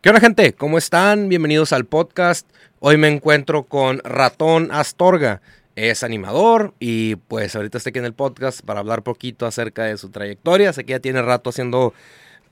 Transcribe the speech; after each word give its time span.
¿Qué 0.00 0.08
onda 0.08 0.20
gente? 0.22 0.54
¿Cómo 0.54 0.78
están? 0.78 1.28
Bienvenidos 1.28 1.74
al 1.74 1.84
podcast. 1.84 2.48
Hoy 2.78 2.96
me 2.96 3.08
encuentro 3.08 3.64
con 3.64 3.98
Ratón 4.02 4.70
Astorga. 4.72 5.42
Es 5.76 6.02
animador 6.02 6.72
y 6.80 7.16
pues 7.16 7.54
ahorita 7.54 7.76
estoy 7.76 7.90
aquí 7.90 7.98
en 7.98 8.06
el 8.06 8.14
podcast 8.14 8.62
para 8.62 8.80
hablar 8.80 9.02
poquito 9.02 9.44
acerca 9.44 9.84
de 9.84 9.98
su 9.98 10.08
trayectoria. 10.08 10.72
Sé 10.72 10.86
que 10.86 10.92
ya 10.92 11.00
tiene 11.00 11.20
rato 11.20 11.50
haciendo, 11.50 11.92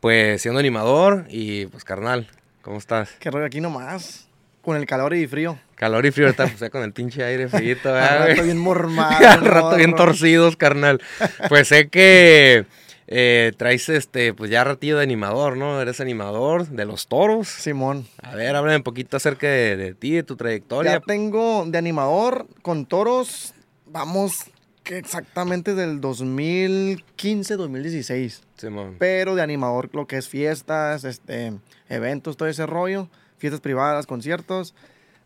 pues 0.01 0.43
siendo 0.43 0.61
animador 0.61 1.25
y 1.31 1.65
pues 1.69 1.85
carnal, 1.85 2.29
¿cómo 2.61 2.77
estás? 2.77 3.13
Qué 3.19 3.31
rollo 3.31 3.47
aquí 3.47 3.63
nomás, 3.63 4.29
con 4.61 4.77
el 4.77 4.85
calor 4.85 5.15
y 5.15 5.27
frío. 5.27 5.59
Calor 5.75 6.05
y 6.05 6.11
frío, 6.11 6.27
ahorita 6.27 6.49
pues, 6.49 6.71
con 6.71 6.83
el 6.83 6.93
pinche 6.93 7.25
aire 7.25 7.49
frío. 7.49 7.79
Al 7.85 8.29
rato 8.29 8.43
bien 8.43 8.59
mormado. 8.59 9.27
Al 9.27 9.41
rato 9.47 9.77
bien 9.77 9.95
torcidos, 9.95 10.59
carnal. 10.59 11.01
Pues 11.49 11.69
sé 11.69 11.89
que 11.89 12.67
eh, 13.11 13.53
traes 13.57 13.89
este, 13.89 14.35
pues 14.35 14.51
ya 14.51 14.65
ratillo 14.65 14.99
de 14.99 15.03
animador, 15.03 15.57
¿no? 15.57 15.81
Eres 15.81 15.99
animador 16.01 16.69
de 16.69 16.85
los 16.85 17.07
toros. 17.07 17.49
Simón. 17.49 18.07
A 18.23 18.35
ver, 18.35 18.55
háblame 18.55 18.77
un 18.77 18.83
poquito 18.83 19.17
acerca 19.17 19.49
de, 19.49 19.95
ti, 19.95 20.13
de 20.13 20.23
tu 20.23 20.37
trayectoria. 20.37 20.93
Ya 20.93 21.01
tengo 21.01 21.65
de 21.67 21.79
animador 21.79 22.47
con 22.61 22.85
toros, 22.85 23.55
vamos, 23.87 24.45
que 24.85 24.99
exactamente 24.99 25.75
del 25.75 26.03
2015, 26.03 27.57
2016. 27.57 28.43
Simón. 28.59 28.97
Pero 28.99 29.35
de 29.35 29.43
animador 29.43 29.89
lo 29.95 30.07
que 30.07 30.19
es 30.19 30.29
fiestas, 30.29 31.05
este, 31.05 31.55
eventos, 31.89 32.37
todo 32.37 32.49
ese 32.49 32.67
rollo, 32.67 33.09
fiestas 33.39 33.63
privadas, 33.63 34.07
conciertos, 34.07 34.75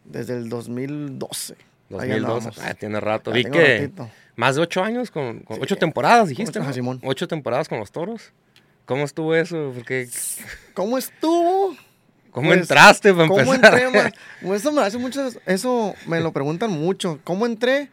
desde 0.05 0.37
el 0.37 0.49
2012. 0.49 1.57
2012, 1.93 2.51
ah, 2.63 2.75
tiene 2.75 3.01
rato. 3.01 3.31
Vi 3.31 3.45
que 3.45 3.91
más 4.35 4.57
de 4.57 4.63
ocho 4.63 4.83
años, 4.83 5.11
con, 5.11 5.45
ocho 5.47 5.77
temporadas, 5.77 6.29
dijiste. 6.29 6.59
Ocho, 6.59 6.73
Simón. 6.73 7.01
ocho 7.05 7.29
temporadas 7.29 7.69
con 7.69 7.79
los 7.79 7.93
toros. 7.93 8.33
¿Cómo 8.87 9.05
estuvo 9.05 9.35
eso? 9.35 9.73
Porque... 9.75 10.09
¿Cómo 10.75 10.99
estuvo? 10.99 11.77
¿Cómo 12.31 12.49
pues, 12.49 12.61
entraste 12.61 13.13
para 13.13 13.29
¿cómo 13.29 13.55
Entré, 13.55 13.85
eso 14.55 14.73
me 14.73 14.81
hace 14.81 14.97
mucho, 14.97 15.29
eso 15.45 15.95
me 16.07 16.21
lo 16.21 16.33
preguntan 16.33 16.71
mucho. 16.71 17.21
¿Cómo 17.25 17.45
entré? 17.45 17.91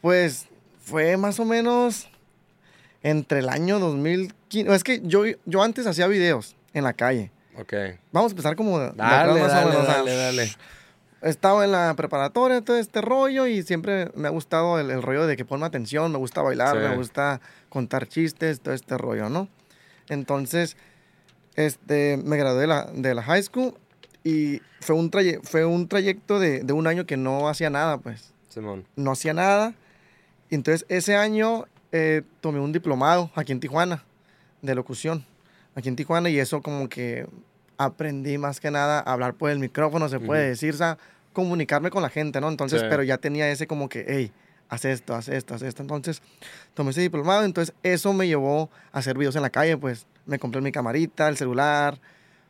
Pues 0.00 0.46
fue 0.82 1.16
más 1.16 1.38
o 1.38 1.44
menos 1.44 2.08
entre 3.02 3.38
el 3.38 3.48
año 3.48 3.78
2015. 3.78 4.74
Es 4.74 4.82
que 4.82 5.00
yo, 5.04 5.22
yo 5.44 5.62
antes 5.62 5.86
hacía 5.86 6.08
videos 6.08 6.56
en 6.74 6.82
la 6.82 6.94
calle. 6.94 7.30
Ok. 7.56 7.72
Vamos 8.10 8.32
a 8.32 8.34
empezar 8.34 8.56
como... 8.56 8.80
Dale, 8.80 9.40
dale, 9.40 9.76
dale, 9.86 10.16
dale 10.16 10.56
estaba 11.22 11.64
en 11.64 11.72
la 11.72 11.94
preparatoria, 11.94 12.60
todo 12.60 12.76
este 12.76 13.00
rollo, 13.00 13.46
y 13.46 13.62
siempre 13.62 14.10
me 14.14 14.28
ha 14.28 14.30
gustado 14.30 14.78
el, 14.78 15.02
rollo 15.02 15.26
de 15.26 15.36
que 15.36 15.44
ponme 15.44 15.66
atención, 15.66 16.12
me 16.12 16.18
gusta 16.18 16.42
bailar, 16.42 16.76
me 16.76 16.96
gusta 16.96 17.40
contar 17.68 18.06
chistes, 18.06 18.60
todo 18.60 18.74
este 18.74 18.96
rollo, 18.98 19.28
¿no? 19.28 19.48
Entonces, 20.08 20.76
este, 21.54 22.18
me 22.24 22.36
gradué 22.36 22.62
de 22.62 22.66
la, 22.66 22.84
de 22.92 23.14
la 23.14 23.22
high 23.22 23.42
school 23.42 23.74
y 24.22 24.60
fue 24.80 24.94
un, 24.94 25.10
fue 25.42 25.64
un 25.64 25.88
trayecto 25.88 26.38
de, 26.38 26.60
de, 26.60 26.72
un 26.72 26.86
año 26.86 27.06
que 27.06 27.16
no 27.16 27.48
hacía 27.48 27.70
nada, 27.70 27.98
pues. 27.98 28.32
Simón. 28.48 28.86
No 28.96 29.12
hacía 29.12 29.34
nada. 29.34 29.74
Y 30.50 30.54
entonces, 30.54 30.86
ese 30.88 31.16
año 31.16 31.66
eh, 31.92 32.22
tomé 32.40 32.60
un 32.60 32.72
diplomado 32.72 33.30
aquí 33.34 33.52
en 33.52 33.60
Tijuana 33.60 34.04
de 34.62 34.74
locución, 34.74 35.24
aquí 35.74 35.88
en 35.88 35.96
Tijuana, 35.96 36.28
y 36.28 36.38
eso 36.38 36.60
como 36.62 36.88
que 36.88 37.26
aprendí 37.78 38.38
más 38.38 38.60
que 38.60 38.70
nada 38.70 38.98
a 39.00 39.12
hablar 39.12 39.34
por 39.34 39.50
el 39.50 39.58
micrófono, 39.58 40.08
se 40.08 40.20
puede 40.20 40.48
decir, 40.48 40.74
o 40.74 40.76
sea, 40.76 40.98
comunicarme 41.32 41.90
con 41.90 42.02
la 42.02 42.08
gente, 42.08 42.40
¿no? 42.40 42.48
Entonces, 42.48 42.82
pero 42.88 43.02
ya 43.02 43.18
tenía 43.18 43.50
ese 43.50 43.66
como 43.66 43.88
que, 43.88 44.04
hey, 44.08 44.32
haz 44.68 44.84
esto, 44.84 45.14
haz 45.14 45.28
esto, 45.28 45.54
haz 45.54 45.62
esto. 45.62 45.82
Entonces, 45.82 46.22
tomé 46.74 46.90
ese 46.90 47.00
diplomado, 47.00 47.44
entonces 47.44 47.74
eso 47.82 48.12
me 48.12 48.26
llevó 48.26 48.70
a 48.92 48.98
hacer 48.98 49.18
videos 49.18 49.36
en 49.36 49.42
la 49.42 49.50
calle, 49.50 49.76
pues 49.76 50.06
me 50.24 50.38
compré 50.38 50.60
mi 50.60 50.72
camarita, 50.72 51.28
el 51.28 51.36
celular. 51.36 51.98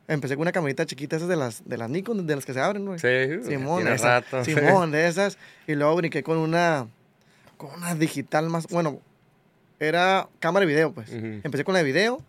Empecé 0.08 0.36
con 0.36 0.42
una 0.42 0.52
camarita 0.52 0.86
chiquita, 0.86 1.16
esas 1.16 1.28
de 1.28 1.36
las, 1.36 1.68
de 1.68 1.76
las 1.76 1.90
Nikon, 1.90 2.26
de 2.26 2.36
las 2.36 2.46
que 2.46 2.52
se 2.52 2.60
abren, 2.60 2.86
güey. 2.86 2.98
Sí, 2.98 3.42
Simón, 3.48 3.84
Simón, 4.44 4.90
de 4.92 5.08
esas. 5.08 5.36
Y 5.66 5.74
luego 5.74 5.96
brinqué 5.96 6.22
con 6.22 6.38
una, 6.38 6.86
con 7.56 7.70
una 7.74 7.94
digital 7.96 8.48
más, 8.48 8.68
bueno, 8.68 9.00
era 9.80 10.28
cámara 10.38 10.64
y 10.64 10.68
video, 10.68 10.92
pues. 10.92 11.10
Empecé 11.10 11.64
con 11.64 11.74
la 11.74 11.78
de 11.78 11.84
video, 11.84 12.22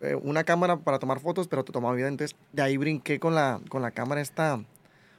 eh, 0.00 0.14
una 0.14 0.44
cámara 0.44 0.78
para 0.78 0.98
tomar 0.98 1.20
fotos, 1.20 1.48
pero 1.48 1.64
te 1.64 1.72
tomaba 1.72 1.94
video. 1.94 2.08
Entonces, 2.08 2.36
de 2.52 2.62
ahí 2.62 2.76
brinqué 2.76 3.20
con 3.20 3.34
la, 3.34 3.60
con 3.68 3.82
la 3.82 3.90
cámara 3.90 4.20
esta. 4.20 4.60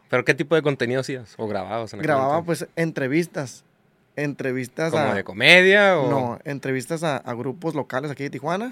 ¿Pero 0.10 0.26
qué 0.26 0.34
tipo 0.34 0.56
de 0.56 0.62
contenido 0.62 1.02
hacías? 1.02 1.36
¿O 1.38 1.48
grababas? 1.48 1.94
Grababa, 1.94 2.44
pues, 2.44 2.68
entrevistas. 2.76 3.64
Entrevistas 4.18 4.92
¿Como 4.92 5.14
de 5.14 5.24
comedia 5.24 5.98
o...? 5.98 6.10
No, 6.10 6.40
entrevistas 6.44 7.02
a, 7.04 7.22
grupos 7.34 7.76
locales 7.76 8.12
aquí 8.12 8.24
de 8.24 8.30
Tijuana. 8.30 8.70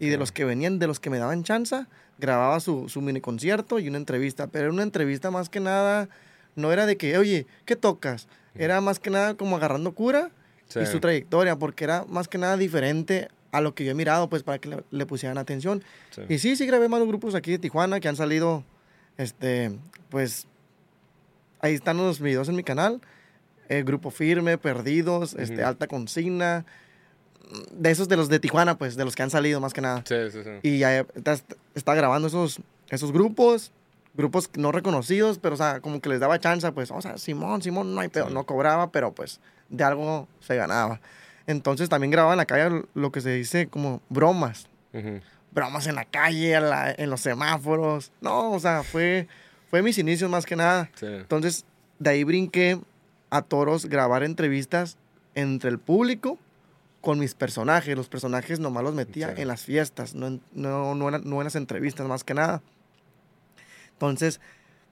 Y 0.00 0.08
de 0.08 0.18
los 0.18 0.32
que 0.32 0.44
venían, 0.44 0.78
de 0.78 0.86
los 0.86 1.00
que 1.00 1.08
me 1.08 1.18
daban 1.18 1.44
chance, 1.44 1.86
grababa 2.18 2.60
su, 2.60 2.90
su 2.90 3.00
mini 3.00 3.20
concierto 3.20 3.78
y 3.78 3.88
una 3.88 3.96
entrevista. 3.96 4.48
Pero 4.48 4.64
era 4.64 4.72
una 4.72 4.82
entrevista 4.82 5.30
más 5.30 5.48
que 5.48 5.60
nada, 5.60 6.08
no 6.56 6.72
era 6.72 6.84
de 6.84 6.98
que, 6.98 7.16
oye, 7.16 7.46
¿qué 7.64 7.74
tocas? 7.74 8.28
Era 8.54 8.82
más 8.82 8.98
que 8.98 9.08
nada 9.08 9.34
como 9.34 9.56
agarrando 9.56 9.92
cura 9.92 10.30
y 10.74 10.86
su 10.86 11.00
trayectoria, 11.00 11.56
porque 11.56 11.84
era 11.84 12.04
más 12.08 12.28
que 12.28 12.38
nada 12.38 12.56
diferente 12.56 13.28
a 13.52 13.60
lo 13.60 13.74
que 13.74 13.84
yo 13.84 13.92
he 13.92 13.94
mirado, 13.94 14.28
pues 14.28 14.42
para 14.42 14.58
que 14.58 14.82
le, 14.90 15.06
pusieran 15.06 15.38
atención. 15.38 15.84
Y 16.28 16.38
sí, 16.38 16.56
sí 16.56 16.66
grabé 16.66 16.88
más 16.88 17.00
grupos 17.06 17.34
aquí 17.34 17.52
de 17.52 17.58
Tijuana 17.58 18.00
que 18.00 18.08
han 18.08 18.16
salido, 18.16 18.64
este, 19.18 19.78
pues, 20.08 20.46
ahí 21.60 21.74
están 21.74 21.98
los 21.98 22.18
videos 22.20 22.48
en 22.48 22.56
mi 22.56 22.64
canal. 22.64 23.00
Eh, 23.68 23.82
Grupo 23.84 24.10
Firme, 24.10 24.58
Perdidos, 24.58 25.34
este, 25.34 25.62
Alta 25.62 25.86
Consigna, 25.86 26.64
de 27.70 27.90
esos 27.90 28.08
de 28.08 28.16
los 28.16 28.30
de 28.30 28.40
Tijuana, 28.40 28.78
pues, 28.78 28.96
de 28.96 29.04
los 29.04 29.14
que 29.14 29.22
han 29.22 29.30
salido 29.30 29.60
más 29.60 29.74
que 29.74 29.82
nada. 29.82 30.02
Sí, 30.06 30.30
sí, 30.30 30.42
sí. 30.42 30.50
Y 30.62 30.78
ya 30.78 31.00
está, 31.14 31.36
está, 31.74 31.94
grabando 31.94 32.28
esos, 32.28 32.58
esos 32.88 33.12
grupos, 33.12 33.70
grupos 34.14 34.48
no 34.56 34.72
reconocidos, 34.72 35.38
pero, 35.38 35.54
o 35.54 35.58
sea, 35.58 35.80
como 35.80 36.00
que 36.00 36.08
les 36.08 36.20
daba 36.20 36.38
chance, 36.38 36.70
pues, 36.72 36.90
o 36.90 37.02
sea, 37.02 37.18
Simón, 37.18 37.60
Simón, 37.60 37.94
no 37.94 38.00
hay 38.00 38.08
pedo, 38.08 38.30
no 38.30 38.44
cobraba, 38.44 38.90
pero 38.90 39.12
pues 39.12 39.40
de 39.68 39.84
algo 39.84 40.26
se 40.40 40.56
ganaba. 40.56 41.00
Entonces 41.46 41.88
también 41.88 42.10
grababa 42.10 42.34
en 42.34 42.38
la 42.38 42.46
calle 42.46 42.84
lo 42.94 43.12
que 43.12 43.20
se 43.20 43.30
dice 43.30 43.66
como 43.66 44.00
bromas. 44.08 44.68
Bromas 45.50 45.86
en 45.86 45.94
la 45.94 46.04
calle, 46.04 46.54
en, 46.54 47.10
los 47.10 47.20
semáforos. 47.20 48.12
No, 48.20 48.52
o 48.52 48.60
sea, 48.60 48.82
fue, 48.82 49.28
fue 49.70 49.82
mis 49.82 49.98
inicios 49.98 50.30
más 50.30 50.46
que 50.46 50.56
nada. 50.56 50.90
Entonces, 51.00 51.64
de 51.98 52.10
ahí 52.10 52.24
brinqué 52.24 52.78
a 53.30 53.42
toros 53.42 53.86
grabar 53.86 54.22
entrevistas 54.22 54.96
entre 55.34 55.70
el 55.70 55.78
público 55.78 56.38
con 57.00 57.18
mis 57.18 57.34
personajes. 57.34 57.96
Los 57.96 58.08
personajes 58.08 58.60
nomás 58.60 58.84
los 58.84 58.94
metía 58.94 59.34
en 59.36 59.48
las 59.48 59.62
fiestas, 59.62 60.14
no 60.14 60.38
no, 60.52 60.94
no, 60.94 61.10
no 61.10 61.40
en 61.40 61.44
las 61.44 61.56
entrevistas 61.56 62.06
más 62.06 62.24
que 62.24 62.34
nada. 62.34 62.62
Entonces, 63.92 64.40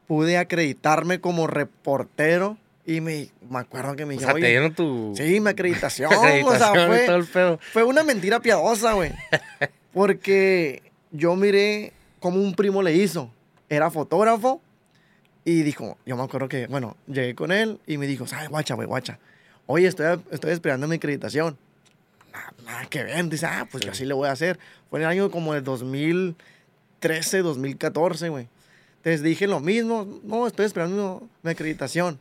pude 0.07 0.39
acreditarme 0.39 1.21
como 1.21 1.47
reportero 1.47 2.59
y 2.91 3.01
me, 3.01 3.29
me 3.49 3.61
acuerdo 3.61 3.95
que 3.95 4.05
me 4.05 4.15
dijo, 4.15 4.25
o 4.25 4.33
sea, 4.33 4.35
te 4.35 4.49
dieron 4.49 4.75
tu... 4.75 5.15
Sí, 5.17 5.39
mi 5.39 5.51
acreditación. 5.51 6.13
o 6.45 6.57
sea, 6.57 7.23
fue, 7.23 7.59
fue 7.61 7.85
una 7.85 8.03
mentira 8.03 8.41
piadosa, 8.41 8.95
güey. 8.95 9.13
Porque 9.95 10.83
yo 11.13 11.37
miré 11.37 11.93
cómo 12.19 12.41
un 12.41 12.53
primo 12.53 12.83
le 12.83 12.93
hizo. 12.93 13.31
Era 13.69 13.93
fotógrafo 13.93 14.61
y 15.45 15.63
dijo, 15.63 15.99
yo 16.05 16.17
me 16.17 16.25
acuerdo 16.25 16.49
que, 16.49 16.67
bueno, 16.67 16.97
llegué 17.07 17.37
con 17.37 17.53
él 17.53 17.79
y 17.87 17.97
me 17.97 18.09
dijo, 18.09 18.27
¿sabes, 18.27 18.49
guacha, 18.49 18.75
güey, 18.75 18.89
guacha? 18.89 19.21
Oye, 19.67 19.87
estoy, 19.87 20.21
estoy 20.33 20.51
esperando 20.51 20.89
mi 20.89 20.97
acreditación. 20.97 21.57
Nada, 22.65 22.87
que 22.87 23.05
ven. 23.05 23.31
Dice, 23.31 23.47
ah, 23.47 23.69
pues 23.71 23.85
yo 23.85 23.93
así 23.93 24.05
le 24.05 24.15
voy 24.15 24.27
a 24.27 24.33
hacer. 24.33 24.59
Fue 24.89 24.99
en 24.99 25.05
el 25.05 25.11
año 25.11 25.31
como 25.31 25.55
de 25.55 25.61
2013, 25.61 27.39
2014, 27.39 28.31
güey. 28.31 28.49
Entonces 28.97 29.23
dije 29.23 29.47
lo 29.47 29.61
mismo. 29.61 30.09
No, 30.25 30.49
estoy 30.49 30.67
esperando 30.67 31.29
mi 31.45 31.53
acreditación. 31.53 32.19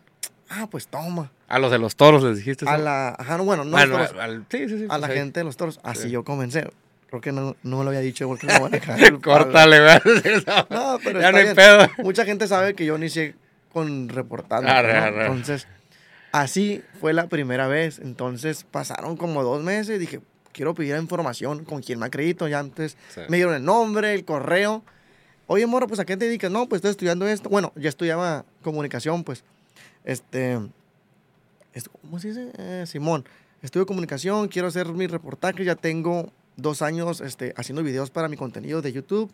Ah, 0.50 0.68
pues 0.70 0.88
toma. 0.88 1.32
A 1.48 1.60
los 1.60 1.72
de 1.72 1.78
los 1.78 1.96
toros 1.96 2.24
les 2.24 2.38
dijiste. 2.38 2.68
A 2.68 2.78
la, 2.78 3.16
ajá, 3.18 3.38
no, 3.38 3.44
bueno, 3.44 3.64
no 3.64 3.78
a, 3.78 3.86
toros, 3.86 4.10
sí, 4.50 4.68
sí, 4.68 4.80
sí, 4.80 4.86
a 4.90 4.98
la 4.98 5.08
gente 5.08 5.40
de 5.40 5.44
los 5.44 5.58
toros. 5.58 5.80
Así 5.84 6.10
yo 6.10 6.24
comencé. 6.24 6.70
Creo 7.08 7.22
que 7.22 7.32
no, 7.32 7.56
no 7.64 7.78
me 7.80 7.84
lo 7.84 7.90
había 7.90 8.02
dicho 8.02 8.28
porque 8.28 8.48
no 8.48 8.60
voy 8.60 8.68
a 8.68 8.70
dejar. 8.70 9.22
Córtale, 9.22 9.80
no, 10.70 11.00
pero 11.04 11.22
ya 11.22 11.32
no 11.32 11.38
hay 11.38 11.54
pedo. 11.54 11.88
Mucha 12.00 12.26
gente 12.26 12.48
sabe 12.48 12.74
que 12.74 12.86
yo 12.86 12.98
inicié 12.98 13.36
con 13.72 14.10
reportando. 14.10 14.70
Entonces, 14.70 15.68
así 16.32 16.84
fue 17.00 17.14
la 17.14 17.28
primera 17.28 17.68
vez. 17.68 18.00
Entonces, 18.00 18.64
pasaron 18.64 19.18
como 19.18 19.44
dos 19.44 19.64
meses 19.64 19.96
y 19.96 20.00
dije, 20.00 20.22
quiero 20.52 20.74
pedir 20.74 20.96
información 20.98 21.64
con 21.64 21.82
quién 21.82 22.00
me 22.00 22.08
acredito. 22.08 22.48
Ya 22.48 22.60
antes 22.60 22.98
me 23.28 23.38
dieron 23.38 23.56
el 23.56 23.64
nombre, 23.64 24.14
el 24.14 24.26
correo. 24.26 24.84
Oye, 25.48 25.66
Moro, 25.66 25.88
pues 25.88 26.00
¿a 26.00 26.06
qué 26.06 26.16
te 26.16 26.26
dedicas? 26.26 26.52
No, 26.52 26.70
pues 26.70 26.80
estoy 26.80 26.92
estudiando 26.92 27.28
esto. 27.28 27.50
Bueno, 27.50 27.74
ya 27.76 27.90
estudiaba 27.90 28.46
comunicación, 28.62 29.24
pues. 29.24 29.44
Este, 30.04 30.60
¿cómo 32.02 32.20
se 32.20 32.30
dice? 32.30 32.52
Eh, 32.58 32.86
Simón, 32.88 33.26
estudio 33.62 33.86
comunicación, 33.86 34.48
quiero 34.48 34.68
hacer 34.68 34.88
mi 34.88 35.08
reportaje, 35.08 35.64
ya 35.64 35.76
tengo 35.76 36.32
dos 36.56 36.82
años 36.82 37.22
este, 37.22 37.54
haciendo 37.58 37.84
videos 37.84 38.10
para 38.10 38.28
mi 38.28 38.38
contenido 38.38 38.82
de 38.82 38.92
YouTube, 38.92 39.32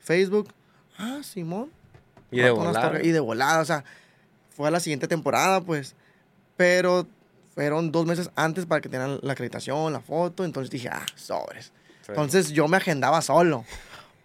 Facebook. 0.00 0.48
Ah, 0.96 1.20
Simón. 1.22 1.70
Y 2.30 2.40
de 2.40 2.50
volada. 2.50 3.02
Y 3.02 3.10
de 3.10 3.20
volada, 3.20 3.60
o 3.60 3.64
sea, 3.64 3.84
fue 4.50 4.68
a 4.68 4.70
la 4.70 4.80
siguiente 4.80 5.08
temporada, 5.08 5.60
pues. 5.60 5.94
Pero 6.56 7.06
fueron 7.54 7.92
dos 7.92 8.06
meses 8.06 8.30
antes 8.34 8.66
para 8.66 8.80
que 8.80 8.88
tengan 8.88 9.18
la 9.22 9.32
acreditación, 9.32 9.92
la 9.92 10.00
foto. 10.00 10.44
Entonces 10.44 10.70
dije, 10.70 10.88
ah, 10.88 11.06
sobres. 11.14 11.72
Entonces 12.08 12.50
yo 12.50 12.66
me 12.68 12.76
agendaba 12.76 13.22
solo. 13.22 13.64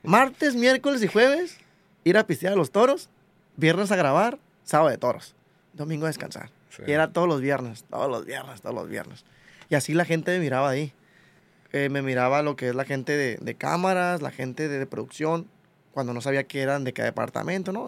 Martes, 0.03 0.55
miércoles 0.55 1.03
y 1.03 1.07
jueves 1.07 1.57
ir 2.03 2.17
a 2.17 2.25
pistear 2.25 2.53
a 2.53 2.55
los 2.55 2.71
toros, 2.71 3.09
viernes 3.55 3.91
a 3.91 3.95
grabar, 3.95 4.39
sábado 4.63 4.89
de 4.89 4.97
toros, 4.97 5.35
domingo 5.73 6.05
a 6.05 6.09
descansar. 6.09 6.49
Sí. 6.69 6.83
Y 6.87 6.91
era 6.91 7.11
todos 7.11 7.27
los 7.27 7.41
viernes, 7.41 7.83
todos 7.89 8.09
los 8.09 8.25
viernes, 8.25 8.61
todos 8.61 8.75
los 8.75 8.87
viernes. 8.89 9.25
Y 9.69 9.75
así 9.75 9.93
la 9.93 10.05
gente 10.05 10.31
me 10.31 10.39
miraba 10.39 10.69
ahí. 10.69 10.93
Eh, 11.71 11.89
me 11.89 12.01
miraba 12.01 12.41
lo 12.43 12.55
que 12.55 12.69
es 12.69 12.75
la 12.75 12.85
gente 12.85 13.15
de, 13.17 13.37
de 13.41 13.55
cámaras, 13.55 14.21
la 14.21 14.31
gente 14.31 14.67
de, 14.67 14.77
de 14.79 14.85
producción, 14.85 15.47
cuando 15.91 16.13
no 16.13 16.21
sabía 16.21 16.43
qué 16.45 16.61
eran 16.61 16.83
de 16.83 16.93
qué 16.93 17.01
departamento, 17.03 17.71
¿no? 17.71 17.87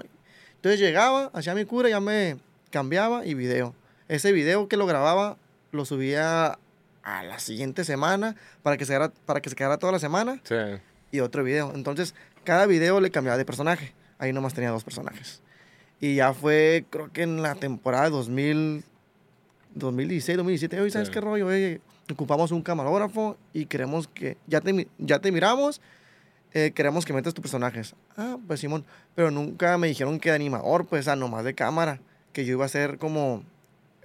Entonces 0.55 0.79
llegaba, 0.79 1.29
hacía 1.33 1.53
mi 1.53 1.65
cura, 1.65 1.89
ya 1.89 1.99
me 1.99 2.37
cambiaba 2.71 3.25
y 3.25 3.35
video. 3.35 3.75
Ese 4.07 4.31
video 4.31 4.67
que 4.67 4.77
lo 4.77 4.87
grababa 4.87 5.37
lo 5.71 5.85
subía 5.85 6.57
a 7.03 7.23
la 7.23 7.37
siguiente 7.37 7.83
semana 7.83 8.35
para 8.63 8.77
que 8.77 8.85
se 8.85 8.93
quedara, 8.93 9.11
para 9.27 9.41
que 9.41 9.49
se 9.51 9.55
quedara 9.55 9.77
toda 9.77 9.91
la 9.91 9.99
semana 9.99 10.39
Sí. 10.43 10.55
y 11.11 11.19
otro 11.19 11.43
video. 11.43 11.71
Entonces, 11.75 12.15
cada 12.43 12.65
video 12.65 12.99
le 12.99 13.11
cambiaba 13.11 13.37
de 13.37 13.45
personaje. 13.45 13.93
Ahí 14.17 14.33
nomás 14.33 14.53
tenía 14.55 14.71
dos 14.71 14.83
personajes. 14.83 15.41
Y 15.99 16.15
ya 16.15 16.33
fue, 16.33 16.85
creo 16.89 17.11
que 17.11 17.23
en 17.23 17.41
la 17.41 17.55
temporada 17.55 18.09
2000, 18.09 18.83
2016, 19.73 20.37
2017. 20.37 20.81
Oye, 20.81 20.91
¿sabes 20.91 21.07
Sí. 21.07 21.13
qué 21.13 21.21
rollo? 21.21 21.47
Oye, 21.47 21.81
ocupamos 22.11 22.51
un 22.51 22.61
camarógrafo 22.61 23.37
y 23.53 23.65
queremos 23.65 24.07
que. 24.07 24.37
Ya 24.47 24.61
te, 24.61 24.87
ya 24.97 25.19
te 25.19 25.31
miramos, 25.31 25.81
eh, 26.53 26.71
queremos 26.75 27.05
que 27.05 27.13
metas 27.13 27.33
tus 27.33 27.41
personajes. 27.41 27.95
Ah, 28.17 28.37
pues 28.47 28.59
Simón. 28.59 28.85
Pero 29.15 29.31
nunca 29.31 29.77
me 29.77 29.87
dijeron 29.87 30.19
que 30.19 30.29
de 30.29 30.35
animador, 30.35 30.85
pues, 30.85 31.07
ah, 31.07 31.15
nomás 31.15 31.43
de 31.43 31.53
cámara. 31.55 31.99
Que 32.33 32.45
yo 32.45 32.53
iba 32.53 32.65
a 32.65 32.69
ser 32.69 32.97
como. 32.97 33.43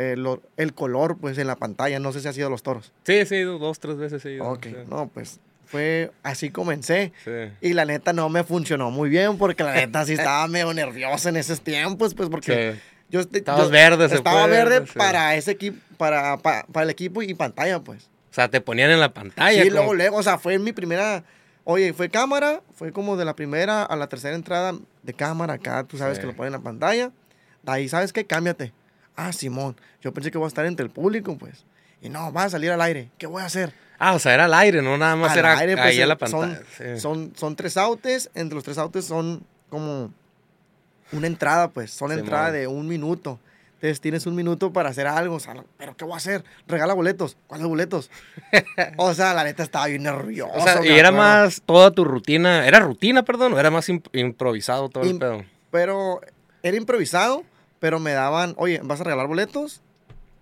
eh, 0.02 0.16
lo- 0.16 0.40
el 0.56 0.72
color, 0.72 1.18
pues, 1.18 1.36
en 1.36 1.46
la 1.46 1.56
pantalla. 1.56 1.98
No 1.98 2.10
sé 2.12 2.20
si 2.22 2.28
ha 2.28 2.32
sido 2.32 2.48
los 2.48 2.62
toros. 2.62 2.90
Sí, 3.04 3.26
sí, 3.26 3.40
dos, 3.42 3.80
tres 3.80 3.98
veces 3.98 4.22
sí. 4.22 4.38
Ok, 4.40 4.68
no, 4.88 5.08
pues. 5.08 5.40
Fue 5.70 6.10
así 6.22 6.50
comencé. 6.50 7.12
Sí. 7.24 7.30
Y 7.60 7.72
la 7.74 7.84
neta 7.84 8.12
no 8.12 8.28
me 8.28 8.42
funcionó 8.44 8.90
muy 8.90 9.08
bien 9.08 9.38
porque 9.38 9.62
la 9.62 9.72
neta 9.72 10.04
sí 10.04 10.14
estaba 10.14 10.46
medio 10.48 10.72
nerviosa 10.74 11.28
en 11.28 11.36
esos 11.36 11.60
tiempos, 11.60 12.14
pues 12.14 12.28
porque 12.28 12.72
Sí. 12.74 12.80
yo, 13.08 13.20
Estabas 13.20 13.64
yo 13.64 13.70
verde, 13.70 14.08
se 14.08 14.16
estaba 14.16 14.42
fue, 14.42 14.50
verde 14.50 14.86
sí. 14.86 14.92
para 14.98 15.36
ese 15.36 15.52
equipo, 15.52 15.78
para, 15.96 16.36
pa- 16.38 16.66
para 16.72 16.84
el 16.84 16.90
equipo 16.90 17.22
y 17.22 17.34
pantalla, 17.34 17.78
pues. 17.80 18.04
O 18.30 18.34
sea, 18.34 18.48
te 18.48 18.60
ponían 18.60 18.90
en 18.90 19.00
la 19.00 19.12
pantalla. 19.14 19.62
sí, 19.62 19.68
como- 19.68 19.80
luego, 19.80 19.94
luego, 19.94 20.16
o 20.16 20.22
sea, 20.22 20.38
fue 20.38 20.58
mi 20.58 20.72
primera, 20.72 21.22
oye, 21.64 21.92
fue 21.92 22.08
cámara, 22.10 22.62
fue 22.74 22.92
como 22.92 23.16
de 23.16 23.24
la 23.24 23.34
primera 23.36 23.82
a 23.84 23.94
la 23.96 24.08
tercera 24.08 24.34
entrada 24.34 24.74
de 25.02 25.12
cámara 25.14 25.54
acá, 25.54 25.84
tú 25.84 25.96
sabes 25.98 26.16
Sí. 26.16 26.20
que 26.22 26.26
lo 26.26 26.34
ponen 26.34 26.52
en 26.54 26.58
la 26.60 26.64
pantalla. 26.64 27.10
De 27.62 27.72
ahí, 27.72 27.88
¿sabes 27.88 28.12
qué? 28.12 28.24
Cámbiate. 28.26 28.72
Ah, 29.16 29.32
Simón, 29.32 29.76
yo 30.00 30.12
pensé 30.14 30.30
que 30.30 30.38
voy 30.38 30.46
a 30.46 30.48
estar 30.48 30.64
entre 30.66 30.84
el 30.84 30.90
público, 30.90 31.36
pues. 31.38 31.64
Y 32.02 32.08
no, 32.08 32.32
va 32.32 32.44
a 32.44 32.50
salir 32.50 32.70
al 32.70 32.80
aire. 32.80 33.10
¿Qué 33.18 33.26
voy 33.26 33.42
a 33.42 33.46
hacer? 33.46 33.72
Ah, 33.98 34.14
o 34.14 34.18
sea, 34.18 34.32
era 34.32 34.46
al 34.46 34.54
aire, 34.54 34.80
no 34.80 34.96
nada 34.96 35.14
más 35.16 35.32
Al 35.32 35.38
era 35.40 35.58
aire, 35.58 35.74
pues, 35.76 35.86
ahí 35.86 36.00
a 36.00 36.06
la 36.06 36.16
son- 36.18 36.40
pantalla. 36.52 36.62
sí. 36.76 37.00
Son, 37.00 37.32
son 37.36 37.54
tres 37.56 37.76
autes, 37.76 38.30
entre 38.34 38.54
los 38.54 38.64
tres 38.64 38.78
autes 38.78 39.04
son 39.04 39.42
como 39.68 40.10
una 41.12 41.26
entrada, 41.26 41.68
pues, 41.68 41.90
son 41.90 42.12
entrada 42.12 42.50
de 42.52 42.66
un 42.66 42.88
minuto. 42.88 43.38
Entonces 43.74 44.00
tienes 44.00 44.26
un 44.26 44.34
minuto 44.34 44.72
para 44.72 44.90
hacer 44.90 45.06
algo, 45.06 45.36
o 45.36 45.40
sea, 45.40 45.54
pero 45.78 45.96
¿qué 45.96 46.04
voy 46.04 46.14
a 46.14 46.16
hacer? 46.18 46.44
Regala 46.66 46.92
boletos. 46.92 47.36
¿Cuáles 47.46 47.66
boletos? 47.66 48.10
o 48.98 49.14
sea, 49.14 49.32
la 49.34 49.42
neta 49.44 49.62
estaba 49.62 49.86
bien 49.86 50.02
nervioso. 50.02 50.52
O 50.54 50.60
sea, 50.62 50.84
y 50.84 50.88
era 50.88 51.08
acuerdo. 51.08 51.12
más 51.16 51.62
toda 51.64 51.90
tu 51.90 52.04
rutina. 52.04 52.66
¿Era 52.66 52.80
rutina, 52.80 53.22
perdón? 53.22 53.54
¿O 53.54 53.58
era 53.58 53.70
más 53.70 53.88
imp- 53.88 54.08
improvisado 54.12 54.88
todo 54.90 55.04
el 55.04 55.18
pedo? 55.18 55.44
Pero 55.70 56.20
era 56.62 56.76
improvisado, 56.76 57.42
pero 57.78 57.98
me 58.00 58.12
daban, 58.12 58.54
oye, 58.58 58.80
¿vas 58.84 59.00
a 59.00 59.04
regalar 59.04 59.26
boletos? 59.28 59.80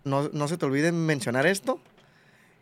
No, 0.09 0.29
no 0.33 0.49
se 0.49 0.57
te 0.57 0.67
olvide 0.67 0.91
mencionar 0.93 1.47
esto. 1.47 1.81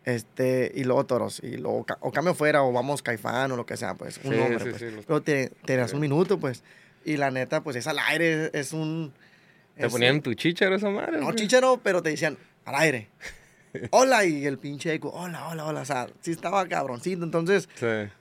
Este, 0.05 0.71
y 0.75 0.85
luego 0.85 1.05
toros, 1.05 1.41
y 1.43 1.57
luego, 1.57 1.85
o 2.01 2.13
cambio 2.13 2.33
fuera, 2.35 2.63
o 2.63 2.73
vamos 2.73 3.03
caifán, 3.03 3.51
o 3.51 3.57
lo 3.57 3.67
que 3.67 3.77
sea, 3.77 3.95
pues, 3.95 4.19
un 4.23 4.33
Sí, 4.35 4.39
nombre, 4.39 4.59
sí, 4.61 4.71
pues. 4.71 4.77
sí, 4.83 4.91
los- 4.95 5.05
Pero 5.05 5.21
te, 5.21 5.49
te 5.65 5.77
das 5.77 5.93
un 5.95 6.01
minuto, 6.01 6.39
pues. 6.39 6.63
Y 7.05 7.17
la 7.17 7.31
neta, 7.33 7.63
pues 7.63 7.75
es 7.77 7.87
al 7.89 7.99
aire, 7.99 8.51
es 8.53 8.73
un. 8.73 9.13
¿Te 9.77 9.87
es 9.87 9.93
ponían 9.93 10.21
tu 10.23 10.33
chicharo 10.35 10.77
esa 10.77 10.91
madre? 10.91 11.19
No, 11.19 11.25
güey? 11.25 11.37
chichero, 11.37 11.81
pero 11.83 12.03
te 12.03 12.11
decían 12.11 12.39
al 12.65 12.75
aire. 12.77 13.09
Hola, 13.91 14.25
y 14.25 14.47
el 14.47 14.59
pinche 14.59 14.95
eco, 14.95 15.11
hola, 15.11 15.49
hola, 15.49 15.67
hola. 15.67 15.81
O 15.81 15.85
sea, 15.85 16.07
sí 16.21 16.31
estaba 16.31 16.67
cabroncito. 16.69 17.25
Entonces, 17.25 17.69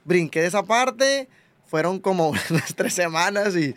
brinqué 0.04 0.40
de 0.42 0.48
esa 0.48 0.64
parte. 0.64 1.28
Fueron 1.66 1.98
como 2.00 2.28
unas 2.50 2.74
tres 2.74 2.92
semanas 2.94 3.56
y 3.56 3.74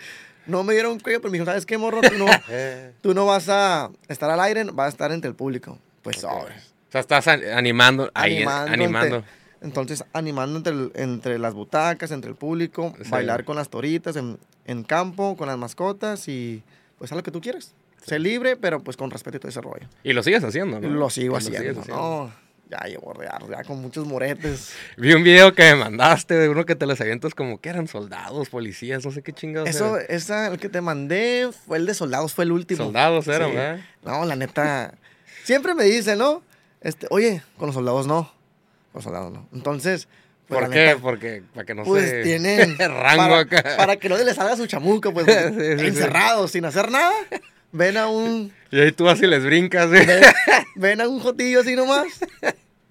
no 0.49 0.63
me 0.63 0.73
dieron 0.73 0.99
cuello, 0.99 1.21
pero 1.21 1.31
me 1.31 1.37
dijeron, 1.37 1.47
¿sabes 1.53 1.65
qué, 1.65 1.77
morro? 1.77 2.01
Tú 2.01 2.17
no, 2.17 2.25
tú 3.01 3.13
no 3.13 3.25
vas 3.25 3.47
a 3.49 3.89
estar 4.07 4.29
al 4.29 4.39
aire, 4.41 4.63
vas 4.65 4.87
a 4.87 4.89
estar 4.89 5.11
entre 5.11 5.29
el 5.29 5.35
público. 5.35 5.77
Pues, 6.01 6.23
ok. 6.23 6.31
sobres. 6.31 6.73
O 6.89 6.91
sea, 6.91 7.01
estás 7.01 7.27
an- 7.27 7.43
animando, 7.53 8.09
ahí, 8.13 8.43
Animando 8.43 9.17
entre- 9.17 9.23
Entonces, 9.61 10.03
animando 10.13 10.57
entre, 10.57 10.73
el- 10.73 10.91
entre 10.95 11.37
las 11.39 11.53
butacas, 11.53 12.11
entre 12.11 12.29
el 12.31 12.35
público, 12.35 12.93
Sí. 13.03 13.09
bailar 13.09 13.43
con 13.45 13.55
las 13.55 13.69
toritas 13.69 14.15
en, 14.15 14.37
en 14.65 14.83
campo, 14.83 15.35
con 15.37 15.47
las 15.47 15.57
mascotas 15.57 16.27
y 16.27 16.63
pues 16.97 17.11
haz 17.11 17.15
lo 17.17 17.23
que 17.23 17.31
tú 17.31 17.41
quieras. 17.41 17.73
Sé 18.05 18.17
libre, 18.17 18.55
pero 18.55 18.81
pues 18.81 18.95
con 18.97 19.11
respeto 19.11 19.37
y 19.37 19.39
todo 19.41 19.49
ese 19.49 19.61
rollo. 19.61 19.85
Y 20.03 20.13
lo 20.13 20.23
sigues 20.23 20.43
haciendo, 20.43 20.79
¿no? 20.79 20.87
Lo 20.89 21.09
sigo 21.09 21.37
Y 21.37 21.41
sigues 21.41 21.59
haciendo, 21.59 21.81
haciendo. 21.81 22.01
¿no? 22.01 22.48
Ya 22.69 22.77
llevo 22.87 23.13
ya, 23.21 23.39
ya 23.49 23.63
con 23.63 23.81
muchos 23.81 24.05
moretes. 24.05 24.73
Vi 24.97 25.11
un 25.13 25.23
video 25.23 25.53
que 25.55 25.63
me 25.63 25.75
mandaste 25.75 26.35
de 26.35 26.49
uno 26.49 26.65
que 26.65 26.75
te 26.75 26.85
los 26.85 27.01
avientas 27.01 27.33
como 27.33 27.59
que 27.59 27.69
eran 27.69 27.87
soldados, 27.87 28.49
policías, 28.49 29.03
no 29.03 29.11
sé 29.11 29.23
qué 29.23 29.33
chingados. 29.33 29.67
Eso, 29.69 29.97
eran. 29.97 30.05
esa, 30.09 30.47
el 30.47 30.59
que 30.59 30.69
te 30.69 30.79
mandé 30.81 31.49
fue 31.65 31.79
el 31.79 31.87
de 31.87 31.95
soldados, 31.95 32.33
fue 32.33 32.45
el 32.45 32.51
último. 32.51 32.83
Soldados 32.83 33.27
eran, 33.27 33.49
Sí. 33.49 33.55
¿verdad? 33.55 33.79
No, 34.03 34.23
la 34.25 34.35
neta. 34.35 34.93
Siempre 35.43 35.73
me 35.73 35.83
dicen, 35.85 36.19
¿no? 36.19 36.43
Este, 36.81 37.07
oye, 37.09 37.41
con 37.57 37.65
los 37.67 37.75
soldados 37.75 38.05
no. 38.05 38.25
Con 38.91 38.99
los 38.99 39.03
soldados 39.03 39.31
no. 39.33 39.47
Entonces, 39.51 40.07
pues, 40.47 40.59
¿Por 40.61 40.69
qué? 40.69 40.85
neta, 40.85 40.99
Porque 41.01 41.43
para 41.55 41.65
que 41.65 41.73
no 41.73 41.83
pues 41.83 42.07
se 42.09 42.21
tienen 42.23 42.77
rango 42.79 43.29
para, 43.29 43.39
acá. 43.39 43.63
para 43.77 43.95
que 43.97 44.09
no 44.09 44.17
les 44.17 44.35
salga 44.35 44.55
su 44.55 44.67
chamuco, 44.67 45.11
pues 45.11 45.25
sí. 45.25 45.31
encerrados, 45.87 46.51
sin 46.51 46.65
hacer 46.65 46.91
nada. 46.91 47.13
Ven 47.71 47.97
a 47.97 48.07
un 48.07 48.51
Y 48.71 48.79
ahí 48.79 48.91
tú 48.91 49.05
vas 49.05 49.21
y 49.21 49.27
les 49.27 49.43
brincas, 49.43 49.89
¿sí? 49.91 50.05
ven, 50.05 50.23
ven 50.75 51.01
a 51.01 51.07
un 51.07 51.19
jotillo 51.19 51.61
así 51.61 51.75
nomás. 51.75 52.07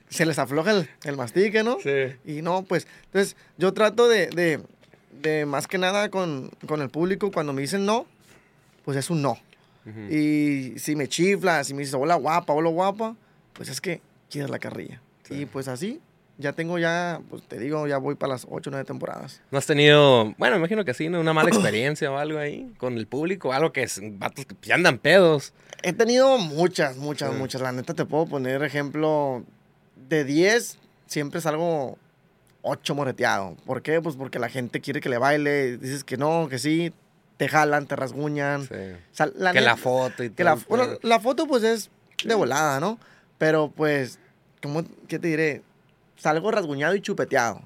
Se 0.09 0.25
les 0.25 0.39
afloja 0.39 0.71
el, 0.71 0.89
el 1.05 1.17
mastique, 1.17 1.63
¿no? 1.63 1.79
Sí. 1.83 2.15
Y 2.25 2.43
no, 2.43 2.63
pues, 2.63 2.87
entonces 3.07 3.37
yo 3.59 3.73
trato 3.75 4.09
de, 4.09 4.29
de, 4.29 4.61
de 5.21 5.47
más 5.47 5.67
que 5.67 5.79
nada 5.79 6.09
con, 6.11 6.51
con 6.67 6.81
el 6.81 6.89
público, 6.89 7.31
cuando 7.31 7.53
me 7.53 7.61
dicen 7.63 7.85
no, 7.85 8.07
pues 8.85 8.97
es 8.97 9.11
un 9.11 9.23
no. 9.23 9.39
Y 10.11 10.79
si 10.79 10.97
me 10.97 11.09
chiflas, 11.09 11.67
si 11.67 11.73
me 11.73 11.81
dices 11.81 11.95
hola 11.95 12.15
guapa, 12.17 12.53
hola 12.53 12.69
guapa, 12.69 13.17
pues 13.55 13.71
es 13.71 13.81
que 13.81 14.03
quieres 14.31 14.51
la 14.51 14.59
carrilla. 14.59 15.01
Sí. 15.27 15.35
Y 15.43 15.47
pues 15.47 15.67
así, 15.67 15.99
ya 16.39 16.53
tengo 16.53 16.79
ya, 16.79 17.21
pues 17.29 17.43
te 17.43 17.59
digo, 17.59 17.87
ya 17.89 17.99
voy 17.99 18.15
para 18.15 18.35
las 18.35 18.47
8 18.49 18.71
o 18.71 18.73
9 18.73 18.85
temporadas. 18.87 19.43
¿No 19.51 19.59
has 19.59 19.67
tenido, 19.67 20.33
bueno, 20.39 20.55
me 20.55 20.61
imagino 20.61 20.85
que 20.85 20.95
sí, 20.95 21.09
¿no? 21.09 21.21
una 21.21 21.33
mala 21.33 21.51
experiencia 21.51 22.11
o 22.11 22.17
algo 22.17 22.39
ahí 22.39 22.73
con 22.79 22.97
el 22.97 23.09
público? 23.09 23.53
Algo 23.53 23.73
que 23.73 23.83
es 23.83 24.01
vatos 24.03 24.47
que 24.47 24.55
ya 24.63 24.77
andan 24.77 24.99
pedos. 24.99 25.53
He 25.83 25.93
tenido 25.93 26.39
muchas, 26.39 26.97
muchas, 26.97 27.35
muchas. 27.35 27.61
La 27.61 27.73
neta 27.73 27.93
te 27.93 28.05
puedo 28.05 28.27
poner 28.27 28.63
ejemplo 28.63 29.45
de 30.09 30.25
10, 30.25 30.79
siempre 31.07 31.41
salgo 31.41 31.99
8 32.63 32.95
moreteado. 32.95 33.57
¿Por 33.67 33.83
qué? 33.83 34.01
Pues 34.01 34.15
porque 34.15 34.39
la 34.39 34.49
gente 34.49 34.81
quiere 34.81 35.01
que 35.01 35.09
le 35.09 35.19
baile, 35.19 35.77
dices 35.77 36.05
que 36.05 36.17
no, 36.17 36.49
que 36.49 36.61
sí, 36.61 36.93
te 37.37 37.49
jalan, 37.49 37.87
te 37.87 37.97
rasguñan. 37.97 38.63
Sí. 38.63 38.75
O 38.75 39.15
sea, 39.15 39.29
la 39.35 39.53
que 39.53 39.61
la 39.61 39.77
foto 39.77 40.23
y 40.23 40.31
que 40.31 40.45
todo. 40.45 40.57
la, 40.57 40.65
bueno, 40.69 40.99
la 41.03 41.19
foto 41.19 41.49
pues 41.49 41.65
es 41.65 41.91
de 42.25 42.35
volada, 42.37 42.79
¿no? 42.79 42.99
Pero 43.39 43.73
pues, 43.75 44.21
¿cómo, 44.63 44.85
¿qué 45.09 45.19
te 45.19 45.29
diré? 45.29 45.63
Salgo 46.19 46.51
rasguñado 46.51 46.95
y 46.95 47.01
chupeteado. 47.01 47.63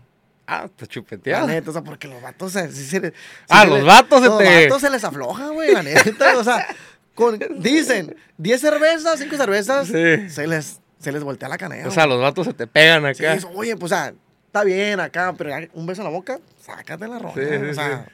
Ah, 0.47 0.68
te 0.75 0.82
La 0.85 0.88
chupeteado. 0.88 1.47
neta, 1.47 1.71
o 1.71 1.73
sea, 1.73 1.82
porque 1.82 2.09
los 2.09 2.21
vatos 2.21 2.52
se, 2.52 2.71
se 2.73 3.12
Ah, 3.49 3.62
se 3.62 3.68
los 3.68 3.85
vatos 3.85 4.21
se 4.21 4.26
los 4.26 4.38
te- 4.38 4.64
vatos 4.66 4.80
se 4.82 4.90
les 4.90 5.04
afloja, 5.04 5.49
güey, 5.49 5.73
la 5.73 5.82
neta. 5.82 6.37
O 6.38 6.44
sea, 6.44 6.66
con- 7.14 7.38
dicen 7.62 8.14
10 8.38 8.61
cervezas, 8.61 9.18
5 9.21 9.37
cervezas, 9.37 9.87
Sí. 9.88 10.28
se 10.28 10.47
les, 10.47 10.80
se 10.99 11.12
les 11.12 11.23
voltea 11.23 11.49
la 11.49 11.59
canela. 11.59 11.88
O 11.88 11.90
sea, 11.90 12.06
los 12.06 12.21
vatos 12.21 12.47
se 12.47 12.52
te 12.54 12.66
pegan 12.66 13.06
acá. 13.06 13.38
oye, 13.54 13.76
pues, 13.76 13.92
o 13.92 13.94
sea, 13.94 14.12
está 14.47 14.64
bien 14.64 15.00
acá, 15.00 15.32
pero 15.38 15.50
un 15.75 15.87
beso 15.87 16.02
en 16.02 16.06
la 16.06 16.11
boca, 16.12 16.38
sácate 16.61 17.06
la 17.09 17.18
roja. 17.18 17.40
Sí, 17.40 17.47
sí, 17.49 17.56
o 17.71 17.75
sea, 17.75 18.06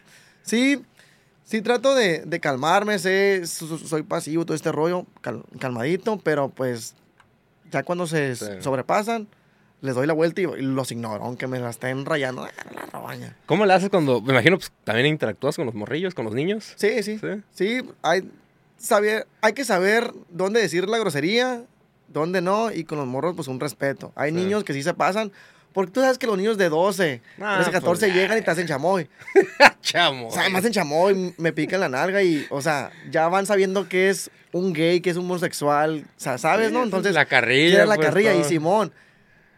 sí, 0.43 0.83
sí 1.45 1.63
trato 1.63 1.95
de, 1.95 2.23
de 2.25 2.41
calmarme, 2.41 2.99
sé, 2.99 3.45
so- 3.47 3.67
so- 3.67 3.79
soy 3.79 4.03
pasivo, 4.03 4.45
todo 4.45 4.55
este 4.55 4.71
rollo, 4.71 5.07
cal- 5.23 5.43
calmadito, 5.59 6.19
pero 6.19 6.51
pues 6.51 6.95
ya 7.73 7.83
cuando 7.83 8.07
se 8.07 8.37
sobrepasan, 8.63 9.27
les 9.81 9.95
doy 9.95 10.07
la 10.07 10.13
vuelta 10.13 10.41
y, 10.41 10.45
y 10.45 10.63
los 10.63 10.91
ignoro, 10.93 11.25
aunque 11.25 11.47
me 11.47 11.59
la 11.61 11.71
estén 11.71 12.05
rayando, 12.05 12.43
ah, 12.45 12.51
la 12.75 12.83
robaña. 12.87 13.37
¿Cómo 13.47 13.65
le 13.67 13.73
haces 13.75 13.91
cuando, 13.91 14.21
me 14.21 14.33
imagino, 14.33 14.57
pues 14.59 14.73
también 14.85 15.07
interactúas 15.07 15.57
con 15.57 15.67
los 15.67 15.75
morrillos, 15.75 16.15
con 16.15 16.25
los 16.25 16.35
niños? 16.35 16.73
Sí, 16.77 17.03
sí, 17.03 17.19
Sí. 17.19 17.43
sí, 17.53 17.83
hay, 18.03 18.29
saber, 18.77 19.27
hay 19.41 19.53
que 19.53 19.65
saber 19.65 20.13
dónde 20.31 20.61
decir 20.61 20.89
la 20.89 20.99
grosería, 20.99 21.63
dónde 22.09 22.41
no, 22.41 22.73
y 22.73 22.85
con 22.85 22.99
los 22.99 23.07
morros, 23.07 23.35
pues 23.37 23.49
un 23.49 23.61
respeto. 23.61 24.13
Hay 24.17 24.31
Sí. 24.31 24.37
niños 24.37 24.65
que 24.65 24.73
sí 24.73 24.83
se 24.83 24.95
pasan, 24.95 25.31
porque 25.73 25.93
tú 25.93 26.01
sabes 26.01 26.19
que 26.19 26.27
los 26.27 26.37
niños 26.39 26.59
de 26.59 26.69
12, 26.71 27.21
Ah, 27.41 27.57
13, 27.57 27.71
14 27.71 28.07
pues, 28.07 28.17
llegan 28.17 28.39
y 28.39 28.43
te 28.43 28.51
hacen 28.51 28.67
chamoy. 28.67 29.09
Chamo. 29.83 30.29
O 30.29 30.31
sea, 30.33 30.49
me 30.49 30.59
hacen 30.59 30.73
chamoy, 30.73 31.35
me 31.39 31.53
pican 31.53 31.81
la 31.81 31.89
nalga 31.89 32.23
y, 32.23 32.47
o 32.51 32.61
sea, 32.63 32.91
ya 33.11 33.29
van 33.29 33.47
sabiendo 33.47 33.89
que 33.89 34.09
es 34.11 34.31
un 34.51 34.73
gay, 34.73 35.01
que 35.01 35.11
es 35.11 35.17
un 35.17 35.25
homosexual, 35.27 36.05
o 36.17 36.21
sea, 36.21 36.39
¿sabes, 36.39 36.73
no? 36.73 36.83
Entonces, 36.83 37.13
la 37.15 37.27
carrilla. 37.27 37.85
la 37.87 37.95
pues, 37.97 38.07
carrilla 38.09 38.33
y 38.35 38.39
todo. 38.41 38.49
Simón. 38.49 38.93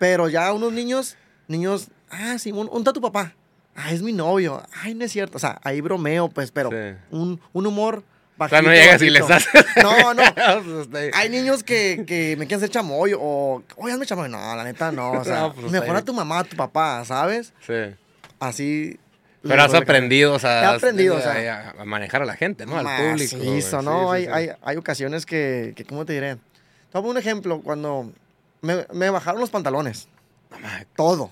Pero 0.00 0.28
ya 0.28 0.52
unos 0.52 0.72
niños, 0.72 1.16
niños, 1.46 1.88
ah, 2.10 2.36
Simón, 2.38 2.66
¿dónde 2.66 2.80
está 2.80 2.92
tu 2.92 3.00
papá? 3.00 3.34
ah, 3.76 3.92
es 3.92 4.02
mi 4.02 4.12
novio. 4.12 4.60
Ay, 4.82 4.94
no 4.94 5.04
es 5.04 5.12
cierto. 5.12 5.36
O 5.36 5.40
sea, 5.40 5.60
ahí 5.62 5.80
bromeo, 5.80 6.28
pues, 6.28 6.50
pero 6.50 6.70
Sí. 6.70 6.98
un, 7.12 7.40
un 7.52 7.66
humor 7.66 8.02
O 8.02 8.02
bajito. 8.36 8.56
sea, 8.56 8.62
no 8.62 8.74
llegas 8.74 9.00
y 9.02 9.10
les 9.10 9.22
haces. 9.30 9.64
No, 9.82 10.12
no. 10.12 10.22
Hay 11.14 11.28
niños 11.28 11.62
que, 11.62 12.04
que 12.06 12.34
me 12.38 12.46
quieren 12.46 12.56
hacer 12.64 12.70
chamoy 12.70 13.12
o, 13.16 13.62
oye, 13.76 13.92
hazme 13.92 14.04
chamoy. 14.06 14.28
No, 14.28 14.38
la 14.56 14.64
neta 14.64 14.90
no. 14.90 15.12
O 15.12 15.24
sea, 15.24 15.40
No, 15.40 15.54
pues, 15.54 15.70
mejor 15.70 15.96
a 15.96 16.02
tu 16.02 16.12
mamá, 16.12 16.40
a 16.40 16.44
tu 16.44 16.56
papá, 16.56 17.04
¿sabes? 17.04 17.52
Sí. 17.66 17.94
Así. 18.40 18.98
Pero 19.42 19.62
has 19.62 19.72
aprendido, 19.72 20.34
o 20.34 20.38
sea, 20.38 20.70
has- 20.70 20.76
aprendido, 20.78 21.16
o 21.16 21.20
sea. 21.20 21.74
a, 21.78 21.84
manejar 21.86 22.20
a 22.22 22.26
la 22.26 22.34
gente, 22.36 22.66
¿no? 22.66 22.76
Al 22.76 22.84
público. 22.84 23.36
Sí, 23.38 23.64
¿no? 23.82 24.10
sí, 24.12 24.16
hay, 24.16 24.24
sí. 24.24 24.30
Hay, 24.32 24.50
hay 24.62 24.76
ocasiones 24.76 25.24
que, 25.24 25.72
que, 25.76 25.84
¿cómo 25.84 26.04
te 26.04 26.12
diré? 26.14 26.36
Tomo 26.92 27.08
un 27.08 27.16
ejemplo, 27.16 27.62
cuando 27.62 28.12
me, 28.60 28.86
me 28.92 29.10
bajaron 29.10 29.40
los 29.40 29.50
pantalones, 29.50 30.08
todo. 30.96 31.30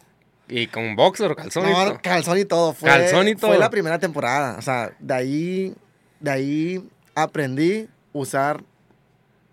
Y 0.49 0.67
con 0.69 0.97
boxer 0.97 1.31
o 1.31 1.37
calzón. 1.37 1.69
y 1.69 1.73
No, 1.73 1.85
todo. 1.85 1.99
calzón 2.03 2.39
y 2.39 2.45
todo. 2.45 2.73
Fue, 2.73 2.89
Calzón 2.89 3.29
y 3.29 3.35
todo. 3.35 3.51
Fue 3.51 3.59
la 3.59 3.69
primera 3.71 3.99
temporada. 3.99 4.57
O 4.59 4.63
sea, 4.63 4.93
de 4.99 5.15
ahí, 5.15 5.75
de 6.21 6.31
ahí 6.31 6.89
aprendí 7.15 7.83
a 7.83 8.19
usar. 8.19 8.63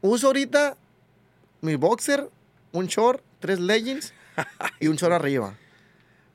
Uso 0.01 0.27
ahorita 0.27 0.77
mi 1.61 1.75
boxer, 1.75 2.29
un 2.71 2.87
short, 2.87 3.21
tres 3.39 3.59
leggings 3.59 4.13
y 4.79 4.87
un 4.87 4.95
short 4.95 5.13
arriba. 5.13 5.55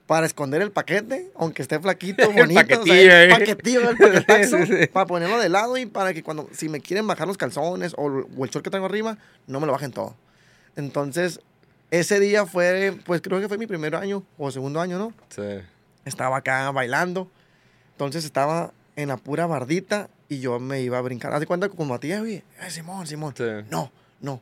Para 0.07 0.27
esconder 0.27 0.61
el 0.61 0.73
paquete, 0.73 1.31
aunque 1.37 1.63
esté 1.63 1.79
flaquito, 1.79 2.31
bonito. 2.33 2.61
paquetillo, 2.61 2.93
o 2.93 2.97
sea, 2.97 3.23
el 3.23 3.31
eh. 3.31 3.33
paquetillo, 3.33 3.91
el 3.91 3.97
paquetazo. 3.97 4.59
Sí, 4.67 4.67
sí. 4.67 4.87
Para 4.89 5.07
ponerlo 5.07 5.39
de 5.39 5.49
lado 5.49 5.79
y 5.79 5.87
para 5.87 6.13
que 6.13 6.23
cuando, 6.23 6.49
si 6.53 6.69
me 6.69 6.81
quieren 6.81 7.07
bajar 7.07 7.29
los 7.29 7.39
calzones 7.39 7.95
o, 7.97 8.03
o 8.37 8.45
el 8.45 8.51
short 8.51 8.65
que 8.65 8.71
tengo 8.71 8.87
arriba, 8.87 9.17
no 9.47 9.61
me 9.61 9.67
lo 9.67 9.73
bajen 9.73 9.93
todo. 9.93 10.17
Entonces, 10.77 11.41
ese 11.91 12.21
día 12.21 12.47
fue, 12.47 12.99
pues 13.05 13.21
creo 13.21 13.41
que 13.41 13.49
fue 13.49 13.59
mi 13.59 13.67
primer 13.67 13.95
año 13.95 14.23
o 14.39 14.51
segundo 14.51 14.81
año, 14.81 14.99
¿no? 14.99 15.13
Sí. 15.29 15.61
estaba 16.05 16.39
acá 16.39 16.71
bailando. 16.71 17.29
Entonces 17.93 18.25
estaba 18.25 18.73
en 18.97 19.09
la 19.09 19.17
pura 19.17 19.47
bardita 19.47 20.09
y 20.29 20.41
yo 20.41 20.59
me 20.61 20.81
iba 20.81 20.99
a 20.99 21.01
brincar. 21.01 21.33
Haz 21.33 21.41
de 21.41 21.47
cuenta 21.47 21.69
que 21.69 21.77
como 21.77 21.95
a 21.95 22.01
ti, 22.01 22.13
eh, 22.13 22.21
oye, 22.21 22.45
eh, 22.61 22.71
Simón, 22.71 23.07
Simón. 23.07 23.35
Sí. 23.37 23.45
No, 23.71 23.91
no. 24.21 24.41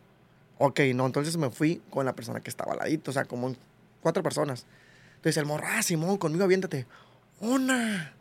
Ok, 0.58 0.80
no, 0.94 1.06
entonces 1.06 1.36
me 1.36 1.50
fui 1.50 1.80
con 1.90 2.04
la 2.04 2.14
persona 2.14 2.40
que 2.40 2.50
estaba 2.50 2.72
al 2.72 2.78
ladito, 2.78 3.10
o 3.10 3.14
sea, 3.14 3.24
como 3.24 3.54
cuatro 4.02 4.22
personas. 4.22 4.66
Entonces 5.16 5.36
el 5.36 5.46
morro, 5.46 5.64
ah, 5.66 5.82
Simón, 5.82 6.18
conmigo 6.18 6.44
aviéntate. 6.44 6.86
Una, 7.40 8.12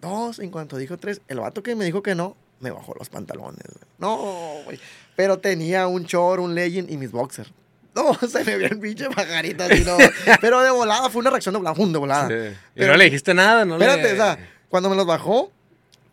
dos, 0.00 0.38
en 0.38 0.50
cuanto 0.50 0.76
dijo 0.76 0.96
tres, 0.96 1.20
el 1.28 1.40
vato 1.40 1.62
que 1.62 1.76
me 1.76 1.84
dijo 1.84 2.02
que 2.02 2.14
no, 2.14 2.36
me 2.64 2.70
bajó 2.72 2.94
los 2.98 3.08
pantalones. 3.08 3.62
güey. 3.64 3.84
No, 3.98 4.16
güey. 4.64 4.80
Pero 5.14 5.38
tenía 5.38 5.86
un 5.86 6.04
short, 6.04 6.40
un 6.40 6.54
legging 6.54 6.86
y 6.90 6.96
mis 6.96 7.12
boxers. 7.12 7.52
No, 7.94 8.12
se 8.28 8.42
me 8.42 8.56
vio 8.56 8.66
el 8.66 8.78
pinche 8.80 9.08
pajarito 9.10 9.62
así, 9.64 9.84
no. 9.84 9.96
Pero 10.40 10.60
de 10.62 10.70
volada, 10.70 11.08
fue 11.10 11.20
una 11.20 11.30
reacción 11.30 11.52
de 11.52 11.58
volada, 11.58 11.76
de 11.78 11.98
volada. 11.98 12.28
Sí. 12.28 12.56
Y 12.74 12.78
Pero- 12.80 12.92
no 12.92 12.98
le 12.98 13.04
dijiste 13.04 13.34
nada, 13.34 13.64
¿no? 13.64 13.74
Espérate, 13.74 14.02
le... 14.02 14.12
o 14.12 14.16
sea, 14.16 14.38
cuando 14.68 14.90
me 14.90 14.96
los 14.96 15.06
bajó, 15.06 15.52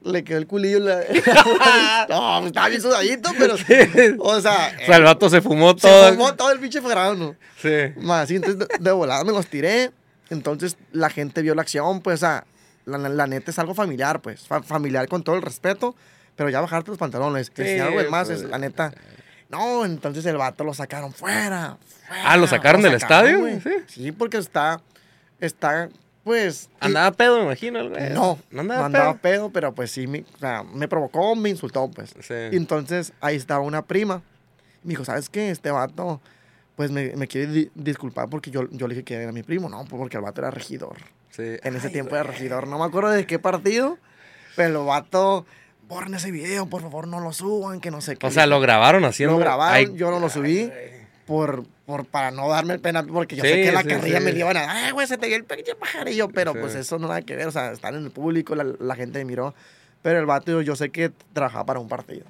le 0.03 0.23
quedó 0.23 0.37
el 0.37 0.45
culillo. 0.47 0.79
la- 0.79 0.99
no, 2.09 2.37
pues, 2.39 2.47
estaba 2.47 2.69
bien 2.69 2.81
sudadito, 2.81 3.29
pero. 3.37 3.55
O 4.19 4.39
sea, 4.41 4.75
O 4.81 4.85
sea, 4.85 4.95
el 4.97 5.03
vato 5.03 5.29
se 5.29 5.41
fumó 5.41 5.71
se 5.71 5.87
todo. 5.87 6.09
fumó 6.13 6.33
todo 6.35 6.51
el 6.51 6.59
pinche 6.59 6.79
grano. 6.81 7.35
Sí. 7.61 7.69
Más, 7.97 8.27
sí, 8.27 8.35
entonces 8.35 8.67
de, 8.79 8.91
volada 8.91 9.23
me 9.23 9.31
los 9.31 9.47
tiré. 9.47 9.91
Entonces 10.29 10.77
la 10.91 11.09
gente 11.09 11.41
vio 11.41 11.55
la 11.55 11.61
acción, 11.63 12.01
pues, 12.01 12.15
o 12.15 12.25
sea, 12.25 12.45
la, 12.85 12.97
la- 12.97 13.09
la 13.09 13.27
neta 13.27 13.51
es 13.51 13.59
algo 13.59 13.73
familiar, 13.73 14.21
pues, 14.21 14.47
fa- 14.47 14.63
familiar 14.63 15.07
con 15.07 15.23
todo 15.23 15.35
el 15.35 15.41
respeto, 15.41 15.95
pero 16.35 16.49
ya 16.49 16.61
bajarte 16.61 16.89
los 16.91 16.97
pantalones, 16.97 17.49
que 17.49 17.63
Sí, 17.63 17.73
si 17.75 17.79
algo 17.79 18.01
de 18.01 18.09
más 18.09 18.29
es, 18.29 18.43
la 18.43 18.57
neta. 18.57 18.93
No, 19.49 19.83
entonces 19.85 20.25
el 20.25 20.37
vato 20.37 20.63
lo 20.63 20.73
sacaron 20.73 21.11
fuera. 21.13 21.77
fuera, 22.07 22.23
Ah, 22.25 22.37
¿lo 22.37 22.47
sacaron 22.47 22.81
del 22.81 22.93
estadio? 22.93 23.39
güey. 23.39 23.59
Sí. 23.61 23.71
Sí, 23.87 24.11
porque 24.11 24.37
está, 24.37 24.81
está, 25.39 25.89
pues. 26.23 26.69
y- 26.81 26.85
Andaba 26.85 27.11
pedo, 27.11 27.37
me 27.39 27.43
imagino. 27.45 27.79
el 27.79 27.89
güey. 27.89 28.09
no, 28.11 28.39
no 28.49 28.55
no 28.57 28.61
andaba, 28.61 28.85
andaba 28.85 29.13
pedo. 29.15 29.21
pedo, 29.21 29.49
pero 29.51 29.73
pues 29.75 29.91
sí, 29.91 30.07
me, 30.07 30.19
o 30.35 30.37
sea, 30.39 30.63
me 30.63 30.87
provocó, 30.87 31.35
me 31.35 31.49
insultó, 31.49 31.89
pues. 31.91 32.13
Sí. 32.21 32.33
Y 32.51 32.55
entonces 32.55 33.13
ahí 33.21 33.35
estaba 33.35 33.59
una 33.61 33.81
prima. 33.81 34.21
Me 34.83 34.89
dijo, 34.91 35.03
¿sabes 35.05 35.29
qué? 35.29 35.51
Este 35.51 35.69
vato, 35.69 36.21
pues 36.75 36.89
me, 36.91 37.15
me 37.15 37.27
quiere 37.27 37.51
di- 37.51 37.71
disculpar 37.75 38.29
porque 38.29 38.51
yo, 38.51 38.67
yo 38.71 38.87
le 38.87 38.95
dije 38.95 39.03
que 39.03 39.15
era 39.15 39.31
mi 39.31 39.43
primo. 39.43 39.69
No, 39.69 39.79
pues 39.85 39.99
porque 39.99 40.17
el 40.17 40.23
vato 40.23 40.41
era 40.41 40.49
regidor. 40.51 40.95
Sí. 41.31 41.43
En 41.63 41.75
ese 41.75 41.87
Ay, 41.87 41.93
tiempo 41.93 42.11
güey. 42.11 42.21
era 42.21 42.31
regidor. 42.31 42.67
No 42.67 42.79
me 42.79 42.85
acuerdo 42.85 43.09
de 43.09 43.25
qué 43.27 43.37
partido, 43.37 43.97
pero 44.55 44.79
el 44.81 44.85
vato, 44.87 45.45
borren 45.91 46.13
ese 46.15 46.31
video, 46.31 46.65
por 46.67 46.81
favor, 46.81 47.05
no 47.07 47.19
lo 47.19 47.33
suban, 47.33 47.81
que 47.81 47.91
no 47.91 47.99
sé 48.01 48.15
qué. 48.15 48.25
O 48.25 48.31
sea, 48.31 48.47
lo 48.47 48.59
grabaron 48.61 49.03
haciendo. 49.05 49.33
Lo 49.35 49.39
grabaron, 49.39 49.75
Ay, 49.75 49.87
yo 49.97 50.09
no 50.09 50.19
lo 50.19 50.29
subí. 50.29 50.59
ay, 50.61 51.01
por, 51.25 51.65
por, 51.85 52.05
para 52.05 52.31
no 52.31 52.47
darme 52.49 52.73
el 52.73 52.79
pena, 52.79 53.03
porque 53.03 53.35
yo 53.35 53.43
Sí, 53.43 53.49
sé 53.49 53.55
que 53.63 53.71
la 53.71 53.81
sí, 53.81 53.87
carrilla 53.89 54.19
sí. 54.19 54.23
me 54.25 54.31
iban 54.31 54.57
a 54.57 54.85
ay, 54.85 54.91
güey, 54.91 55.05
se 55.07 55.17
te 55.17 55.27
vio 55.27 55.35
el 55.35 55.43
pinche 55.43 55.75
pajarillo, 55.75 56.29
pero 56.29 56.53
pues 56.53 56.75
eso 56.75 56.97
no 56.97 57.07
nada 57.07 57.21
que 57.21 57.35
ver, 57.35 57.47
o 57.47 57.51
sea, 57.51 57.71
están 57.71 57.95
en 57.95 58.03
el 58.05 58.11
público, 58.11 58.55
la, 58.55 58.65
la 58.79 58.95
gente 58.95 59.19
me 59.19 59.25
miró, 59.25 59.53
pero 60.01 60.19
el 60.19 60.25
vato 60.25 60.61
yo 60.61 60.75
sé 60.75 60.89
que 60.89 61.11
trabajaba 61.33 61.65
para 61.65 61.79
un 61.79 61.87
partido. 61.87 62.25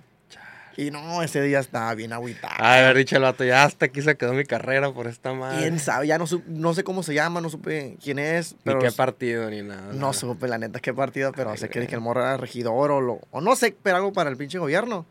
Y 0.77 0.91
no, 0.91 1.21
ese 1.23 1.41
día 1.41 1.59
estaba 1.59 1.93
bien 1.95 2.13
agüitado. 2.13 2.53
Ay, 2.57 2.83
haber 2.83 2.97
dicho 2.97 3.15
el 3.17 3.23
vato, 3.23 3.43
ya 3.43 3.63
hasta 3.63 3.87
aquí 3.87 4.01
se 4.01 4.15
quedó 4.15 4.33
mi 4.33 4.45
carrera 4.45 4.91
por 4.93 5.07
esta 5.07 5.33
madre. 5.33 5.59
¿Quién 5.59 5.79
sabe? 5.79 6.07
Ya 6.07 6.17
no, 6.17 6.25
no 6.47 6.73
sé 6.73 6.83
cómo 6.83 7.03
se 7.03 7.13
llama, 7.13 7.41
no 7.41 7.49
supe 7.49 7.97
quién 8.03 8.19
es, 8.19 8.55
Ni 8.63 8.77
qué 8.79 8.91
partido, 8.91 9.49
ni 9.49 9.61
nada. 9.61 9.87
no 9.87 9.93
nada. 9.93 10.13
supe 10.13 10.47
la 10.47 10.57
neta 10.57 10.79
qué 10.79 10.93
partido, 10.93 11.31
pero 11.33 11.51
Ay, 11.51 11.57
sé 11.57 11.69
que 11.69 11.79
dije 11.81 11.95
el 11.95 12.01
morro 12.01 12.21
era 12.21 12.37
regidor 12.37 12.91
o, 12.91 13.01
lo, 13.01 13.19
o 13.31 13.41
no 13.41 13.55
sé, 13.55 13.75
pero 13.83 13.97
algo 13.97 14.13
para 14.13 14.29
el 14.29 14.37
pinche 14.37 14.57
gobierno. 14.59 15.05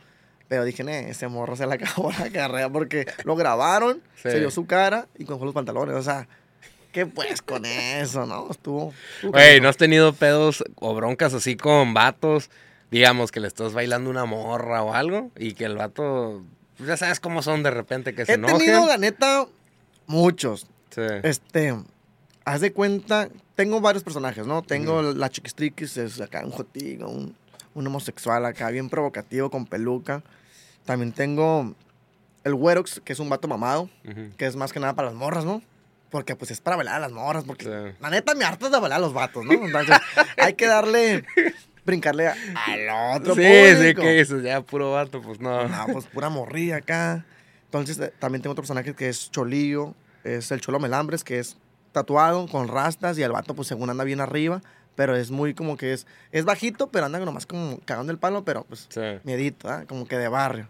Pero 0.48 0.64
dije, 0.64 0.82
"Nee, 0.82 1.10
ese 1.10 1.28
morro 1.28 1.54
se 1.54 1.66
le 1.66 1.74
acabó 1.74 2.10
la 2.18 2.28
carrera 2.30 2.68
porque 2.68 3.06
lo 3.24 3.36
grabaron, 3.36 4.02
Sí. 4.16 4.30
se 4.30 4.38
vio 4.40 4.50
su 4.50 4.66
cara 4.66 5.06
y 5.16 5.24
con 5.24 5.38
los 5.44 5.54
pantalones. 5.54 5.94
O 5.94 6.02
sea, 6.02 6.26
¿qué 6.92 7.06
pues 7.06 7.40
con 7.42 7.64
eso, 7.66 8.26
no? 8.26 8.48
Estuvo. 8.50 8.92
Güey. 9.22 9.60
¿no 9.60 9.68
has 9.68 9.76
tenido 9.76 10.12
pedos 10.12 10.64
o 10.76 10.94
broncas 10.94 11.34
así 11.34 11.56
con 11.56 11.94
vatos? 11.94 12.50
Digamos 12.90 13.30
que 13.30 13.40
le 13.40 13.48
estás 13.48 13.72
bailando 13.72 14.10
una 14.10 14.24
morra 14.24 14.82
o 14.82 14.92
algo 14.94 15.30
y 15.36 15.54
que 15.54 15.64
el 15.64 15.76
vato, 15.76 16.42
pues, 16.76 16.88
ya 16.88 16.96
sabes 16.96 17.20
cómo 17.20 17.42
son 17.42 17.62
de 17.62 17.70
repente 17.70 18.14
que 18.14 18.26
se 18.26 18.32
He 18.32 18.34
enojen. 18.34 18.58
tenido, 18.58 18.86
la 18.86 18.98
neta, 18.98 19.46
muchos. 20.06 20.66
Sí. 20.90 21.02
Este, 21.22 21.74
haz 22.44 22.60
de 22.60 22.72
cuenta, 22.72 23.28
tengo 23.54 23.80
varios 23.80 24.02
personajes, 24.02 24.46
¿no? 24.46 24.62
Tengo 24.62 25.02
la 25.02 25.28
chiquistriquis, 25.30 25.96
es 25.98 26.20
acá 26.20 26.42
un 26.44 26.50
jotillo, 26.50 27.08
un, 27.08 27.36
un 27.74 27.86
homosexual 27.86 28.44
acá, 28.44 28.70
bien 28.70 28.88
provocativo, 28.90 29.50
con 29.50 29.66
peluca. 29.66 30.22
También 30.84 31.12
tengo 31.12 31.74
el 32.42 32.54
Werox, 32.54 33.00
que 33.04 33.12
es 33.12 33.20
un 33.20 33.28
vato 33.28 33.46
mamado, 33.46 33.88
que 34.36 34.46
es 34.46 34.56
más 34.56 34.72
que 34.72 34.80
nada 34.80 34.94
para 34.94 35.08
las 35.08 35.14
morras, 35.16 35.44
¿no? 35.44 35.62
Porque 36.10 36.34
pues 36.34 36.50
es 36.50 36.60
para 36.60 36.74
bailar 36.76 36.96
a 36.96 36.98
las 36.98 37.12
morras, 37.12 37.44
porque 37.44 37.66
Sí. 37.66 37.96
la 38.00 38.10
neta 38.10 38.34
me 38.34 38.44
hartas 38.44 38.72
de 38.72 38.80
bailar 38.80 38.96
a 38.98 39.00
los 39.00 39.12
vatos, 39.12 39.44
¿no? 39.44 39.52
Entonces 39.52 39.96
hay 40.38 40.54
que 40.54 40.66
darle, 40.66 41.24
brincarle 41.90 42.28
a- 42.28 42.34
al 42.66 43.20
otro 43.20 43.34
Sí, 43.34 43.42
sí, 43.42 43.74
público. 43.76 44.02
que 44.02 44.12
dices, 44.14 44.42
ya 44.42 44.60
puro 44.60 44.92
vato, 44.92 45.20
pues 45.20 45.40
no. 45.40 45.68
No, 45.68 45.86
pues 45.92 46.06
pura 46.06 46.28
morrilla 46.28 46.76
acá. 46.76 47.24
Entonces 47.66 47.98
eh, 48.00 48.12
también 48.18 48.42
tengo 48.42 48.52
otro 48.52 48.62
personaje 48.62 48.94
que 48.94 49.08
es 49.08 49.30
Cholillo, 49.30 49.94
es 50.24 50.50
el 50.50 50.60
Cholo 50.60 50.78
Melambres, 50.80 51.22
que 51.24 51.38
es 51.38 51.56
tatuado 51.92 52.46
con 52.48 52.68
rastas 52.68 53.18
y 53.18 53.22
el 53.22 53.32
vato 53.32 53.54
pues 53.54 53.68
según 53.68 53.90
anda 53.90 54.04
bien 54.04 54.20
arriba, 54.20 54.60
pero 54.96 55.16
es 55.16 55.30
muy 55.30 55.54
como 55.54 55.76
que 55.76 55.92
es, 55.92 56.06
es 56.32 56.44
bajito, 56.44 56.88
pero 56.88 57.06
anda 57.06 57.18
nomás 57.20 57.46
como 57.46 57.78
cagando 57.84 58.12
el 58.12 58.18
palo, 58.18 58.44
pero 58.44 58.64
pues 58.64 58.86
Sí. 58.90 59.00
miedito, 59.24 59.68
¿ah? 59.68 59.84
como 59.88 60.06
que 60.06 60.16
de 60.18 60.28
barrio. 60.28 60.68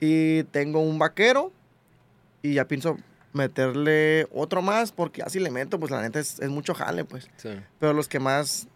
Y 0.00 0.42
tengo 0.44 0.80
un 0.80 0.98
vaquero 0.98 1.52
y 2.42 2.54
ya 2.54 2.66
pienso 2.68 2.96
meterle 3.32 4.26
otro 4.32 4.62
más 4.62 4.92
porque 4.92 5.22
así 5.22 5.38
le 5.40 5.50
meto, 5.50 5.78
pues 5.78 5.90
la 5.90 6.00
neta 6.02 6.20
es, 6.20 6.38
es 6.40 6.48
mucho 6.48 6.74
jale, 6.74 7.04
pues. 7.04 7.28
sí. 7.36 7.50
Pero 7.78 7.92
los 7.92 8.08
que 8.08 8.18
más 8.18 8.68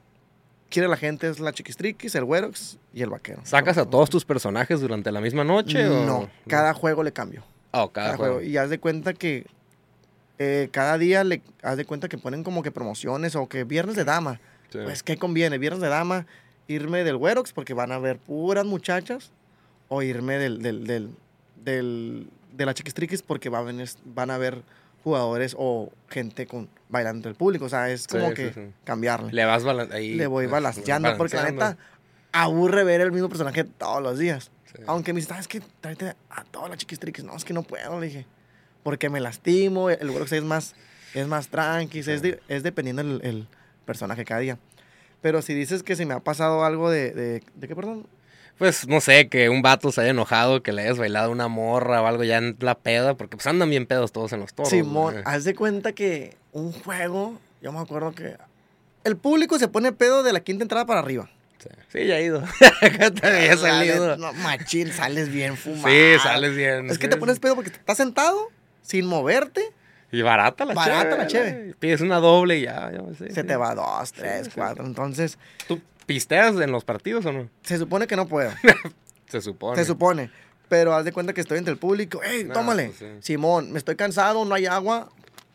quiere 0.71 0.89
la 0.89 0.97
gente 0.97 1.29
es 1.29 1.41
la 1.41 1.53
Chiquistriquis, 1.53 2.15
el 2.15 2.25
Güerox 2.25 2.79
y 2.95 3.03
el 3.03 3.11
vaquero. 3.11 3.41
¿Sacas 3.45 3.77
a 3.77 3.85
todos 3.85 4.09
tus 4.09 4.25
personajes 4.25 4.81
durante 4.81 5.13
la 5.13 5.21
misma 5.21 5.45
noche? 5.45 5.87
o- 5.89 6.07
No, 6.07 6.31
cada 6.49 6.73
juego 6.73 7.03
le 7.03 7.13
cambio. 7.13 7.43
Oh, 7.73 7.91
cada, 7.91 8.07
cada 8.09 8.17
juego. 8.17 8.35
juego. 8.37 8.49
Y 8.51 8.57
haz 8.57 8.71
de 8.71 8.79
cuenta 8.79 9.13
que 9.13 9.47
eh, 10.39 10.69
cada 10.73 10.97
día 10.97 11.23
le 11.25 11.43
haz 11.63 11.77
de 11.77 11.85
cuenta 11.85 12.09
que 12.09 12.17
ponen 12.17 12.43
como 12.45 12.63
que 12.63 12.71
promociones 12.73 13.37
o 13.37 13.49
que 13.49 13.65
viernes 13.65 13.97
de 13.97 14.05
dama. 14.05 14.41
Sí. 14.71 14.79
Pues, 14.85 15.03
¿qué 15.03 15.17
conviene? 15.19 15.59
Viernes 15.59 15.83
de 15.83 15.89
dama, 15.89 16.27
irme 16.69 17.05
del 17.05 17.17
Güerox 17.17 17.53
porque 17.53 17.75
van 17.75 17.93
a 17.93 17.99
ver 17.99 18.19
puras 18.19 18.65
muchachas 18.65 19.33
o 19.89 20.03
irme 20.03 20.39
del, 20.39 20.63
del, 20.63 20.87
del, 20.87 21.11
del- 21.63 22.31
de 22.53 22.67
la 22.67 22.75
Chiquistriquis 22.75 23.23
porque 23.23 23.49
a 23.49 23.61
venir- 23.61 23.97
van 24.05 24.31
a 24.31 24.39
ver 24.39 24.63
jugadores 25.03 25.55
o 25.59 25.91
gente 26.09 26.47
con 26.47 26.69
bailando 26.89 27.29
el 27.29 27.35
público. 27.35 27.65
O 27.67 27.69
sea, 27.69 27.91
es 27.91 28.07
como 28.07 28.29
Sí, 28.29 28.35
que 28.35 28.53
sí, 28.53 28.61
sí. 28.67 28.73
cambiarle. 28.85 29.33
Le 29.33 29.45
vas 29.45 29.65
ahí, 29.93 30.15
Le 30.15 30.27
voy 30.27 30.47
balanceando 30.47 31.17
porque 31.17 31.37
la 31.37 31.51
neta 31.51 31.77
aburre 32.33 32.85
ver 32.85 33.01
el 33.01 33.13
mismo 33.13 33.29
personaje 33.29 33.65
todos 33.65 34.03
los 34.03 34.19
días. 34.19 34.51
Aunque 34.87 35.13
me 35.13 35.19
dice, 35.19 35.31
¿sabes 35.31 35.49
qué? 35.49 35.61
Tráete 35.81 36.15
a 36.31 36.45
todas 36.45 36.69
las 36.71 36.79
chiquistriques. 36.79 37.25
No, 37.25 37.35
es 37.37 37.45
que 37.45 37.53
no 37.53 37.63
puedo, 37.63 37.99
le 38.01 38.07
dije. 38.07 38.27
Porque 38.83 39.11
me 39.11 39.21
lastimo, 39.21 39.91
el 39.91 40.11
Works 40.11 40.33
es 40.33 40.43
más, 40.45 40.75
es 41.13 41.27
más 41.27 41.49
tranqui, 41.49 41.99
es, 41.99 42.23
de- 42.23 42.41
es 42.49 42.63
dependiendo 42.63 43.03
el, 43.03 43.21
el 43.25 43.49
personaje 43.85 44.25
cada 44.25 44.41
día. 44.41 44.59
Pero 45.21 45.43
si 45.43 45.55
dices 45.55 45.83
que 45.83 45.97
se 45.97 46.07
me 46.07 46.15
ha 46.15 46.21
pasado 46.21 46.65
algo 46.65 46.89
de... 46.89 47.11
¿De, 47.11 47.43
¿de 47.57 47.69
qué, 47.69 47.75
perdón? 47.77 48.07
Pues 48.61 48.87
no 48.87 49.01
sé, 49.01 49.29
que 49.29 49.49
un 49.49 49.63
vato 49.63 49.91
se 49.91 50.03
haya 50.03 50.11
enojado, 50.11 50.63
que 50.63 50.73
le 50.73 50.83
hayas 50.83 50.99
bailado 50.99 51.31
una 51.31 51.49
morra 51.49 52.03
o 52.03 52.07
algo 52.07 52.25
ya 52.25 52.37
en 52.37 52.57
la 52.61 52.75
peda, 52.75 53.15
porque 53.15 53.39
pues 53.39 53.47
andan 53.47 53.71
bien 53.71 53.87
pedos 53.87 54.13
todos 54.13 54.35
en 54.35 54.41
los 54.41 54.53
toros. 54.53 54.69
Simón, 54.69 55.15
güey. 55.15 55.25
haz 55.27 55.45
de 55.45 55.55
cuenta 55.55 55.93
que 55.93 56.37
un 56.53 56.71
juego, 56.73 57.41
yo 57.63 57.73
me 57.73 57.79
acuerdo 57.79 58.13
que 58.13 58.37
El 59.05 59.17
público 59.17 59.59
se 59.59 59.69
pone 59.69 59.93
pedo 59.93 60.23
de 60.23 60.35
la 60.35 60.41
quinta 60.41 60.63
entrada 60.63 60.85
para 60.85 61.01
arriba. 61.01 61.31
Sí, 61.59 61.71
sí, 61.89 62.07
ya 62.07 62.19
he 62.19 62.25
ido. 62.25 62.45
Acá 62.83 63.11
también 63.11 63.51
he 63.51 63.57
salido. 63.57 64.19
No, 64.19 64.31
machín, 64.35 64.93
sales 64.93 65.33
bien 65.33 65.57
fumado. 65.57 65.89
Sí, 65.89 66.19
sales 66.23 66.55
bien. 66.55 66.91
Es 66.91 66.99
que 66.99 67.07
sí, 67.07 67.09
te 67.09 67.17
sí. 67.17 67.21
pones 67.21 67.39
pedo 67.41 67.55
porque 67.55 67.71
estás 67.71 67.97
sentado, 67.97 68.51
sin 68.83 69.07
moverte, 69.07 69.63
Y 70.13 70.21
barata 70.21 70.67
la 70.67 70.75
Barata 70.75 71.17
la 71.17 71.27
cheve, 71.27 71.49
cheve. 71.51 71.67
¿no? 71.69 71.77
Pides 71.79 72.03
una 72.03 72.17
doble 72.19 72.59
y 72.59 72.63
ya, 72.65 72.91
ya 72.93 73.01
sí, 73.17 73.33
se 73.33 73.41
sí. 73.41 73.47
te 73.47 73.57
va 73.57 73.75
dos, 73.75 74.13
tres, 74.13 74.49
sí. 74.49 74.53
cuatro. 74.55 74.85
Entonces, 74.85 75.39
¿Tú 75.67 75.81
pisteas 76.07 76.55
en 76.61 76.73
los 76.73 76.85
partidos 76.85 77.25
o 77.27 77.33
no? 77.33 77.49
se 77.63 77.79
supone 77.79 78.07
que 78.07 78.17
no 78.17 78.27
puedo. 78.27 78.51
Se 79.29 79.41
supone. 79.41 79.77
Se 79.77 79.85
supone. 79.85 80.29
Pero 80.69 80.93
haz 80.93 81.05
de 81.05 81.13
cuenta 81.13 81.33
que 81.33 81.41
estoy 81.41 81.59
entre 81.59 81.71
el 81.73 81.79
público. 81.79 82.21
¡Ey, 82.23 82.45
tómale! 82.45 82.87
pues 82.87 82.99
sí. 82.99 83.07
Simón, 83.21 83.71
me 83.71 83.79
estoy 83.79 83.95
cansado, 83.95 84.45
no 84.45 84.55
hay 84.57 84.67
agua. 84.67 85.09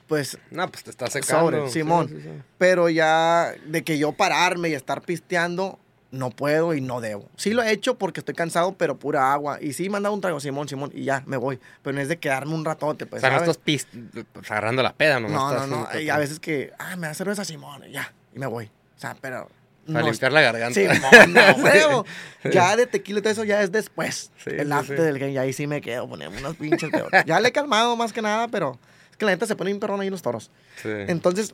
Pues, 0.08 0.38
No, 0.52 0.70
pues 0.72 0.84
te 0.86 0.92
estás 0.92 1.12
secando. 1.12 1.46
Sobre, 1.58 1.70
Simón. 1.70 2.08
sí, 2.08 2.22
sí. 2.22 2.30
pero 2.58 2.88
ya 2.90 3.54
de 3.66 3.84
que 3.84 3.98
yo 3.98 4.14
pararme 4.14 4.70
y 4.70 4.74
estar 4.76 5.02
pisteando, 5.02 5.78
no 6.12 6.30
puedo 6.30 6.74
y 6.74 6.80
no 6.80 7.02
debo. 7.02 7.28
Sí 7.36 7.52
lo 7.52 7.64
he 7.64 7.72
hecho 7.72 7.98
porque 7.98 8.22
estoy 8.22 8.34
cansado, 8.36 8.76
pero 8.78 8.98
pura 8.98 9.34
agua. 9.34 9.58
Y 9.62 9.74
sí 9.74 9.90
me 9.90 9.98
han 9.98 10.04
dado 10.04 10.16
un 10.16 10.22
trago, 10.22 10.40
Simón, 10.40 10.70
Simón, 10.70 10.92
y 10.94 11.04
ya, 11.04 11.24
me 11.26 11.36
voy. 11.36 11.60
Pero 11.82 11.96
no 11.96 12.02
es 12.02 12.08
de 12.08 12.18
quedarme 12.18 12.54
un 12.54 12.64
ratote, 12.64 13.06
pues, 13.06 13.22
o 13.24 13.28
sea, 13.28 13.36
no 13.36 13.42
estás 13.42 13.58
pis- 13.58 13.88
pues, 14.32 14.50
agarrando 14.52 14.84
la 14.84 14.94
peda, 14.94 15.20
¿no? 15.20 15.28
No, 15.28 15.54
no, 15.54 15.68
no. 15.68 16.00
Y 16.00 16.10
a 16.10 16.18
veces 16.18 16.40
que, 16.40 16.72
ah, 16.80 16.96
me 16.96 17.08
da 17.08 17.14
cerveza, 17.14 17.44
Simón, 17.44 17.84
y 17.90 17.92
ya, 17.92 18.14
y 18.34 18.40
me 18.40 18.46
voy. 18.48 18.68
O 18.96 19.00
sea, 19.00 19.18
pero... 19.20 19.50
Para 19.86 20.02
no 20.02 20.12
limpiar 20.12 20.32
la 20.32 20.42
garganta. 20.42 20.80
Simón, 20.80 21.34
no, 21.34 21.64
huevo. 21.64 22.06
Ya 22.52 22.76
de 22.76 22.88
tequila 22.88 23.20
y 23.20 23.22
todo 23.22 23.34
eso 23.34 23.44
ya 23.44 23.62
es 23.62 23.72
después. 23.72 24.32
Sí, 24.44 24.50
el 24.50 24.68
sí, 24.68 24.74
after 24.74 24.98
sí. 24.98 25.04
del 25.04 25.20
game, 25.20 25.32
y 25.34 25.38
ahí 25.38 25.54
sí 25.54 25.68
me 25.68 25.82
quedo, 25.82 26.08
ponemos 26.10 26.40
unos 26.40 26.56
pinches 26.56 26.90
peores. 26.90 27.24
Ya 27.26 27.40
le 27.40 27.50
he 27.50 27.52
calmado 27.52 27.96
más 27.96 28.12
que 28.12 28.22
nada, 28.22 28.48
pero 28.48 28.80
es 29.12 29.18
que 29.18 29.26
la 29.26 29.32
neta 29.32 29.46
se 29.46 29.56
pone 29.56 29.70
bien 29.70 29.80
perrón 29.80 30.02
ahí 30.02 30.10
los 30.10 30.22
toros. 30.22 30.50
Sí. 30.82 30.90
Entonces, 30.90 31.54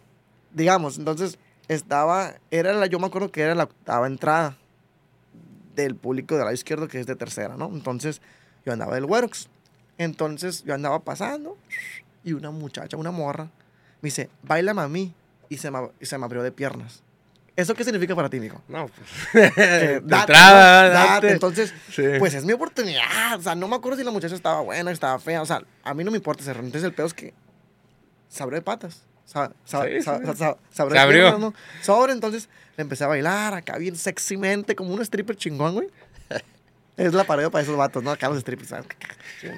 digamos, 0.54 0.98
entonces 0.98 1.38
estaba, 1.68 2.36
era 2.52 2.74
la, 2.74 2.86
yo 2.86 3.00
me 3.00 3.08
acuerdo 3.08 3.32
que 3.32 3.42
era 3.42 3.56
la 3.56 3.64
octava 3.64 4.08
entrada 4.08 4.58
del 5.76 5.96
público 5.96 6.36
del 6.36 6.46
lado 6.46 6.54
izquierdo, 6.54 6.88
que 6.88 7.00
es 7.00 7.08
de 7.08 7.16
tercera, 7.16 7.56
¿no? 7.58 7.70
Entonces, 7.74 8.22
yo 8.66 8.74
andaba 8.74 8.96
del 8.96 9.06
Werox. 9.06 9.50
Entonces, 9.98 10.64
yo 10.64 10.74
andaba 10.74 11.00
pasando 11.00 11.58
y 12.24 12.34
una 12.34 12.52
muchacha, 12.52 12.98
una 12.98 13.12
morra, 13.12 13.46
me 14.02 14.08
dice, 14.08 14.30
bailame 14.44 14.82
a 14.82 14.88
mí. 14.88 15.14
Y 15.50 15.58
se 15.58 15.70
me, 15.70 15.80
y 16.00 16.06
se 16.06 16.18
me 16.18 16.24
abrió 16.24 16.44
de 16.44 16.52
piernas. 16.54 17.04
¿Eso 17.56 17.74
qué 17.76 17.84
significa 17.84 18.16
para 18.16 18.30
ti, 18.30 18.40
mijo? 18.40 18.62
No, 18.68 18.88
pues. 18.88 19.10
De 19.56 20.00
date, 20.02 20.22
entrada, 20.32 20.84
¿no? 20.88 20.94
date. 20.94 21.10
Date. 21.14 21.32
Entonces, 21.34 21.74
Sí. 21.92 22.04
pues 22.18 22.34
es 22.34 22.46
mi 22.46 22.54
oportunidad. 22.54 23.38
O 23.38 23.42
sea, 23.42 23.56
no 23.56 23.68
me 23.68 23.76
acuerdo 23.76 23.98
si 23.98 24.04
la 24.06 24.12
muchacha 24.12 24.36
estaba 24.36 24.62
buena, 24.62 24.92
estaba 24.92 25.20
fea. 25.20 25.42
O 25.42 25.46
sea, 25.46 25.62
a 25.84 25.94
mí 25.94 26.04
no 26.04 26.12
me 26.12 26.18
importa 26.18 26.42
ese 26.42 26.52
Entonces, 26.52 26.84
el 26.84 26.94
peor 26.94 27.08
es 27.08 27.14
que 27.14 27.34
se 28.30 28.42
abrió 28.44 28.58
de 28.60 28.64
patas. 28.64 29.04
Sí, 29.26 29.40
sí. 29.66 30.02
se 30.02 30.10
abrió 30.10 30.34
Se 30.34 30.84
de 30.90 31.00
abrió. 31.00 31.06
piernas, 31.24 31.40
¿no? 31.40 31.54
Sobre, 31.82 32.12
entonces 32.14 32.50
le 32.78 32.82
empecé 32.82 33.04
a 33.04 33.08
bailar 33.08 33.54
acá 33.54 33.78
bien 33.78 33.96
sexymente, 33.96 34.76
como 34.76 34.94
un 34.94 35.02
stripper 35.02 35.36
chingón, 35.36 35.74
güey. 35.76 35.90
Es 36.98 37.14
la 37.14 37.24
pared 37.24 37.50
para 37.50 37.64
esos 37.64 37.78
vatos, 37.78 38.04
¿no? 38.04 38.12
Acá 38.12 38.28
los 38.30 38.42
strippers, 38.42 38.74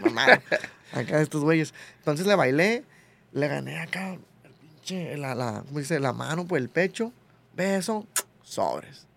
mamá. 0.04 0.28
Acá 0.94 1.20
estos 1.22 1.44
güeyes. 1.44 1.74
Entonces 1.98 2.28
le 2.28 2.36
bailé, 2.36 2.84
le 3.32 3.48
gané 3.48 3.80
acá 3.80 4.14
el 4.14 4.52
pinche, 4.62 5.18
la, 5.18 5.34
la, 5.34 5.64
¿cómo 5.66 5.80
dice? 5.80 6.00
La 6.00 6.14
mano 6.14 6.46
por 6.46 6.60
el 6.60 6.70
pecho, 6.70 7.12
beso, 7.56 8.06
sobres. 8.42 9.08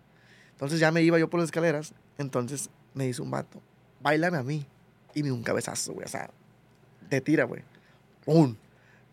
Entonces 0.51 0.79
ya 0.79 0.91
me 0.91 1.01
iba 1.01 1.19
yo 1.19 1.29
por 1.29 1.39
las 1.39 1.47
escaleras, 1.47 1.93
entonces 2.17 2.69
me 2.93 3.05
dice 3.05 3.21
un 3.21 3.31
vato, 3.31 3.61
bailame 4.01 4.37
a 4.37 4.43
mí. 4.43 4.65
Y 5.13 5.21
me 5.23 5.27
dio 5.29 5.35
un 5.35 5.43
cabezazo, 5.43 5.93
güey, 5.93 6.05
o 6.05 6.09
sea, 6.09 6.29
te 7.09 7.21
tira, 7.21 7.45
güey. 7.45 7.63
¡Pum! 8.25 8.55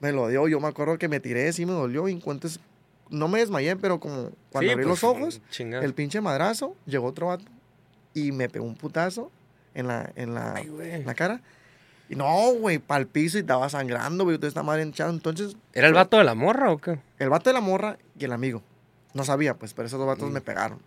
Me 0.00 0.12
lo 0.12 0.28
dio, 0.28 0.48
yo 0.48 0.60
me 0.60 0.68
acuerdo 0.68 0.98
que 0.98 1.08
me 1.08 1.20
tiré, 1.20 1.52
sí 1.52 1.64
me 1.64 1.72
dolió, 1.72 2.08
y 2.08 2.12
entonces 2.12 2.60
no 3.10 3.28
me 3.28 3.38
desmayé, 3.38 3.76
pero 3.76 4.00
como 4.00 4.30
cuando 4.50 4.68
Sí, 4.68 4.72
abrí 4.72 4.84
pues, 4.84 5.02
los 5.02 5.04
ojos, 5.04 5.40
chingada. 5.50 5.84
el 5.84 5.94
pinche 5.94 6.20
madrazo, 6.20 6.76
llegó 6.86 7.06
otro 7.06 7.28
vato 7.28 7.44
y 8.12 8.32
me 8.32 8.48
pegó 8.48 8.64
un 8.66 8.74
putazo 8.76 9.30
en 9.74 9.86
la, 9.86 10.10
en 10.16 10.34
la, 10.34 10.54
Ay, 10.56 10.70
en 10.82 11.06
la 11.06 11.14
cara. 11.14 11.40
Y 12.08 12.16
no, 12.16 12.52
güey, 12.54 12.78
para 12.78 13.00
el 13.00 13.06
piso 13.06 13.38
y 13.38 13.40
estaba 13.40 13.68
sangrando, 13.70 14.24
güey, 14.24 14.36
toda 14.36 14.48
esta 14.48 14.62
madre 14.62 14.82
hinchada. 14.82 15.10
Entonces, 15.10 15.56
¿Era 15.72 15.88
el 15.88 15.94
vato 15.94 16.18
de 16.18 16.24
la 16.24 16.34
morra 16.34 16.70
o 16.70 16.78
qué? 16.78 16.98
el 17.18 17.30
vato 17.30 17.48
de 17.48 17.54
la 17.54 17.60
morra 17.60 17.96
y 18.18 18.24
el 18.24 18.32
amigo. 18.32 18.62
No 19.14 19.24
sabía, 19.24 19.54
pues, 19.54 19.72
pero 19.74 19.86
esos 19.86 19.98
dos 19.98 20.06
vatos 20.06 20.28
Mm. 20.30 20.32
me 20.34 20.40
pegaron. 20.40 20.80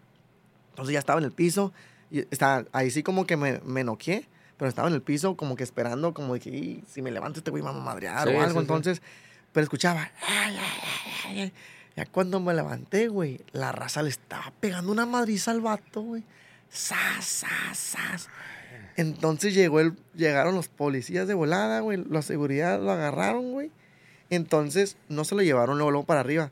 Entonces 0.71 0.93
ya 0.93 0.99
estaba 0.99 1.19
en 1.19 1.25
el 1.25 1.31
piso 1.31 1.73
y 2.11 2.19
estaba, 2.31 2.65
ahí 2.71 2.91
sí 2.91 3.01
como 3.03 3.25
que 3.25 3.35
me, 3.37 3.59
me 3.65 3.83
noqué, 3.83 4.27
pero 4.57 4.69
estaba 4.69 4.87
en 4.87 4.93
el 4.93 5.01
piso 5.01 5.35
como 5.35 5.55
que 5.55 5.63
esperando, 5.63 6.13
como 6.13 6.33
de 6.35 6.39
que 6.39 6.49
"Y, 6.49 6.83
si 6.87 7.01
me 7.01 7.09
levanto 7.11 7.39
este 7.39 7.51
güey 7.51 7.63
me 7.63 7.69
a 7.69 7.73
madrear 7.73 8.27
Sí, 8.27 8.33
o 8.35 8.41
algo. 8.41 8.47
sí, 8.47 8.53
sí. 8.53 8.59
Entonces, 8.59 9.01
pero 9.53 9.63
escuchaba. 9.63 10.11
"Ay, 10.27 10.55
ay, 10.57 10.81
ay, 11.25 11.39
ay". 11.41 11.53
Ya 11.95 12.05
cuando 12.05 12.39
me 12.39 12.53
levanté, 12.53 13.07
güey, 13.07 13.41
la 13.53 13.71
raza 13.71 14.03
le 14.03 14.09
estaba 14.09 14.51
pegando 14.59 14.91
una 14.91 15.05
madriza 15.07 15.49
al 15.51 15.61
vato, 15.61 16.01
güey. 16.01 16.23
Sas, 16.69 17.25
sas, 17.25 17.77
sas. 17.77 18.29
Entonces 18.97 19.53
llegó 19.55 19.79
el, 19.79 19.93
llegaron 20.15 20.53
los 20.55 20.67
policías 20.67 21.27
de 21.27 21.33
volada, 21.33 21.79
güey. 21.79 22.03
La 22.09 22.21
seguridad 22.21 22.79
lo 22.79 22.91
agarraron, 22.91 23.51
güey. 23.51 23.71
Entonces 24.29 24.97
no 25.09 25.23
se 25.23 25.33
lo 25.35 25.41
llevaron 25.41 25.77
luego, 25.77 25.91
luego 25.91 26.05
para 26.05 26.19
arriba. 26.19 26.51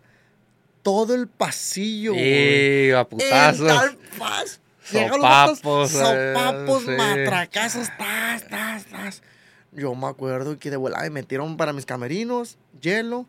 Todo 0.85 1.15
el 1.15 1.27
pasillo, 1.27 2.13
güey. 2.13 2.89
Y 2.89 2.91
a 2.91 2.99
En 2.99 3.05
putazos. 3.07 3.67
tal 3.67 3.97
paz. 4.19 4.59
Vatos, 4.93 5.59
Sopapos, 5.59 5.95
eh, 5.95 6.33
Sopapos, 6.35 6.83
sí. 6.83 6.91
matracazos, 6.91 7.87
tas, 7.97 8.47
tas, 8.47 8.85
tas. 8.85 9.23
Yo 9.71 9.95
me 9.95 10.05
acuerdo 10.05 10.59
que 10.59 10.69
de 10.69 10.77
volada 10.77 11.01
me 11.05 11.09
metieron 11.09 11.57
para 11.57 11.73
mis 11.73 11.87
camerinos, 11.87 12.59
hielo, 12.79 13.25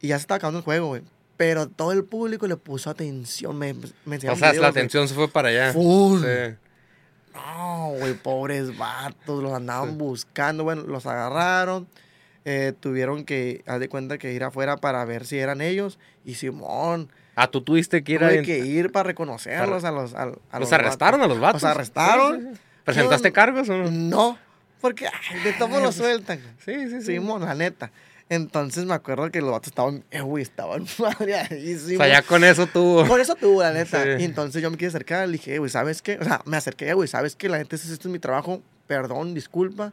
y 0.00 0.08
ya 0.08 0.16
se 0.16 0.20
estaba 0.20 0.36
acabando 0.36 0.60
el 0.60 0.64
juego, 0.64 0.86
güey. 0.86 1.02
Pero 1.36 1.66
todo 1.66 1.90
el 1.90 2.04
público 2.04 2.46
le 2.46 2.56
puso 2.56 2.88
atención. 2.88 3.58
Me, 3.58 3.74
me 4.04 4.18
O 4.18 4.36
sea, 4.36 4.52
la 4.52 4.68
atención 4.68 5.08
se 5.08 5.14
fue 5.14 5.26
para 5.26 5.48
allá. 5.48 5.72
Full. 5.72 6.20
Sí. 6.20 6.54
No, 7.34 7.94
güey, 7.98 8.14
pobres 8.14 8.78
vatos, 8.78 9.42
los 9.42 9.52
andaban 9.52 9.98
buscando, 9.98 10.62
bueno, 10.62 10.84
los 10.84 11.04
agarraron, 11.04 11.88
eh, 12.44 12.72
tuvieron 12.78 13.24
que, 13.24 13.64
haz 13.66 13.80
de 13.80 13.88
cuenta 13.88 14.18
que 14.18 14.32
ir 14.32 14.44
afuera 14.44 14.76
para 14.76 15.04
ver 15.04 15.26
si 15.26 15.36
eran 15.38 15.60
ellos, 15.60 15.98
y 16.26 16.34
Simón, 16.34 17.10
Ah, 17.38 17.48
tú 17.50 17.60
tuviste 17.62 18.02
que 18.02 18.12
ir 18.12 18.24
a... 18.24 18.42
que 18.42 18.58
ir 18.58 18.90
para 18.92 19.04
reconocerlos 19.08 19.84
a 19.84 19.90
los, 19.90 20.14
a, 20.14 20.22
a 20.22 20.26
¿Los 20.26 20.40
los 20.60 20.72
arrestaron 20.72 21.20
a 21.22 21.26
los 21.26 21.38
vatos? 21.38 21.62
Los 21.62 21.70
arrestaron. 21.70 22.40
Sí, 22.40 22.46
sí, 22.48 22.54
sí. 22.54 22.60
¿Presentaste 22.84 23.28
Yo- 23.28 23.32
cargos 23.34 23.68
o 23.68 23.72
no? 23.76 23.82
vatos. 23.84 23.92
No, 23.94 24.38
porque 24.80 25.06
ay, 25.06 25.40
de 25.44 25.52
todo 25.54 25.80
lo 25.80 25.92
sueltan. 25.92 26.38
Sí, 26.64 26.88
sí, 26.88 27.00
sí. 27.00 27.06
Simón, 27.06 27.42
la 27.42 27.54
neta. 27.54 27.90
Entonces 28.28 28.86
me 28.86 28.94
acuerdo 28.94 29.30
que 29.30 29.40
los 29.40 29.50
vatos 29.52 29.68
estaban, 29.68 30.02
eh, 30.10 30.20
güey, 30.20 30.42
estaban 30.42 30.82
O 30.98 31.02
madreadísimos. 31.02 31.98
sea, 32.04 32.08
ya 32.08 32.22
con 32.22 32.42
eso 32.42 32.66
tú... 32.66 33.04
Por 33.06 33.20
eso 33.20 33.34
tuvo, 33.34 33.62
la 33.62 33.72
neta. 33.72 34.02
Sí. 34.02 34.08
Y 34.22 34.24
entonces 34.24 34.62
yo 34.62 34.70
me 34.70 34.76
quise 34.78 34.88
acercar, 34.88 35.26
le 35.28 35.32
dije, 35.32 35.54
"Eh, 35.54 35.58
güey, 35.58 35.70
¿sabes 35.70 36.00
qué? 36.02 36.18
O 36.20 36.24
sea, 36.24 36.40
me 36.46 36.56
acerqué, 36.56 36.92
güey, 36.94 37.06
¿sabes 37.06 37.36
qué? 37.36 37.48
La 37.48 37.58
neta, 37.58 37.76
este 37.76 37.92
es 37.92 38.06
mi 38.06 38.18
trabajo, 38.18 38.62
perdón, 38.86 39.34
disculpa. 39.34 39.92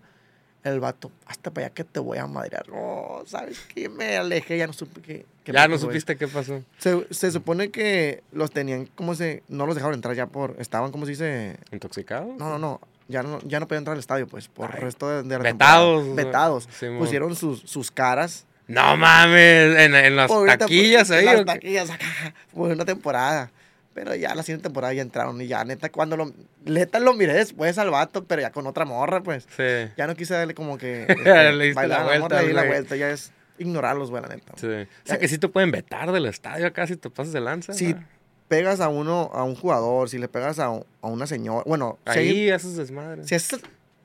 El 0.63 0.79
vato, 0.79 1.11
hasta 1.25 1.51
para 1.51 1.67
allá 1.67 1.73
que 1.73 1.83
te 1.83 1.99
voy 1.99 2.17
a 2.17 2.25
madrear. 2.25 2.69
No, 2.69 3.21
¿sabes 3.25 3.59
qué? 3.73 3.89
Me 3.89 4.15
alejé, 4.15 4.57
ya 4.57 4.65
no 4.67 4.71
supe 4.73 5.01
qué. 5.01 5.25
Ya 5.45 5.67
no 5.67 5.77
supiste 5.77 6.15
qué 6.15 6.27
pasó. 6.27 6.63
Se, 6.77 7.05
se 7.13 7.31
supone 7.31 7.69
que 7.69 8.23
los 8.31 8.51
tenían, 8.51 8.87
¿cómo 8.95 9.13
se...? 9.13 9.43
No 9.49 9.65
los 9.65 9.75
dejaron 9.75 9.95
entrar 9.95 10.15
ya 10.15 10.27
por... 10.27 10.55
Estaban, 10.59 10.91
¿cómo 10.91 11.05
se 11.05 11.11
dice? 11.11 11.57
¿Intoxicado? 11.73 12.33
No, 12.39 12.47
no, 12.49 12.59
no. 12.59 12.79
Ya 13.09 13.23
no, 13.23 13.39
ya 13.41 13.59
no 13.59 13.67
podían 13.67 13.81
entrar 13.81 13.95
al 13.95 13.99
estadio, 13.99 14.25
pues, 14.27 14.47
por 14.47 14.71
el 14.73 14.81
resto 14.81 15.09
de, 15.09 15.23
de 15.23 15.37
la 15.37 15.43
vetados, 15.43 16.03
temporada. 16.05 16.25
Vetados. 16.25 16.69
sí. 16.79 16.87
Pusieron 16.97 17.35
sus, 17.35 17.59
sus 17.59 17.91
caras. 17.91 18.45
No 18.65 18.95
mames, 18.95 19.77
en, 19.77 19.93
en 19.93 20.15
las 20.15 20.31
taquillas 20.57 21.11
ahí. 21.11 21.25
Las 21.25 21.35
¿o 21.35 21.39
qué? 21.39 21.45
taquillas 21.45 21.89
acá, 21.89 22.33
por 22.53 22.71
una 22.71 22.85
temporada. 22.85 23.51
Pero 23.93 24.15
ya 24.15 24.33
la 24.33 24.41
siguiente 24.41 24.63
temporada 24.63 24.91
ya 24.93 25.03
entraron 25.03 25.39
y 25.41 25.47
ya, 25.47 25.63
neta, 25.63 25.91
cuando 25.91 26.17
lo... 26.17 26.33
Neta 26.65 26.99
lo 26.99 27.13
miré 27.13 27.33
después 27.33 27.77
al 27.77 27.91
vato, 27.91 28.23
pero 28.25 28.41
ya 28.41 28.51
con 28.51 28.65
otra 28.65 28.85
morra, 28.85 29.21
pues. 29.21 29.47
Sí. 29.55 29.91
Ya 29.95 30.07
no 30.07 30.15
quise 30.15 30.33
darle 30.33 30.55
como 30.55 30.77
que... 30.79 31.05
Le 31.53 31.65
diste 31.65 31.87
la 31.87 31.99
bailar 31.99 32.19
vuelta, 32.19 32.41
le 32.41 32.47
di 32.47 32.53
la 32.53 32.63
vuelta, 32.63 32.95
ya 32.95 33.09
es 33.11 33.31
ignorarlos, 33.59 34.09
güey, 34.09 34.23
la 34.23 34.29
neta. 34.29 34.53
sí. 34.55 34.67
O 34.67 34.87
sea, 35.07 35.19
que 35.19 35.27
sí 35.27 35.37
te 35.37 35.47
pueden 35.47 35.69
vetar 35.71 36.11
del 36.11 36.25
estadio 36.25 36.65
acá 36.65 36.87
si 36.87 36.95
te 36.97 37.09
pasas 37.11 37.33
de 37.33 37.41
lanza. 37.41 37.73
Si 37.73 37.93
¿no? 37.93 38.03
pegas 38.47 38.79
a 38.81 38.89
uno, 38.89 39.29
a 39.33 39.43
un 39.43 39.55
jugador, 39.55 40.09
si 40.09 40.17
le 40.17 40.27
pegas 40.27 40.57
a, 40.57 40.65
a 40.65 41.07
una 41.07 41.27
señora... 41.27 41.63
Bueno, 41.67 41.99
si 42.11 42.19
hay- 42.19 42.29
Ahí 42.29 42.49
haces 42.49 42.75
desmadre. 42.75 43.23
Si 43.25 43.35
es 43.35 43.49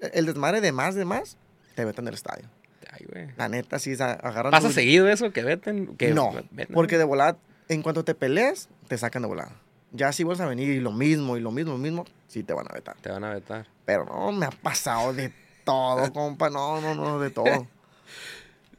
el 0.01 0.27
desmadre 0.27 0.61
de 0.61 0.73
más, 0.73 0.95
de 0.97 1.07
más, 1.07 1.39
te 1.75 1.85
veten 1.87 2.05
del 2.05 2.13
estadio. 2.15 2.45
Ay, 2.93 3.07
güey. 3.11 3.29
La 3.39 3.49
neta, 3.49 3.79
sí, 3.79 3.95
agarran... 3.99 4.51
¿Pasa 4.51 4.69
tu- 4.69 4.75
seguido 4.75 5.09
eso? 5.09 5.33
¿Que 5.33 5.43
veten? 5.45 5.97
Que 5.97 6.13
No, 6.13 6.31
veten? 6.51 6.75
porque 6.75 6.99
de 6.99 7.05
volada, 7.05 7.39
en 7.71 7.83
cuanto 7.83 8.05
te 8.05 8.15
pelees, 8.15 8.69
te 8.87 8.97
sacan 8.99 9.23
de 9.23 9.29
volada. 9.29 9.53
Ya 9.93 10.13
si 10.13 10.25
vuelves 10.25 10.45
a 10.45 10.49
venir 10.49 10.69
y 10.69 10.81
lo 10.81 10.93
mismo, 10.93 11.37
y 11.37 11.41
lo 11.41 11.51
mismo, 11.51 11.73
lo 11.73 11.79
mismo, 11.79 12.05
sí 12.27 12.43
te 12.43 12.53
van 12.53 12.67
a 12.71 12.75
vetar. 12.75 12.97
Te 13.01 13.11
van 13.11 13.25
a 13.25 13.31
vetar. 13.31 13.67
Pero 13.85 14.05
no, 14.05 14.33
me 14.33 14.47
ha 14.47 14.51
pasado 14.51 15.15
de 15.15 15.33
todo, 15.65 16.13
compa. 16.13 16.51
No, 16.51 16.81
no, 16.81 16.95
no, 16.95 17.19
de 17.19 17.31
todo. 17.31 17.67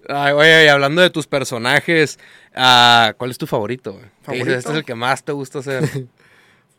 Ay, 0.08 0.34
oye, 0.34 0.66
y 0.66 0.68
hablando 0.68 1.02
de 1.02 1.10
tus 1.10 1.28
personajes, 1.28 2.20
ah, 2.56 3.14
¿cuál 3.18 3.32
es 3.32 3.38
tu 3.38 3.48
favorito? 3.48 3.94
güey? 3.94 4.06
¿Favorito? 4.22 4.52
Este 4.52 4.70
es 4.72 4.76
el 4.78 4.86
que 4.86 4.96
más 4.96 5.24
te 5.24 5.32
gusta 5.32 5.60
hacer. 5.60 6.08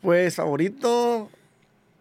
Pues, 0.01 0.33
favorito, 0.33 1.29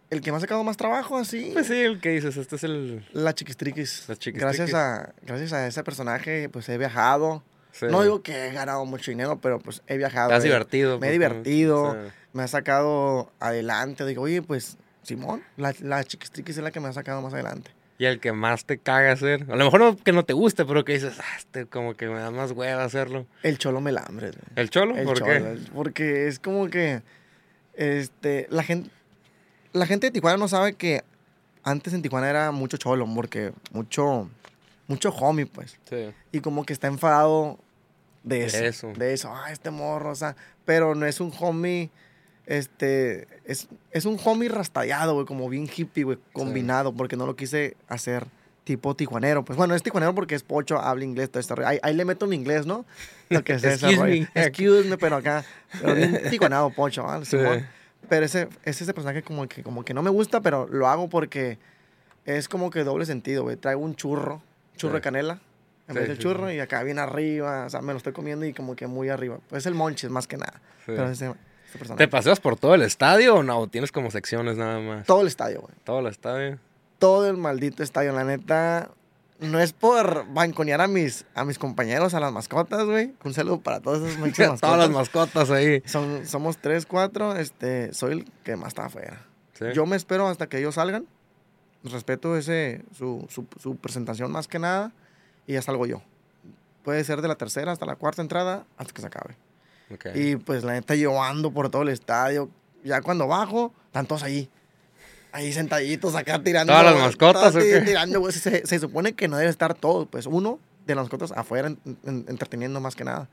el 0.08 0.22
que 0.22 0.30
me 0.30 0.38
ha 0.38 0.40
sacado 0.40 0.64
más 0.64 0.78
trabajo, 0.78 1.18
así. 1.18 1.50
pues 1.52 1.66
sí, 1.66 1.74
el 1.74 2.00
que 2.00 2.08
dices, 2.08 2.34
este 2.38 2.56
es 2.56 2.64
el... 2.64 3.06
La 3.12 3.34
chiquistriquis. 3.34 4.08
La 4.08 4.16
chiquistriquis. 4.16 4.40
Gracias 4.40 4.72
a, 4.72 5.12
gracias 5.20 5.52
a 5.52 5.66
ese 5.66 5.84
personaje, 5.84 6.48
pues 6.48 6.66
he 6.70 6.78
viajado. 6.78 7.42
Sí. 7.72 7.86
No 7.90 8.02
digo 8.02 8.22
que 8.22 8.48
he 8.48 8.52
ganado 8.52 8.84
mucho 8.84 9.10
dinero, 9.10 9.38
pero 9.40 9.58
pues 9.58 9.82
he 9.86 9.96
viajado. 9.96 10.28
Te 10.28 10.34
has 10.34 10.42
divertido. 10.42 10.98
Me 10.98 11.08
he 11.08 11.10
pues, 11.10 11.12
divertido, 11.12 11.92
sí. 11.92 12.12
me 12.32 12.42
ha 12.42 12.48
sacado 12.48 13.32
adelante. 13.40 14.04
Digo, 14.06 14.22
oye, 14.22 14.42
pues, 14.42 14.76
Simón, 15.02 15.42
la, 15.56 15.74
la 15.80 16.04
chiquistriquis 16.04 16.56
es 16.56 16.62
la 16.62 16.70
que 16.70 16.80
me 16.80 16.88
ha 16.88 16.92
sacado 16.92 17.20
más 17.22 17.32
adelante. 17.34 17.70
Y 17.98 18.06
el 18.06 18.18
que 18.18 18.32
más 18.32 18.64
te 18.64 18.78
caga 18.78 19.12
hacer. 19.12 19.44
A 19.50 19.56
lo 19.56 19.64
mejor 19.64 19.80
no 19.80 19.96
que 19.96 20.12
no 20.12 20.24
te 20.24 20.32
guste, 20.32 20.64
pero 20.64 20.84
que 20.84 20.94
dices, 20.94 21.18
ah, 21.20 21.36
este 21.38 21.66
como 21.66 21.94
que 21.94 22.08
me 22.08 22.18
da 22.18 22.30
más 22.30 22.52
hueva 22.52 22.82
hacerlo. 22.82 23.26
El 23.42 23.58
cholo 23.58 23.80
melambre. 23.80 24.30
güey. 24.30 24.42
¿El 24.56 24.70
cholo? 24.70 24.96
El 24.96 25.04
¿Por 25.04 25.18
cholo, 25.18 25.30
qué? 25.30 25.58
Porque 25.74 26.26
es 26.26 26.38
como 26.38 26.68
que 26.68 27.02
este, 27.74 28.46
la 28.50 28.62
gente 28.62 28.90
la 29.72 29.86
gente 29.86 30.06
de 30.06 30.10
Tijuana 30.10 30.36
no 30.36 30.48
sabe 30.48 30.74
que 30.74 31.02
antes 31.62 31.92
en 31.92 32.02
Tijuana 32.02 32.28
era 32.28 32.50
mucho 32.50 32.76
cholo, 32.76 33.06
porque 33.14 33.52
mucho 33.72 34.28
mucho 34.90 35.10
homie, 35.10 35.46
pues. 35.46 35.78
Sí. 35.88 36.12
Y 36.32 36.40
como 36.40 36.64
que 36.64 36.72
está 36.72 36.88
enfadado 36.88 37.58
de 38.24 38.44
eso. 38.44 38.58
De 38.58 38.66
eso. 38.66 38.92
De 38.96 39.12
eso, 39.14 39.32
ah, 39.32 39.50
este 39.52 39.70
morro, 39.70 40.10
o 40.10 40.14
sea, 40.14 40.36
pero 40.64 40.94
no 40.94 41.06
es 41.06 41.20
un 41.20 41.32
homie 41.40 41.90
este 42.50 43.28
es, 43.44 43.68
es 43.92 44.04
un 44.06 44.18
homie 44.24 44.48
rastallado, 44.48 45.14
güey, 45.14 45.24
como 45.24 45.48
bien 45.48 45.68
hippie, 45.74 46.02
güey, 46.02 46.18
combinado, 46.32 46.92
porque 46.92 47.16
no 47.16 47.24
lo 47.24 47.36
quise 47.36 47.76
hacer 47.86 48.26
tipo 48.64 48.96
tijuanero. 48.96 49.44
Pues 49.44 49.56
bueno, 49.56 49.74
es 49.76 49.84
tijuanero 49.84 50.16
porque 50.16 50.34
es 50.34 50.42
pocho, 50.42 50.78
habla 50.78 51.04
inglés, 51.04 51.30
todo 51.30 51.38
esto. 51.40 51.54
Ahí, 51.64 51.78
ahí 51.82 51.94
le 51.94 52.04
meto 52.04 52.26
mi 52.26 52.34
inglés, 52.34 52.66
¿no? 52.66 52.84
Lo 53.28 53.44
que 53.44 53.56
se 53.60 53.68
Excuse 53.68 53.92
desarrolla. 53.92 54.28
me. 54.34 54.42
Excuse 54.42 54.88
me, 54.88 54.98
pero 54.98 55.16
acá, 55.16 55.44
pero 55.80 55.94
bien 55.94 56.20
tijuanado, 56.30 56.70
pocho, 56.70 57.04
¿vale? 57.04 57.24
Sí. 57.24 57.36
Pero 58.08 58.26
ese, 58.26 58.48
es 58.64 58.82
ese 58.82 58.92
personaje 58.92 59.22
como 59.22 59.46
que, 59.46 59.62
como 59.62 59.84
que 59.84 59.94
no 59.94 60.02
me 60.02 60.10
gusta, 60.10 60.40
pero 60.40 60.66
lo 60.66 60.88
hago 60.88 61.08
porque 61.08 61.58
es 62.24 62.48
como 62.48 62.70
que 62.70 62.82
doble 62.82 63.06
sentido, 63.06 63.44
güey. 63.44 63.56
Traigo 63.56 63.80
un 63.80 63.94
churro, 63.94 64.42
churro 64.80 64.92
Sí. 64.94 64.96
de 64.96 65.00
canela, 65.02 65.38
en 65.88 65.94
Sí, 65.94 65.98
vez 66.00 66.08
del 66.08 66.16
sí, 66.16 66.22
churro, 66.22 66.50
y 66.50 66.58
acá 66.60 66.82
bien 66.82 66.98
arriba, 66.98 67.66
o 67.66 67.70
sea, 67.70 67.80
me 67.82 67.92
lo 67.92 67.98
estoy 67.98 68.12
comiendo 68.12 68.44
y 68.46 68.52
como 68.54 68.74
que 68.76 68.86
muy 68.86 69.08
arriba. 69.08 69.38
Pues 69.48 69.62
es 69.62 69.66
el 69.66 69.74
monchis 69.74 70.10
más 70.10 70.26
que 70.26 70.36
nada. 70.36 70.60
Pero. 70.86 71.10
¿Te 71.96 72.08
paseas 72.08 72.40
por 72.40 72.56
todo 72.56 72.74
el 72.74 72.82
estadio 72.82 73.36
o 73.36 73.42
no? 73.42 73.58
¿O 73.60 73.66
tienes 73.68 73.92
como 73.92 74.10
secciones 74.10 74.56
nada 74.56 74.80
más? 74.80 75.06
Todo 75.06 75.20
el 75.20 75.28
estadio, 75.28 75.60
güey. 75.60 75.74
Todo 75.84 76.00
el 76.00 76.06
estadio. 76.06 76.58
Todo 76.98 77.28
el 77.30 77.36
maldito 77.36 77.82
estadio. 77.84 78.12
La 78.12 78.24
neta, 78.24 78.90
no 79.38 79.60
es 79.60 79.72
por 79.72 80.26
banconear 80.32 80.80
a 80.80 80.88
mis, 80.88 81.26
a 81.34 81.44
mis 81.44 81.58
compañeros, 81.60 82.12
a 82.14 82.20
las 82.20 82.32
mascotas, 82.32 82.84
güey. 82.86 83.14
Un 83.22 83.34
saludo 83.34 83.60
para 83.60 83.78
todas 83.80 84.02
esas 84.02 84.18
mascotas. 84.20 84.60
Todas 84.60 84.78
las 84.78 84.90
mascotas 84.90 85.50
ahí. 85.50 85.80
Son, 85.86 86.26
somos 86.26 86.58
tres, 86.58 86.86
cuatro. 86.86 87.36
Este, 87.36 87.94
soy 87.94 88.12
el 88.12 88.24
que 88.42 88.56
más 88.56 88.68
está 88.68 88.86
afuera. 88.86 89.22
Yo 89.74 89.86
me 89.86 89.94
espero 89.96 90.26
hasta 90.26 90.48
que 90.48 90.58
ellos 90.58 90.74
salgan. 90.74 91.06
Respeto 91.84 92.36
ese, 92.36 92.82
su, 92.96 93.26
su, 93.30 93.46
su 93.58 93.76
presentación 93.76 94.30
más 94.30 94.48
que 94.48 94.58
nada. 94.58 94.92
Y 95.46 95.54
ya 95.54 95.62
salgo 95.62 95.86
yo. 95.86 96.02
Puede 96.84 97.02
ser 97.04 97.22
de 97.22 97.28
la 97.28 97.36
tercera 97.36 97.72
hasta 97.72 97.86
la 97.86 97.96
cuarta 97.96 98.22
entrada 98.22 98.64
hasta 98.76 98.92
que 98.92 99.00
se 99.00 99.06
acabe. 99.06 99.36
Ok. 99.92 100.06
Y 100.14 100.36
pues 100.36 100.62
la 100.64 100.72
neta 100.72 100.94
yo 100.94 101.22
ando 101.22 101.50
por 101.50 101.68
todo 101.70 101.82
el 101.82 101.88
estadio. 101.88 102.48
Ya 102.84 103.00
cuando 103.02 103.26
bajo, 103.26 103.72
están 103.86 104.06
todos 104.06 104.22
ahí. 104.22 104.48
Ahí 105.32 105.52
sentaditos 105.52 106.14
acá 106.16 106.42
tirando. 106.42 106.72
¿Todas 106.72 106.84
las 106.86 106.94
mascotas? 107.02 107.54
Tirando, 107.84 108.20
güey. 108.20 108.32
Se, 108.32 108.66
se 108.66 108.78
supone 108.78 109.12
que 109.14 109.28
no 109.28 109.36
debe 109.36 109.50
estar 109.50 109.74
todo. 109.74 110.06
Pues 110.06 110.26
uno 110.26 110.58
de 110.86 110.94
las 110.94 111.04
mascotas 111.04 111.32
afuera 111.32 111.68
en- 111.68 111.78
en- 112.04 112.24
entreteniendo 112.28 112.80
más 112.80 112.94
que 112.96 113.04
nada. 113.04 113.28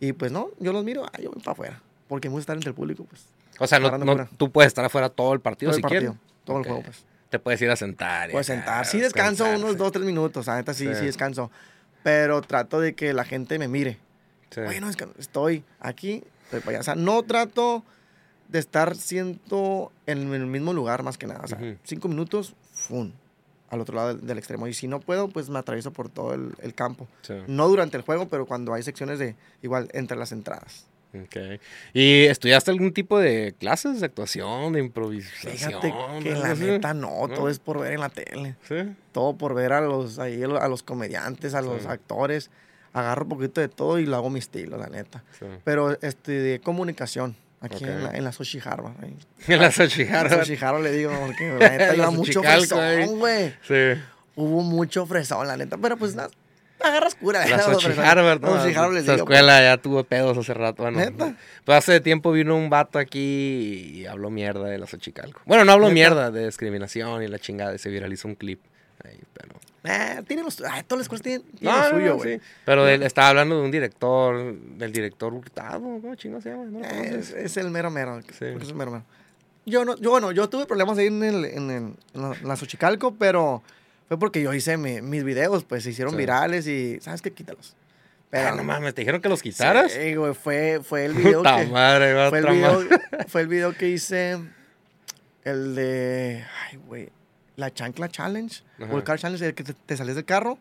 Y 0.00 0.12
pues 0.12 0.30
no, 0.32 0.48
yo 0.60 0.72
los 0.72 0.84
miro, 0.84 1.04
ah, 1.06 1.20
yo 1.20 1.30
voy 1.30 1.40
para 1.42 1.52
afuera. 1.52 1.82
Porque 2.08 2.28
me 2.28 2.34
gusta 2.34 2.42
estar 2.42 2.56
entre 2.56 2.68
el 2.70 2.74
público, 2.74 3.04
pues. 3.04 3.24
O 3.58 3.66
sea, 3.66 3.78
no, 3.80 3.90
tú 4.36 4.50
puedes 4.50 4.68
estar 4.68 4.84
afuera 4.84 5.08
todo 5.08 5.32
el 5.32 5.40
partido 5.40 5.70
Todo 5.70 5.76
si 5.76 5.78
el 5.78 5.82
partido, 5.82 6.00
quieres. 6.12 6.20
todo 6.44 6.58
el 6.58 6.64
juego, 6.64 6.82
pues. 6.82 7.04
Te 7.32 7.38
puedes 7.38 7.62
ir 7.62 7.70
a 7.70 7.76
sentar. 7.76 8.30
Puedes 8.30 8.46
sentar. 8.46 8.84
Sí 8.84 9.00
descanso 9.00 9.46
unos 9.46 9.78
dos, 9.78 9.90
tres 9.90 10.04
minutos. 10.04 10.46
La 10.48 10.56
neta 10.56 10.74
sí, 10.74 10.86
Sí. 10.86 10.94
sí 11.00 11.06
descanso. 11.06 11.50
Pero 12.02 12.42
trato 12.42 12.78
de 12.78 12.94
que 12.94 13.14
la 13.14 13.24
gente 13.24 13.58
me 13.58 13.68
mire. 13.68 13.98
Sí. 14.50 14.60
Oye, 14.60 14.82
no, 14.82 14.90
es 14.90 14.96
que 14.96 15.08
estoy 15.18 15.64
aquí, 15.80 16.22
estoy 16.44 16.60
para 16.60 16.70
allá. 16.72 16.80
O 16.80 16.82
sea, 16.82 16.94
no 16.94 17.22
trato 17.22 17.84
de 18.48 18.58
estar 18.58 18.94
siento 18.96 19.92
en 20.04 20.30
el 20.34 20.46
mismo 20.46 20.74
lugar 20.74 21.02
más 21.04 21.16
que 21.16 21.26
nada. 21.26 21.40
O 21.42 21.48
sea, 21.48 21.58
cinco 21.84 22.08
minutos, 22.08 22.54
¡fum! 22.74 23.12
Al 23.70 23.80
otro 23.80 23.96
lado 23.96 24.08
del, 24.14 24.26
del 24.26 24.36
extremo. 24.36 24.66
Y 24.68 24.74
si 24.74 24.86
no 24.86 25.00
puedo, 25.00 25.28
pues 25.28 25.48
me 25.48 25.58
atravieso 25.58 25.90
por 25.90 26.10
todo 26.10 26.34
el, 26.34 26.54
el 26.60 26.74
campo. 26.74 27.08
Sí. 27.22 27.32
No 27.46 27.66
durante 27.66 27.96
el 27.96 28.02
juego, 28.02 28.28
pero 28.28 28.44
cuando 28.44 28.74
hay 28.74 28.82
secciones 28.82 29.18
de 29.18 29.36
igual 29.62 29.88
entre 29.94 30.18
las 30.18 30.32
entradas. 30.32 30.86
Ok. 31.14 31.60
¿Y 31.92 32.24
estudiaste 32.24 32.70
algún 32.70 32.92
tipo 32.92 33.18
de 33.18 33.54
clases 33.58 34.00
de 34.00 34.06
actuación, 34.06 34.72
de 34.72 34.80
improvisación? 34.80 35.52
Fíjate 35.52 35.94
que 36.22 36.30
la 36.30 36.54
neta 36.54 36.94
no, 36.94 37.26
¿No? 37.28 37.34
todo 37.34 37.48
es 37.48 37.58
por 37.58 37.80
ver 37.80 37.92
en 37.92 38.00
la 38.00 38.08
tele. 38.08 38.56
Sí. 38.66 38.76
Todo 39.12 39.36
por 39.36 39.54
ver 39.54 39.72
a 39.74 39.80
los, 39.80 40.18
ahí, 40.18 40.42
a 40.42 40.68
los 40.68 40.82
comediantes, 40.82 41.54
a 41.54 41.60
los 41.62 41.82
Sí. 41.82 41.88
actores. 41.88 42.50
Agarro 42.94 43.22
un 43.24 43.28
poquito 43.30 43.60
de 43.60 43.68
todo 43.68 43.98
y 43.98 44.06
lo 44.06 44.16
hago 44.16 44.30
mi 44.30 44.38
estilo, 44.38 44.76
la 44.76 44.86
neta. 44.88 45.22
sí. 45.38 45.46
Pero 45.64 45.98
estudié 46.02 46.60
comunicación 46.60 47.36
aquí 47.60 47.84
en, 47.84 47.90
la, 48.04 48.10
en 48.10 48.24
la. 48.24 48.32
En 49.48 49.58
la 49.58 49.62
La 49.66 49.70
Xochijara. 49.72 50.30
Sochi 50.44 50.56
Harvard 50.64 50.82
le 50.82 50.92
digo, 50.92 51.12
porque 51.26 51.48
la 51.58 51.70
neta 51.70 51.86
La 51.88 51.94
iba 51.94 52.10
mucho 52.10 52.42
fresón, 52.42 53.18
güey. 53.18 53.54
Sí. 53.66 54.00
Hubo 54.34 54.62
mucho 54.62 55.04
fresón, 55.06 55.46
la 55.46 55.56
neta. 55.56 55.76
Pero 55.78 55.96
pues 55.96 56.14
nada, 56.14 56.30
agarras 56.84 57.14
cura. 57.14 57.46
La 57.46 57.56
los 57.56 57.82
Sochi. 57.82 57.98
Harvard, 57.98 58.40
¿no? 58.40 58.60
Sochi 58.62 58.74
Harvard 58.74 58.94
les 58.94 59.04
digo. 59.04 59.16
escuela 59.16 59.60
ya 59.62 59.76
tuvo 59.78 60.04
pedos 60.04 60.36
hace 60.38 60.54
rato. 60.54 60.82
Bueno, 60.82 60.98
¿Neta? 60.98 61.36
Pues 61.64 61.78
hace 61.78 62.00
tiempo 62.00 62.32
vino 62.32 62.56
un 62.56 62.70
vato 62.70 62.98
aquí 62.98 64.00
y 64.00 64.06
habló 64.06 64.30
mierda 64.30 64.64
de 64.68 64.78
la 64.78 64.86
Xochicalco. 64.86 65.40
Bueno, 65.44 65.64
no 65.64 65.72
habló 65.72 65.86
¿Neta? 65.86 65.94
mierda 65.94 66.30
de 66.30 66.46
discriminación 66.46 67.22
y 67.22 67.28
la 67.28 67.38
chingada. 67.38 67.74
y 67.74 67.78
Se 67.78 67.88
viralizó 67.90 68.28
un 68.28 68.34
clip. 68.34 68.60
Ahí, 69.04 69.18
pero... 69.32 69.54
Eh, 69.84 70.22
tienen 70.28 70.44
los, 70.44 70.60
ay, 70.60 70.84
todas 70.84 70.98
las 70.98 71.00
escuelas 71.06 71.22
tienen, 71.22 71.42
tienen 71.58 71.76
No, 71.76 71.76
lo 71.76 71.82
no, 71.82 71.90
suyo, 71.98 72.06
no, 72.10 72.16
güey. 72.18 72.38
sí. 72.38 72.44
Pero 72.64 72.86
él 72.86 73.02
estaba 73.02 73.30
hablando 73.30 73.56
de 73.58 73.62
un 73.64 73.70
director, 73.72 74.54
del 74.54 74.92
director 74.92 75.34
Hurtado, 75.34 75.80
¿cómo 75.80 76.14
chingo 76.14 76.40
se 76.40 76.50
llama? 76.50 76.64
¿No 76.66 76.80
Eh, 76.84 77.16
es, 77.18 77.30
es 77.32 77.56
el 77.56 77.68
mero 77.70 77.90
mero. 77.90 78.20
Sí. 78.22 78.44
es 78.44 78.68
el 78.68 78.74
mero 78.76 78.92
mero. 78.92 79.04
Yo, 79.66 79.84
no, 79.84 79.96
yo, 79.96 80.10
bueno, 80.10 80.30
yo 80.30 80.48
tuve 80.48 80.66
problemas 80.66 80.98
ahí 80.98 81.06
en, 81.08 81.24
el, 81.24 81.44
en, 81.44 81.70
el- 81.70 81.94
en 82.14 82.22
la, 82.22 82.32
en 82.40 82.46
la 82.48 82.54
Xochicalco, 82.56 83.14
pero 83.16 83.62
fue 84.12 84.18
porque 84.18 84.42
yo 84.42 84.52
hice 84.52 84.76
mi- 84.76 85.00
mis 85.00 85.24
videos, 85.24 85.64
pues 85.64 85.82
se 85.84 85.90
hicieron 85.90 86.12
Sí. 86.12 86.18
virales 86.18 86.66
y, 86.66 86.98
¿sabes 87.00 87.22
qué? 87.22 87.32
Quítalos. 87.32 87.74
Pero, 88.28 88.48
Ah, 88.48 88.54
no 88.54 88.62
mames, 88.64 88.94
¿te 88.94 89.00
dijeron 89.02 89.20
que 89.22 89.28
los 89.28 89.40
quitaras? 89.42 89.92
Sí, 89.92 90.14
güey, 90.14 90.34
fue, 90.34 90.80
fue 90.82 91.04
el 91.06 91.12
video 91.14 91.38
Puta 91.38 91.58
que... 91.64 91.66
madre, 91.66 92.12
va 92.14 92.28
Fue 92.30 92.38
el, 92.40 92.46
video, 92.46 92.80
fue 93.28 93.40
el 93.42 93.48
video 93.48 93.76
que 93.76 93.88
hice, 93.88 94.38
el 95.44 95.74
de, 95.74 96.44
ay, 96.70 96.78
güey, 96.86 97.08
la 97.56 97.72
chancla 97.72 98.08
challenge, 98.08 98.62
Ajá. 98.80 98.92
o 98.92 98.96
el 98.98 99.04
car 99.04 99.18
challenge, 99.18 99.46
el 99.46 99.54
que 99.54 99.64
te, 99.64 99.72
te 99.74 99.96
salías 99.96 100.16
del 100.16 100.24
carro 100.24 100.58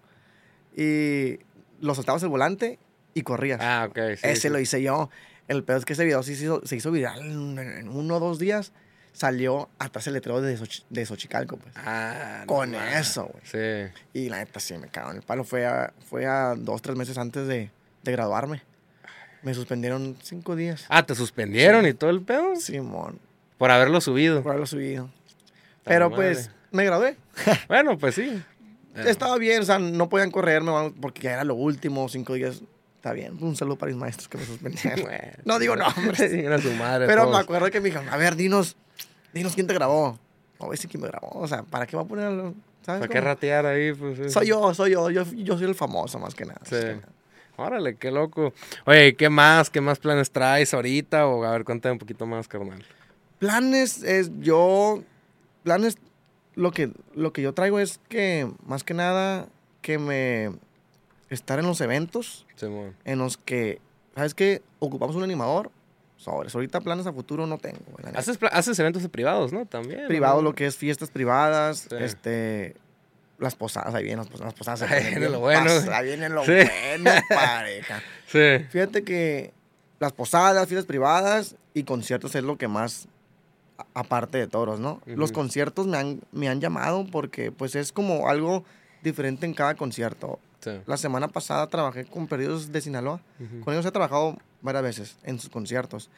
y 0.75 1.39
lo 1.79 1.95
soltabas 1.95 2.23
el 2.23 2.29
volante 2.29 2.79
y 3.13 3.21
corrías. 3.23 3.59
Ah, 3.61 3.87
ok, 3.89 3.97
sí. 4.15 4.27
Ese 4.27 4.35
sí. 4.41 4.49
lo 4.49 4.59
hice 4.59 4.81
yo. 4.81 5.09
El 5.47 5.63
peor 5.63 5.79
es 5.79 5.85
que 5.85 5.93
ese 5.93 6.05
video 6.05 6.23
se 6.23 6.33
hizo, 6.33 6.61
se 6.65 6.75
hizo 6.77 6.91
viral 6.91 7.19
en, 7.21 7.59
en 7.59 7.89
uno 7.89 8.15
o 8.15 8.19
dos 8.19 8.39
días. 8.39 8.71
Salió 9.13 9.69
atrás 9.77 10.07
el 10.07 10.13
letrero 10.13 10.41
de, 10.41 10.57
Xochi- 10.57 10.83
de 10.89 11.05
Xochicalco, 11.05 11.57
pues. 11.57 11.73
Ah, 11.77 12.39
no 12.41 12.47
Con 12.47 12.71
mames. 12.71 12.95
eso, 13.09 13.25
güey. 13.25 13.43
Sí. 13.43 13.93
Y 14.13 14.29
la 14.29 14.37
neta 14.37 14.59
sí 14.59 14.75
me 14.77 14.87
cago 14.87 15.11
en 15.11 15.17
el 15.17 15.21
palo. 15.23 15.43
Fue 15.43 15.65
a, 15.65 15.93
fue 16.09 16.25
a 16.25 16.55
dos, 16.57 16.81
tres 16.81 16.95
meses 16.95 17.17
antes 17.17 17.45
de, 17.47 17.69
de 18.03 18.11
graduarme. 18.11 18.61
Me 19.43 19.53
suspendieron 19.53 20.15
cinco 20.23 20.55
días. 20.55 20.85
Ah, 20.89 21.03
¿te 21.05 21.13
suspendieron 21.15 21.85
y 21.87 21.93
todo 21.93 22.09
el 22.09 22.21
pedo? 22.21 22.55
Simón, 22.55 23.19
Por 23.57 23.69
haberlo 23.71 23.99
subido. 24.01 24.41
por 24.43 24.51
haberlo 24.51 24.67
subido. 24.67 25.09
Pero 25.83 26.09
madre. 26.09 26.33
pues, 26.33 26.51
me 26.71 26.85
gradué. 26.85 27.17
Bueno, 27.67 27.97
pues 27.97 28.15
sí. 28.15 28.41
Eh, 28.95 29.03
Estaba 29.07 29.37
bien, 29.37 29.61
o 29.61 29.65
sea, 29.65 29.79
no 29.79 30.09
podían 30.09 30.31
correrme 30.31 30.71
porque 31.01 31.21
ya 31.23 31.33
era 31.33 31.43
lo 31.43 31.55
último, 31.55 32.07
cinco 32.07 32.33
días. 32.35 32.61
Está 32.97 33.13
bien. 33.13 33.35
Un 33.43 33.55
saludo 33.55 33.77
para 33.77 33.91
mis 33.91 33.99
maestros 33.99 34.27
que 34.29 34.37
me 34.37 34.45
suspendieron. 34.45 35.01
Bueno. 35.05 35.33
No 35.43 35.57
digo 35.59 35.75
nombres. 35.75 36.19
Era 36.33 36.59
su 36.59 36.71
madre. 36.73 37.07
Pero 37.07 37.23
me 37.23 37.31
todos. 37.31 37.43
acuerdo 37.43 37.71
que 37.71 37.79
me 37.81 37.85
dijeron, 37.85 38.07
a 38.09 38.17
ver, 38.17 38.35
dinos, 38.35 38.77
dinos 39.33 39.53
quién 39.55 39.67
te 39.67 39.73
grabó. 39.73 40.17
No 40.59 40.67
voy 40.67 40.69
a 40.69 40.71
decir 40.71 40.89
quién 40.89 41.01
me 41.01 41.07
grabó. 41.07 41.29
O 41.33 41.47
sea, 41.47 41.63
¿para 41.63 41.87
qué 41.87 41.95
va 41.95 42.03
a 42.03 42.05
ponerlo? 42.05 42.53
¿Sabes? 42.81 43.01
¿Para 43.01 43.13
qué 43.13 43.21
ratear 43.21 43.65
ahí? 43.65 43.93
Pues, 43.93 44.17
sí. 44.17 44.29
Soy 44.29 44.47
yo, 44.47 44.73
soy 44.73 44.91
yo, 44.91 45.09
yo. 45.09 45.23
Yo 45.23 45.57
soy 45.57 45.67
el 45.67 45.75
famoso 45.75 46.19
más 46.19 46.35
que 46.35 46.45
nada. 46.45 46.61
Sí. 46.63 46.75
que 46.75 46.95
nada. 46.95 47.09
Órale, 47.57 47.95
qué 47.95 48.11
loco. 48.11 48.53
Oye, 48.85 49.15
¿qué 49.15 49.29
más? 49.29 49.69
¿Qué 49.69 49.81
más 49.81 49.99
planes 49.99 50.31
traes 50.31 50.73
ahorita? 50.73 51.27
O 51.27 51.43
a 51.43 51.51
ver, 51.51 51.63
cuéntame 51.63 51.93
un 51.93 51.99
poquito 51.99 52.25
más, 52.25 52.47
carnal. 52.47 52.83
Planes 53.39 54.03
es 54.03 54.31
yo. 54.39 55.03
Planes. 55.63 55.97
Lo 56.55 56.71
que, 56.71 56.91
lo 57.15 57.31
que 57.31 57.41
yo 57.41 57.53
traigo 57.53 57.79
es 57.79 57.99
que, 58.09 58.49
más 58.65 58.83
que 58.83 58.93
nada, 58.93 59.47
que 59.81 59.97
me. 59.97 60.51
Estar 61.29 61.59
en 61.59 61.65
los 61.65 61.79
eventos 61.79 62.45
Simón. 62.55 62.93
en 63.05 63.19
los 63.19 63.37
que, 63.37 63.79
¿sabes 64.15 64.33
qué? 64.33 64.61
Ocupamos 64.79 65.15
un 65.15 65.23
animador. 65.23 65.71
Sobres. 66.21 66.53
Ahorita 66.55 66.81
planes 66.81 67.07
a 67.07 67.13
futuro 67.13 67.47
no 67.47 67.57
tengo. 67.57 67.79
Haces, 68.15 68.37
haces 68.51 68.77
eventos 68.79 69.07
privados, 69.09 69.51
¿no? 69.53 69.65
También. 69.65 70.07
privado, 70.07 70.37
¿no? 70.37 70.41
lo 70.49 70.55
que 70.55 70.67
es 70.67 70.75
fiestas 70.77 71.09
privadas, 71.09 71.87
Sí. 71.89 71.95
este, 71.99 72.75
las 73.39 73.55
posadas, 73.55 73.93
ahí 73.95 74.03
vienen 74.03 74.19
las 74.19 74.27
posadas, 74.27 74.53
las 74.53 74.57
posadas. 74.57 74.81
Ahí 74.83 75.09
viene 75.11 75.29
lo 75.29 75.39
bueno. 75.39 75.71
Ahí 75.91 76.05
viene 76.05 76.29
lo 76.29 76.45
Sí. 76.45 76.51
bueno, 76.51 77.11
pareja. 77.29 78.01
Sí. 78.27 78.65
Fíjate 78.69 79.03
que 79.03 79.51
las 79.99 80.13
posadas, 80.13 80.67
fiestas 80.67 80.85
privadas 80.85 81.55
y 81.73 81.83
conciertos 81.83 82.35
es 82.35 82.43
lo 82.43 82.57
que 82.57 82.67
más, 82.67 83.07
aparte 83.95 84.37
de 84.37 84.47
toros, 84.47 84.79
¿no? 84.79 85.01
Los 85.07 85.31
conciertos 85.31 85.87
me 85.87 85.97
han, 85.97 86.21
me 86.31 86.47
han 86.49 86.61
llamado 86.61 87.05
porque 87.11 87.51
pues 87.51 87.75
es 87.75 87.91
como 87.91 88.29
algo 88.29 88.63
diferente 89.01 89.45
en 89.47 89.53
cada 89.55 89.73
concierto. 89.75 90.39
Sí. 90.59 90.79
La 90.85 90.97
semana 90.97 91.27
pasada 91.27 91.65
trabajé 91.67 92.05
con 92.05 92.27
Perdidos 92.27 92.71
de 92.71 92.81
Sinaloa. 92.81 93.21
Con 93.63 93.73
ellos 93.73 93.85
he 93.87 93.91
trabajado 93.91 94.37
varias 94.61 94.83
veces 94.83 95.17
en 95.23 95.39
sus 95.39 95.49
conciertos. 95.49 96.09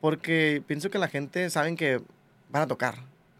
Porque 0.00 0.62
pienso 0.66 0.90
que 0.90 0.98
la 0.98 1.08
gente 1.08 1.48
saben 1.50 1.76
que 1.76 2.00
van 2.50 2.62
a 2.62 2.66
tocar 2.66 2.96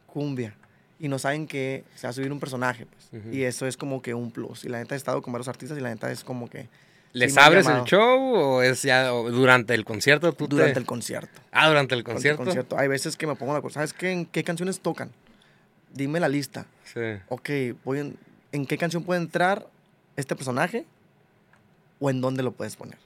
cumbia 0.06 0.54
y 0.98 1.08
no 1.08 1.18
saben 1.18 1.46
que 1.46 1.84
se 1.94 2.06
va 2.06 2.10
a 2.10 2.12
subir 2.12 2.30
un 2.32 2.40
personaje. 2.40 2.86
Pues. 2.86 3.22
Ujú. 3.22 3.32
Y 3.34 3.44
eso 3.44 3.66
es 3.66 3.76
como 3.76 4.02
que 4.02 4.12
un 4.14 4.30
plus. 4.30 4.64
Y 4.64 4.68
la 4.68 4.78
neta 4.78 4.94
he 4.94 4.98
estado 4.98 5.22
con 5.22 5.32
varios 5.32 5.48
artistas 5.48 5.78
y 5.78 5.80
la 5.80 5.88
neta 5.88 6.10
es 6.12 6.22
como 6.24 6.48
que 6.50 6.68
¿Les 7.12 7.32
Sí 7.34 7.40
abres 7.40 7.66
el 7.66 7.82
show 7.84 8.34
o 8.34 8.62
es 8.62 8.82
ya 8.82 9.12
o 9.12 9.30
durante 9.32 9.74
el 9.74 9.84
concierto? 9.84 10.32
Tú 10.32 10.46
te- 10.46 10.54
durante 10.56 10.78
el 10.78 10.86
concierto. 10.86 11.40
Ah, 11.50 11.66
durante 11.68 11.96
el 11.96 12.02
Durante 12.04 12.28
el 12.28 12.36
concierto. 12.36 12.44
concierto. 12.44 12.78
Hay 12.78 12.86
veces 12.86 13.16
que 13.16 13.26
me 13.26 13.34
pongo 13.34 13.52
la 13.52 13.60
cosa. 13.60 13.74
¿Sabes 13.74 13.92
qué? 13.92 14.12
¿En 14.12 14.26
qué 14.26 14.44
canciones 14.44 14.78
tocan? 14.80 15.10
Dime 15.92 16.20
la 16.20 16.28
lista. 16.28 16.66
Sí. 16.84 17.00
Ok, 17.28 17.50
voy 17.84 17.98
en, 17.98 18.16
¿en 18.52 18.64
qué 18.64 18.78
canción 18.78 19.02
puede 19.02 19.20
entrar 19.20 19.66
este 20.16 20.36
personaje? 20.36 20.84
¿O 21.98 22.10
en 22.10 22.20
dónde 22.20 22.44
lo 22.44 22.52
puedes 22.52 22.76
poner? 22.76 22.98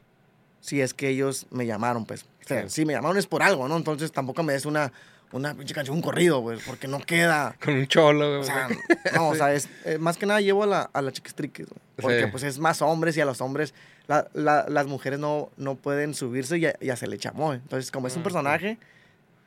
Si 0.65 0.81
es 0.81 0.95
que 0.95 1.09
ellos 1.11 1.47
me 1.51 1.67
llamaron, 1.67 2.07
pues. 2.07 2.23
O 2.23 2.47
sea, 2.49 2.63
Sí. 2.63 2.69
Si 2.71 2.85
me 2.87 2.95
llamaron 2.95 3.19
es 3.19 3.27
por 3.27 3.43
algo, 3.43 3.69
¿no? 3.69 3.77
Entonces 3.77 4.11
tampoco 4.13 4.43
me 4.43 4.55
des 4.55 4.65
una, 4.65 4.93
una 5.33 5.53
pinche 5.55 5.75
canción, 5.75 5.95
un 5.97 6.03
corrido, 6.03 6.41
pues, 6.43 6.63
porque 6.67 6.89
no 6.89 7.01
queda. 7.01 7.55
Con 7.65 7.75
un 7.75 7.87
cholo, 7.87 8.29
güey. 8.29 8.41
O 8.41 8.45
sea, 8.45 8.69
no, 9.15 9.29
o 9.29 9.35
sea, 9.35 9.53
es, 9.55 9.69
eh, 9.85 9.99
más 9.99 10.17
que 10.17 10.25
nada 10.25 10.41
llevo 10.41 10.63
a 10.63 10.67
la, 10.67 10.91
a 10.93 11.03
la 11.03 11.13
chiquistriquis, 11.13 11.67
güey. 11.67 11.81
Porque 11.97 12.21
Sí. 12.25 12.27
pues 12.31 12.43
es 12.45 12.59
más 12.59 12.81
hombres 12.81 13.15
y 13.17 13.21
a 13.21 13.27
los 13.27 13.41
hombres, 13.43 13.75
la- 14.07 14.27
la- 14.33 14.65
las 14.69 14.87
mujeres 14.87 15.19
no, 15.19 15.51
no 15.59 15.75
pueden 15.75 16.15
subirse 16.15 16.57
y, 16.59 16.67
a- 16.67 16.77
y 16.81 16.89
hacerle 16.91 17.19
chamoy. 17.19 17.57
Entonces, 17.57 17.91
como 17.91 18.07
es 18.07 18.15
un 18.17 18.21
Ah, 18.21 18.25
personaje, 18.25 18.79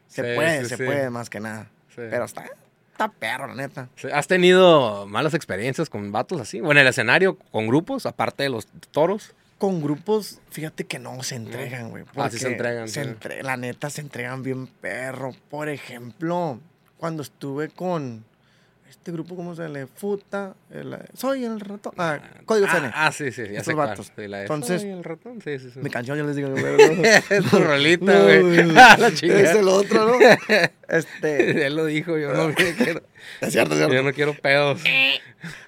se 0.08 0.21
Sí, 0.21 0.36
puede, 0.36 0.65
se 0.65 0.77
puede 0.77 1.10
más 1.10 1.30
que 1.32 1.39
nada. 1.39 1.67
Pero 1.95 2.25
está, 2.25 2.45
está 2.91 3.10
perro, 3.10 3.47
la 3.47 3.56
neta. 3.56 3.89
¿Has 4.13 4.27
tenido 4.27 5.08
malas 5.08 5.34
experiencias 5.34 5.89
con 5.89 6.12
vatos 6.12 6.39
así? 6.39 6.62
O 6.62 6.71
en 6.71 6.77
el 6.77 6.86
escenario, 6.88 7.38
con 7.51 7.65
grupos, 7.67 8.06
aparte 8.06 8.43
de 8.43 8.49
los 8.49 8.67
toros. 8.91 9.34
Con 9.57 9.81
grupos, 9.81 10.39
fíjate 10.51 10.85
que 10.85 10.99
no 10.99 11.23
se 11.23 11.35
entregan, 11.35 11.89
güey. 11.89 12.03
Ah, 12.15 12.29
sí 12.29 12.37
se 12.37 12.47
entregan, 12.49 12.87
se 12.87 13.01
entre- 13.01 13.41
la 13.41 13.57
neta, 13.57 13.89
se 13.89 14.01
entregan 14.01 14.43
bien 14.43 14.67
perro. 14.67 15.33
Por 15.49 15.67
ejemplo, 15.69 16.59
cuando 16.97 17.23
estuve 17.23 17.69
con 17.69 18.23
este 18.87 19.11
grupo, 19.11 19.35
¿cómo 19.35 19.55
se 19.55 19.67
le? 19.67 19.87
Futa. 19.87 20.53
el- 20.69 20.95
soy 21.15 21.43
el 21.43 21.59
ratón. 21.59 21.93
Ah, 21.97 22.19
Código 22.45 22.67
ah, 22.69 22.77
FN. 22.77 22.91
Ah, 22.93 23.11
sí, 23.11 23.31
sí, 23.31 23.43
ya 23.51 23.63
sé 23.63 23.73
vatos. 23.73 24.11
Sí, 24.15 24.27
la 24.27 24.37
de 24.37 24.43
Entonces, 24.43 24.81
Soy 24.81 24.91
el 24.91 25.03
ratón. 25.03 25.41
Sí, 25.41 25.57
sí, 25.57 25.71
sí. 25.71 25.79
Mi 25.79 25.89
canción, 25.89 26.17
yo 26.19 26.23
les 26.25 26.35
digo. 26.35 26.53
es 27.29 27.45
tu 27.49 27.57
rolita, 27.59 28.21
güey. 28.23 28.63
la 28.73 29.11
chingada. 29.13 29.41
Es 29.41 29.55
el 29.55 29.67
otro, 29.69 30.07
¿no? 30.07 30.17
Este. 30.87 31.65
Él 31.65 31.75
lo 31.75 31.85
dijo, 31.85 32.15
yo 32.17 32.31
no 32.31 32.53
quiero, 32.53 33.01
Es 33.41 33.51
cierto, 33.51 33.73
es 33.73 33.79
yo 33.81 33.87
cierto. 33.89 34.03
no 34.03 34.13
quiero 34.13 34.33
pedos. 34.35 34.81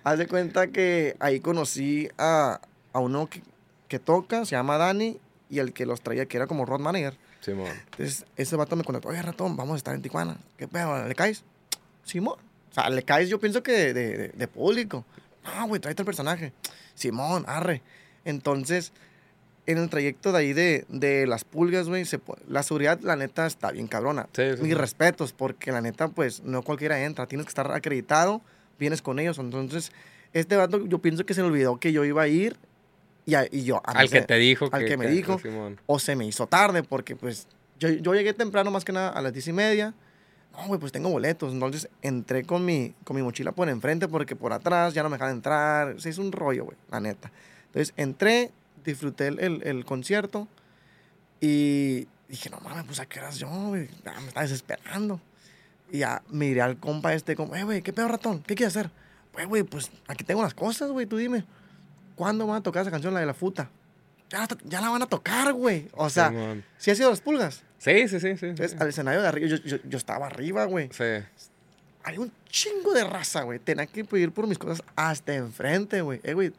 Haz 0.03 0.17
de 0.19 0.27
cuenta 0.27 0.67
que 0.67 1.15
ahí 1.19 1.39
conocí 1.39 2.07
a, 2.17 2.61
a 2.93 2.99
uno 2.99 3.27
que, 3.27 3.41
que 3.89 3.99
toca, 3.99 4.45
se 4.45 4.51
llama 4.51 4.77
Dani, 4.77 5.19
y 5.49 5.59
el 5.59 5.73
que 5.73 5.85
los 5.85 5.99
traía, 6.01 6.25
que 6.27 6.37
era 6.37 6.47
como 6.47 6.65
road 6.65 6.79
manager. 6.79 7.17
Simón. 7.41 7.67
Entonces, 7.91 8.25
ese 8.37 8.55
vato 8.55 8.75
me 8.75 8.83
contactó, 8.83 9.09
oye, 9.09 9.21
ratón, 9.21 9.57
vamos 9.57 9.73
a 9.73 9.77
estar 9.77 9.95
en 9.95 10.01
Tijuana. 10.01 10.37
¿Qué 10.57 10.67
pedo? 10.67 11.05
¿Le 11.07 11.15
caes? 11.15 11.43
Simón. 12.03 12.37
O 12.69 12.73
sea, 12.73 12.89
le 12.89 13.03
caes, 13.03 13.29
yo 13.29 13.39
pienso 13.39 13.63
que 13.63 13.71
de, 13.71 13.93
de- 13.93 14.27
de- 14.29 14.47
público. 14.47 15.03
No, 15.43 15.67
güey, 15.67 15.81
tráete 15.81 16.03
el 16.03 16.05
personaje. 16.05 16.53
Simón, 16.95 17.43
arre. 17.47 17.81
Entonces, 18.25 18.91
en 19.65 19.77
el 19.77 19.89
trayecto 19.89 20.31
de 20.31 20.37
ahí 20.37 20.53
de, 20.53 20.85
de 20.89 21.25
las 21.25 21.43
pulgas, 21.45 21.87
güey, 21.87 22.05
la 22.47 22.61
seguridad, 22.63 22.99
la 23.01 23.15
neta, 23.15 23.47
está 23.47 23.71
bien 23.71 23.87
cabrona. 23.87 24.27
Sí, 24.33 24.43
sí, 24.55 24.61
Mis 24.61 24.71
sí. 24.71 24.73
respetos, 24.75 25.33
porque 25.33 25.71
la 25.71 25.81
neta, 25.81 26.09
pues, 26.09 26.43
no 26.43 26.61
cualquiera 26.61 27.03
entra. 27.03 27.25
Tienes 27.27 27.45
que 27.45 27.49
estar 27.49 27.71
acreditado, 27.71 28.41
vienes 28.77 29.01
con 29.01 29.17
ellos. 29.19 29.39
Entonces, 29.39 29.91
este 30.33 30.55
vato, 30.57 30.85
yo 30.85 30.99
pienso 30.99 31.25
que 31.25 31.33
se 31.33 31.41
le 31.41 31.47
olvidó 31.47 31.79
que 31.79 31.91
yo 31.91 32.03
iba 32.05 32.21
a 32.21 32.27
ir 32.27 32.57
y, 33.29 33.35
a- 33.35 33.47
y 33.51 33.63
yo... 33.63 33.77
a 33.85 33.91
Al 33.91 34.09
que 34.09 34.19
se- 34.21 34.25
te 34.25 34.35
dijo 34.37 34.69
al 34.71 34.85
que 34.85 34.97
me 34.97 35.05
que- 35.05 35.11
dijo. 35.11 35.39
O 35.85 35.99
se 35.99 36.15
me 36.15 36.25
hizo 36.25 36.47
tarde 36.47 36.83
porque 36.83 37.15
pues 37.15 37.47
yo, 37.79 37.89
yo 37.89 38.13
llegué 38.13 38.33
temprano 38.33 38.71
más 38.71 38.83
que 38.85 38.91
nada 38.91 39.09
a 39.09 39.21
las 39.21 39.31
diez 39.33 39.47
y 39.47 39.53
media. 39.53 39.93
No, 40.51 40.67
güey, 40.67 40.79
pues 40.79 40.91
tengo 40.91 41.09
boletos. 41.09 41.53
Entonces 41.53 41.89
entré 42.01 42.43
con 42.43 42.65
mi, 42.65 42.93
con 43.03 43.15
mi 43.15 43.21
mochila 43.21 43.51
por 43.53 43.69
enfrente 43.69 44.07
porque 44.07 44.35
por 44.35 44.51
atrás 44.53 44.93
ya 44.93 45.03
no 45.03 45.09
me 45.09 45.15
dejaban 45.15 45.35
entrar. 45.35 45.99
Se 46.01 46.09
hizo 46.09 46.21
un 46.21 46.31
rollo, 46.31 46.65
güey, 46.65 46.77
la 46.91 46.99
neta. 46.99 47.31
Entonces 47.67 47.93
entré, 47.97 48.51
disfruté 48.83 49.27
el, 49.27 49.39
el- 49.39 49.61
el 49.63 49.85
concierto 49.85 50.47
y 51.41 52.07
dije, 52.27 52.49
no 52.49 52.59
mames, 52.61 52.83
pues 52.85 52.99
a 52.99 53.05
qué 53.05 53.19
horas 53.19 53.37
yo, 53.37 53.47
güey. 53.49 53.87
Me 54.21 54.27
está 54.27 54.41
desesperando. 54.41 55.21
Y 55.91 55.99
ya 55.99 56.21
miré 56.29 56.61
al 56.61 56.77
compa 56.77 57.13
este, 57.13 57.35
como, 57.35 57.55
eh, 57.55 57.63
güey, 57.63 57.81
¿qué 57.81 57.93
pedo 57.93 58.07
ratón? 58.07 58.43
¿Qué 58.43 58.55
quieres 58.55 58.75
hacer? 58.75 58.91
Pues, 59.31 59.47
güey, 59.47 59.63
pues 59.63 59.89
aquí 60.07 60.23
tengo 60.23 60.41
las 60.43 60.53
cosas, 60.53 60.91
güey, 60.91 61.05
tú 61.05 61.17
dime. 61.17 61.45
¿Cuándo 62.19 62.45
van 62.45 62.57
a 62.57 62.61
tocar 62.61 62.81
esa 62.81 62.91
canción, 62.91 63.13
la 63.13 63.21
de 63.21 63.25
la 63.25 63.33
futa? 63.33 63.69
Ya, 64.29 64.39
la 64.39 64.47
to- 64.47 64.57
ya 64.65 64.81
la 64.81 64.89
van 64.89 65.01
a 65.01 65.05
tocar, 65.07 65.53
güey. 65.53 65.87
O 65.93 66.09
sea, 66.09 66.27
Simón. 66.27 66.65
¿sí 66.77 66.91
ha 66.91 66.95
sido 66.95 67.09
las 67.09 67.21
pulgas? 67.21 67.63
Sí, 67.77 68.09
sí, 68.09 68.19
sí. 68.19 68.35
sí, 68.35 68.45
Entonces, 68.47 68.71
sí. 68.71 68.77
al 68.77 68.89
escenario 68.89 69.21
de 69.21 69.27
arriba, 69.29 69.47
yo, 69.47 69.55
yo, 69.55 69.77
yo 69.85 69.97
estaba 69.97 70.25
arriba, 70.27 70.65
güey. 70.65 70.89
Sí. 70.91 71.05
Hay 72.03 72.17
un 72.17 72.29
chingo 72.49 72.93
de 72.93 73.05
raza, 73.05 73.43
güey. 73.43 73.59
Tenía 73.59 73.85
que 73.85 74.03
pedir 74.03 74.31
por 74.33 74.47
mis 74.47 74.57
cosas 74.57 74.83
hasta 74.97 75.33
enfrente, 75.33 76.01
güey. 76.01 76.19
Eh, 76.23 76.33
güey, 76.33 76.51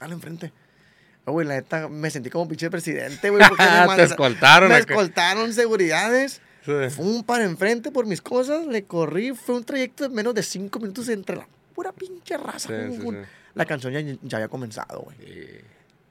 dale 0.00 0.14
enfrente. 0.14 0.46
Eh, 0.46 1.30
güey, 1.30 1.46
la 1.46 1.56
neta, 1.56 1.90
me 1.90 2.10
sentí 2.10 2.30
como 2.30 2.48
pinche 2.48 2.70
presidente, 2.70 3.28
güey. 3.28 3.46
porque 3.46 3.62
me 3.90 3.96
Te 3.96 4.02
escoltaron 4.04 4.70
Me 4.70 4.78
escoltaron 4.78 5.52
seguridades. 5.52 6.40
Sí. 6.64 6.72
Fue 6.88 7.04
un 7.04 7.22
para 7.22 7.44
enfrente 7.44 7.90
por 7.90 8.06
mis 8.06 8.22
cosas. 8.22 8.66
Le 8.66 8.84
corrí. 8.84 9.32
Fue 9.34 9.56
un 9.56 9.64
trayecto 9.64 10.08
de 10.08 10.14
menos 10.14 10.34
de 10.34 10.42
cinco 10.42 10.78
minutos 10.80 11.06
entre 11.10 11.36
la 11.36 11.46
pura 11.74 11.92
pinche 11.92 12.38
raza. 12.38 12.68
Sí, 12.70 12.96
güey. 12.98 13.18
sí, 13.18 13.22
sí. 13.24 13.28
La 13.54 13.64
canción 13.66 13.92
ya, 13.92 14.00
ya 14.22 14.36
había 14.38 14.48
comenzado, 14.48 15.00
güey. 15.02 15.16
Sí. 15.18 15.46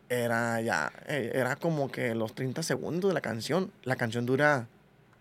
Era 0.10 0.60
ya, 0.62 0.91
eh, 1.08 1.32
era 1.34 1.56
como 1.56 1.89
que 1.91 2.13
los 2.15 2.36
30 2.36 2.63
segundos 2.63 3.10
de 3.10 3.13
la 3.13 3.21
canción. 3.21 3.71
La 3.84 3.95
canción 3.95 4.25
dura 4.25 4.67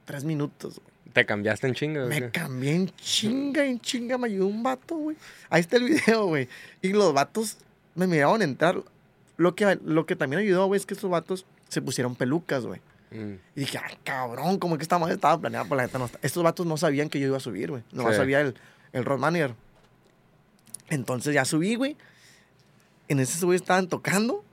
3 0.05 0.25
minutos, 0.25 0.81
güey. 0.81 0.91
Te 1.13 1.27
cambiaste 1.27 1.67
en 1.67 1.75
chinga. 1.75 2.07
Me 2.07 2.19
güey. 2.21 2.31
cambié 2.31 2.75
en 2.75 2.89
chinga, 2.97 3.65
en 3.65 3.81
chinga, 3.81 4.17
me 4.19 4.27
ayudó 4.29 4.47
un 4.47 4.63
vato, 4.63 4.97
güey. 4.97 5.17
Ahí 5.49 5.61
está 5.61 5.77
el 5.77 5.85
video, 5.85 6.27
güey. 6.27 6.49
Y 6.83 6.91
los 6.91 7.13
vatos 7.15 7.57
me 7.95 8.07
miraban 8.07 8.43
entrar. 8.43 8.81
Lo 9.37 9.55
que, 9.55 9.79
lo 9.85 10.07
que 10.07 10.15
también 10.17 10.41
ayudó, 10.43 10.67
güey, 10.67 10.79
es 10.79 10.87
que 10.87 10.95
esos 10.95 11.11
vatos 11.11 11.47
se 11.69 11.81
pusieron 11.83 12.15
pelucas, 12.15 12.65
güey. 12.67 12.81
Mm. 13.11 13.35
Y 13.57 13.61
dije, 13.61 13.79
ah, 13.79 13.91
cabrón, 14.05 14.59
como 14.59 14.77
que 14.77 14.83
esta 14.83 14.99
madre 14.99 15.15
estaba 15.15 15.41
planeada 15.41 15.65
por 15.65 15.77
la 15.79 15.85
neta. 15.85 15.99
No, 15.99 16.05
está- 16.07 16.19
estos 16.23 16.43
vatos 16.45 16.67
no 16.67 16.77
sabían 16.77 17.09
que 17.09 17.19
yo 17.19 17.27
iba 17.29 17.39
a 17.39 17.41
subir, 17.41 17.71
güey. 17.71 17.83
No 17.93 18.09
Sí. 18.11 18.17
sabía 18.17 18.41
el, 18.41 18.55
el 18.93 19.05
road 19.05 19.19
manager. 19.19 19.55
Entonces 20.89 21.35
ya 21.35 21.45
subí, 21.45 21.75
güey. 21.77 21.97
En 23.11 23.21
ese 23.21 23.45
güey 23.45 23.57
estaban 23.57 23.89
tocando. 23.89 24.45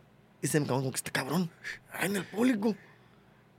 Y 0.41 0.47
se 0.47 0.59
me 0.59 0.65
quedó 0.65 0.75
como 0.77 0.91
que 0.91 0.97
este 0.97 1.11
cabrón. 1.11 1.49
Ay, 1.93 2.07
en 2.07 2.17
el 2.17 2.23
público. 2.25 2.75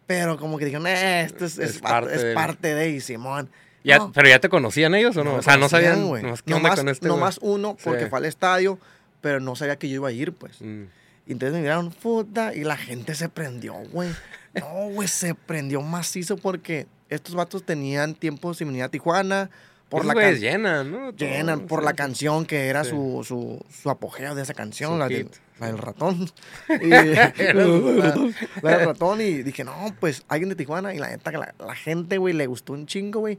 Pero 0.07 0.39
como 0.39 0.59
que 0.59 0.65
dijeron, 0.65 0.87
eh, 0.87 1.23
esto 1.23 1.45
es, 1.45 1.59
es 1.59 1.77
Es 1.77 1.81
parte, 1.81 2.15
es 2.15 2.35
parte 2.35 2.75
de 2.75 2.91
y 2.91 3.01
Simón. 3.01 3.51
Ya, 3.85 3.99
No, 3.99 4.13
¿Pero 4.13 4.29
ya 4.29 4.39
te 4.39 4.49
conocían 4.49 4.95
ellos 4.95 5.17
o 5.17 5.25
no? 5.25 5.33
me 5.35 5.39
o 5.39 5.43
sea, 5.43 5.57
no 5.57 5.69
sabían. 5.69 6.07
güey. 6.07 6.23
nomás, 6.23 6.43
¿Qué 6.43 6.55
onda 6.55 6.69
Nomás, 6.69 6.81
con 6.81 6.89
este? 6.89 7.09
nomás 7.09 7.39
uno, 7.43 7.77
porque 7.83 8.05
Sí. 8.05 8.11
fue 8.11 8.19
al 8.19 8.25
estadio, 8.25 8.79
pero 9.21 9.41
no 9.41 9.55
sabía 9.57 9.77
que 9.79 9.89
yo 9.89 9.97
iba 9.97 10.09
a 10.09 10.13
ir, 10.13 10.33
pues. 10.33 10.61
Mm. 10.61 10.85
Y 11.27 11.33
entonces 11.33 11.55
me 11.55 11.61
miraron, 11.61 11.91
puta, 11.91 12.55
y 12.55 12.65
la 12.65 12.77
gente 12.77 13.15
se 13.15 13.29
prendió, 13.29 13.75
güey. 13.93 14.11
No, 14.55 14.89
güey, 14.91 15.07
se 15.09 15.35
prendió 15.35 15.83
macizo 15.83 16.37
porque 16.39 16.87
estos 17.11 17.35
vatos 17.35 17.65
tenían 17.65 18.15
tiempo 18.15 18.55
sin 18.55 18.69
venir 18.69 18.83
a 18.85 18.89
Tijuana. 18.89 19.51
Por 19.89 20.03
Esos 20.03 20.15
la 20.15 20.21
can- 20.21 20.35
llenan, 20.37 20.91
¿no? 20.93 21.11
llenan, 21.13 21.59
Todo, 21.61 21.69
por 21.69 21.81
sí, 21.81 21.85
la 21.87 21.93
canción 21.95 22.45
que 22.45 22.67
era 22.67 22.85
Sí. 22.85 22.91
su, 22.91 23.23
su, 23.27 23.65
su 23.73 23.89
apogeo 23.91 24.35
de 24.35 24.43
esa 24.43 24.53
canción, 24.55 24.93
Su 24.93 24.99
la, 24.99 25.09
del- 25.09 25.25
hit. 25.25 25.35
la 25.59 25.67
del 25.69 25.79
ratón. 25.79 26.31
Y, 26.83 26.89
la 26.89 28.71
del 28.71 28.85
ratón. 28.87 29.21
Y 29.21 29.43
dije, 29.43 29.65
no, 29.65 29.95
pues 30.01 30.23
alguien 30.29 30.49
de 30.51 30.57
Tijuana. 30.57 30.95
Y 30.95 30.99
la 30.99 31.09
neta, 31.09 31.31
la, 31.33 31.55
la 31.59 31.75
gente, 31.75 32.19
güey, 32.19 32.35
le 32.35 32.47
gustó 32.47 32.73
un 32.75 32.87
chingo, 32.87 33.21
güey. 33.21 33.39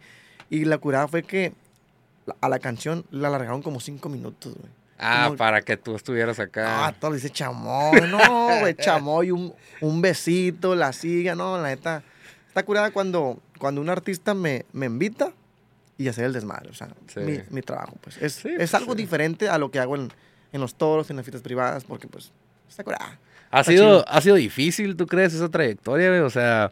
Y 0.50 0.66
la 0.66 0.78
curada 0.80 1.08
fue 1.08 1.24
que 1.24 1.54
a 2.42 2.50
la 2.50 2.60
canción 2.60 3.06
la 3.12 3.28
alargaron 3.28 3.62
como 3.62 3.80
cinco 3.80 4.10
minutos, 4.10 4.54
güey. 4.56 4.72
Ah, 4.98 5.26
Como- 5.28 5.38
para 5.38 5.62
que 5.62 5.78
tú 5.78 5.96
estuvieras 5.96 6.40
acá. 6.40 6.88
Ah, 6.88 6.94
todo 7.00 7.12
le 7.12 7.18
dice 7.18 7.30
chamoy, 7.30 8.02
no, 8.10 8.60
güey, 8.60 8.76
chamoy, 8.76 9.32
un, 9.32 9.54
un 9.82 10.02
besito, 10.02 10.76
la 10.76 10.92
siga, 10.94 11.36
no, 11.36 11.58
la 11.62 11.70
neta. 11.70 12.04
Está 12.48 12.64
curada 12.64 12.92
cuando, 12.92 13.40
cuando 13.60 13.80
un 13.82 13.90
artista 13.90 14.34
me, 14.34 14.66
me 14.74 14.88
invita 14.88 15.32
y 16.00 16.08
hacer 16.08 16.26
el 16.26 16.34
desmadre, 16.34 16.70
o 16.70 16.74
sea, 16.74 16.88
Sí. 17.14 17.20
mi, 17.20 17.38
mi 17.52 17.62
trabajo, 17.62 17.96
pues. 18.02 18.18
Es, 18.22 18.34
Sí, 18.34 18.48
es 18.50 18.56
pues, 18.58 18.74
algo 18.74 18.94
sí. 18.94 18.98
diferente 19.02 19.50
a 19.50 19.58
lo 19.60 19.70
que 19.70 19.78
hago 19.80 19.96
en, 19.96 20.10
en 20.52 20.62
los 20.62 20.74
toros, 20.74 21.12
en 21.12 21.18
las 21.18 21.26
fiestas 21.26 21.42
privadas, 21.44 21.84
porque 21.84 22.08
pues, 22.08 22.32
está 22.68 22.84
curada. 22.84 23.20
¿Ha, 23.52 23.60
está 23.60 23.72
sido, 23.74 23.84
chido. 23.84 24.06
¿Ha 24.08 24.22
sido 24.22 24.36
difícil, 24.36 24.96
tú 24.96 25.06
crees, 25.06 25.34
esa 25.36 25.50
trayectoria, 25.50 26.08
güey? 26.10 26.22
O 26.22 26.30
sea, 26.32 26.72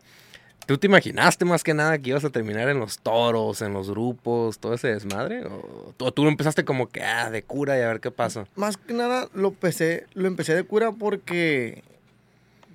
¿tú 0.65 0.77
te 0.77 0.87
imaginaste 0.87 1.43
más 1.43 1.63
que 1.63 1.73
nada 1.73 1.97
que 1.99 2.09
ibas 2.11 2.23
a 2.23 2.29
terminar 2.29 2.69
en 2.69 2.79
los 2.79 2.99
toros, 2.99 3.61
en 3.61 3.73
los 3.73 3.89
grupos, 3.89 4.59
todo 4.59 4.73
ese 4.73 4.87
desmadre? 4.89 5.43
¿O 5.45 5.93
tú, 5.97 6.11
tú 6.11 6.27
empezaste 6.27 6.63
como 6.63 6.87
que, 6.87 7.03
ah, 7.03 7.29
de 7.29 7.43
cura 7.43 7.77
y 7.77 7.81
a 7.81 7.87
ver 7.87 7.99
qué 7.99 8.11
pasa? 8.11 8.45
Más 8.55 8.77
que 8.77 8.93
nada 8.93 9.27
lo 9.33 9.49
empecé, 9.49 10.05
lo 10.13 10.27
empecé 10.27 10.55
de 10.55 10.63
cura 10.63 10.91
porque 10.93 11.83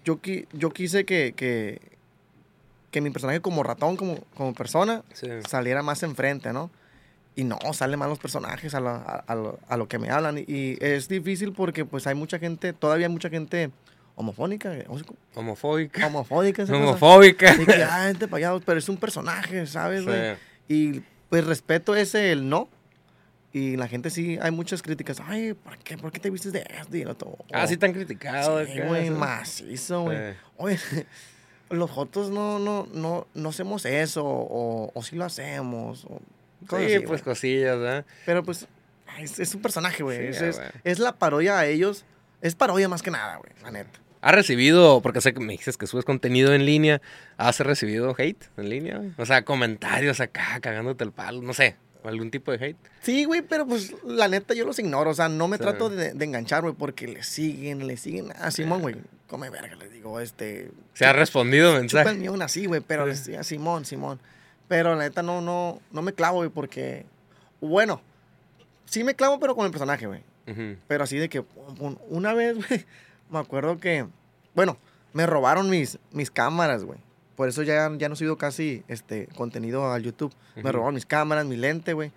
yo, 0.05 0.21
qui- 0.21 0.47
yo 0.53 0.71
quise 0.71 1.05
que, 1.05 1.33
que, 1.37 1.81
que 2.93 3.01
mi 3.01 3.11
personaje 3.11 3.41
como 3.41 3.65
ratón, 3.65 3.97
como, 3.97 4.19
como 4.37 4.55
persona, 4.55 5.03
Sí. 5.15 5.27
saliera 5.49 5.83
más 5.83 6.05
enfrente, 6.05 6.53
¿no? 6.53 6.71
y 7.35 7.45
no, 7.45 7.59
salen 7.73 7.99
mal 7.99 8.11
los 8.11 8.19
personajes 8.19 8.75
a, 8.75 8.81
la- 8.81 8.97
a- 8.97 9.25
a 9.27 9.35
lo, 9.35 9.59
a 9.67 9.79
lo 9.79 9.89
que 9.89 9.99
me 9.99 10.11
hablan. 10.11 10.37
Y, 10.37 10.45
y 10.47 10.79
es 10.83 11.09
difícil 11.09 11.55
porque 11.55 11.87
pues 11.87 12.07
hay 12.07 12.15
mucha 12.15 12.39
gente, 12.39 12.75
todavía 12.75 13.07
hay 13.07 13.13
mucha 13.13 13.31
gente 13.31 13.71
homofónica, 14.17 14.75
eh, 14.77 14.85
Homofóbica. 15.35 16.07
homofóbica. 16.07 16.65
Homofóbica. 16.65 17.55
Y 17.59 17.65
que, 17.65 17.83
ah, 17.85 18.11
este 18.11 18.29
payado, 18.29 18.61
pero 18.61 18.79
es 18.79 18.87
un 18.91 18.99
personaje, 18.99 19.67
¿sabes, 19.67 20.05
güey? 20.05 20.35
Sí. 20.35 20.37
Y 20.69 21.03
pues 21.31 21.47
respeto 21.47 21.97
ese, 21.97 22.33
el 22.33 22.51
no. 22.51 22.69
Y 23.55 23.77
la 23.77 23.89
gente 23.89 24.11
sí, 24.11 24.39
hay 24.43 24.51
muchas 24.51 24.83
críticas. 24.83 25.19
Ay, 25.27 25.55
¿por 25.55 25.79
qué, 25.79 25.97
¿por 25.97 26.13
qué 26.13 26.19
te 26.21 26.29
vistes 26.29 26.53
de 26.53 26.67
esto 26.79 26.95
y 26.99 27.07
otro? 27.07 27.39
Ah, 27.51 27.67
sí 27.67 27.79
te 27.79 27.87
han 27.87 27.95
criticado. 27.95 28.63
Sí, 28.67 28.79
güey, 28.87 29.09
macizo, 29.09 30.03
güey. 30.03 30.35
Oye, 30.59 30.79
los 31.73 31.91
jotos 31.91 32.31
no, 32.31 32.59
no, 32.59 32.87
no, 32.93 33.27
no 33.35 33.49
hacemos 33.49 33.85
eso, 33.85 34.25
o, 34.25 34.91
o 34.95 35.03
sí 35.03 35.17
lo 35.17 35.25
hacemos. 35.25 36.05
o 36.05 36.21
cosas 36.67 36.87
Sí, 36.87 36.95
así, 36.95 37.07
pues 37.07 37.23
cosillas, 37.23 37.79
¿verdad? 37.79 38.05
Pero 38.27 38.43
pues, 38.43 38.67
es, 39.19 39.39
es 39.39 39.55
un 39.55 39.63
personaje, 39.63 40.03
güey. 40.03 40.33
Sí, 40.33 40.45
es, 40.45 40.61
es, 40.85 40.99
la 40.99 41.13
parodia 41.13 41.59
a 41.59 41.67
ellos. 41.67 42.05
Es 42.41 42.55
parodia 42.55 42.89
más 42.89 43.03
que 43.03 43.11
nada, 43.11 43.37
güey, 43.37 43.53
la 43.63 43.71
neta. 43.71 44.01
¿Has 44.21 44.35
recibido, 44.35 45.01
porque 45.01 45.21
sé 45.21 45.35
que 45.35 45.41
me 45.41 45.53
dices 45.53 45.77
que 45.77 45.87
subes 45.89 46.05
contenido 46.05 46.55
en 46.55 46.65
línea, 46.65 47.03
¿has 47.39 47.59
recibido 47.59 48.15
hate 48.17 48.45
en 48.57 48.69
línea? 48.69 49.01
O 49.19 49.27
sea, 49.27 49.45
comentarios 49.45 50.21
acá, 50.21 50.61
cagándote 50.61 51.03
el 51.03 51.11
palo, 51.11 51.43
no 51.43 51.53
sé, 51.55 51.77
algún 52.05 52.31
tipo 52.31 52.51
de 52.53 52.65
hate. 52.65 52.77
Sí, 53.01 53.25
güey, 53.25 53.43
pero 53.43 53.67
pues 53.67 53.95
la 54.05 54.29
neta 54.29 54.55
yo 54.55 54.65
los 54.65 54.79
ignoro. 54.79 55.11
O 55.11 55.15
sea, 55.15 55.29
no 55.29 55.49
me 55.49 55.59
trato 55.59 55.89
de, 55.91 56.13
de 56.15 56.25
enganchar, 56.25 56.63
güey, 56.63 56.75
porque 56.75 57.07
le 57.09 57.23
siguen, 57.23 57.87
le 57.87 57.97
siguen. 57.97 58.33
A 58.41 58.51
Simón, 58.51 58.81
güey, 58.83 58.97
come 59.29 59.51
verga, 59.51 59.77
les 59.77 59.93
digo, 59.93 60.21
este. 60.21 60.71
¿Se 60.95 61.05
ha 61.07 61.13
respondido 61.13 61.69
Chupa 61.69 61.77
el 61.77 61.83
mensaje? 61.83 62.15
mío 62.19 62.35
así, 62.43 62.67
güey, 62.67 62.81
pero 62.81 63.07
les 63.07 63.25
decía, 63.25 63.43
Simón, 63.45 63.85
Simón. 63.85 64.19
Pero 64.69 64.95
la 64.95 65.03
neta 65.05 65.23
no, 65.23 65.41
no, 65.41 65.81
no 65.91 66.03
me 66.03 66.13
clavo, 66.13 66.39
güey, 66.39 66.49
porque. 66.51 67.05
Bueno, 67.61 68.01
sí 68.87 69.05
me 69.05 69.15
clavo, 69.15 69.39
pero 69.39 69.55
con 69.55 69.65
el 69.67 69.71
personaje, 69.71 70.07
güey. 70.07 70.23
Pero 70.89 71.05
así 71.05 71.17
de 71.19 71.29
que 71.29 71.41
un- 71.79 71.99
una 72.09 72.35
vez, 72.35 72.57
güey, 72.69 72.85
me 73.31 73.39
acuerdo 73.39 73.79
que, 73.79 74.07
bueno, 74.55 74.77
me 75.13 75.25
robaron 75.27 75.71
mis, 75.71 75.99
mis 76.11 76.31
cámaras, 76.31 76.85
güey. 76.85 76.99
Por 77.43 77.49
eso 77.49 77.65
ya, 77.65 77.91
ya 77.99 78.09
no 78.09 78.15
subido 78.15 78.39
casi 78.39 78.85
este 78.87 79.27
contenido 79.35 79.91
al 79.93 80.05
YouTube. 80.05 80.33
Me 80.55 80.71
robaron 80.71 80.95
mis 80.95 81.07
cámaras, 81.07 81.45
mi 81.45 81.57
lente, 81.57 81.93
güey. 81.93 82.13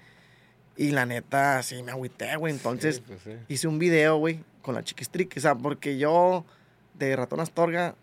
Y 0.78 0.92
la 0.92 1.08
neta, 1.08 1.64
sí, 1.64 1.82
me 1.82 1.92
agüité, 1.92 2.36
güey. 2.36 2.54
Entonces, 2.54 2.98
Sí, 2.98 3.04
pues 3.08 3.22
sí. 3.24 3.32
hice 3.48 3.68
un 3.68 3.80
video, 3.80 4.18
güey, 4.18 4.42
con 4.62 4.76
la 4.76 4.84
chiquistrique. 4.84 5.40
O 5.40 5.42
sea, 5.42 5.56
porque 5.56 5.98
yo, 5.98 6.46
de 6.94 7.16
ratón 7.16 7.40
Astorga, 7.40 7.96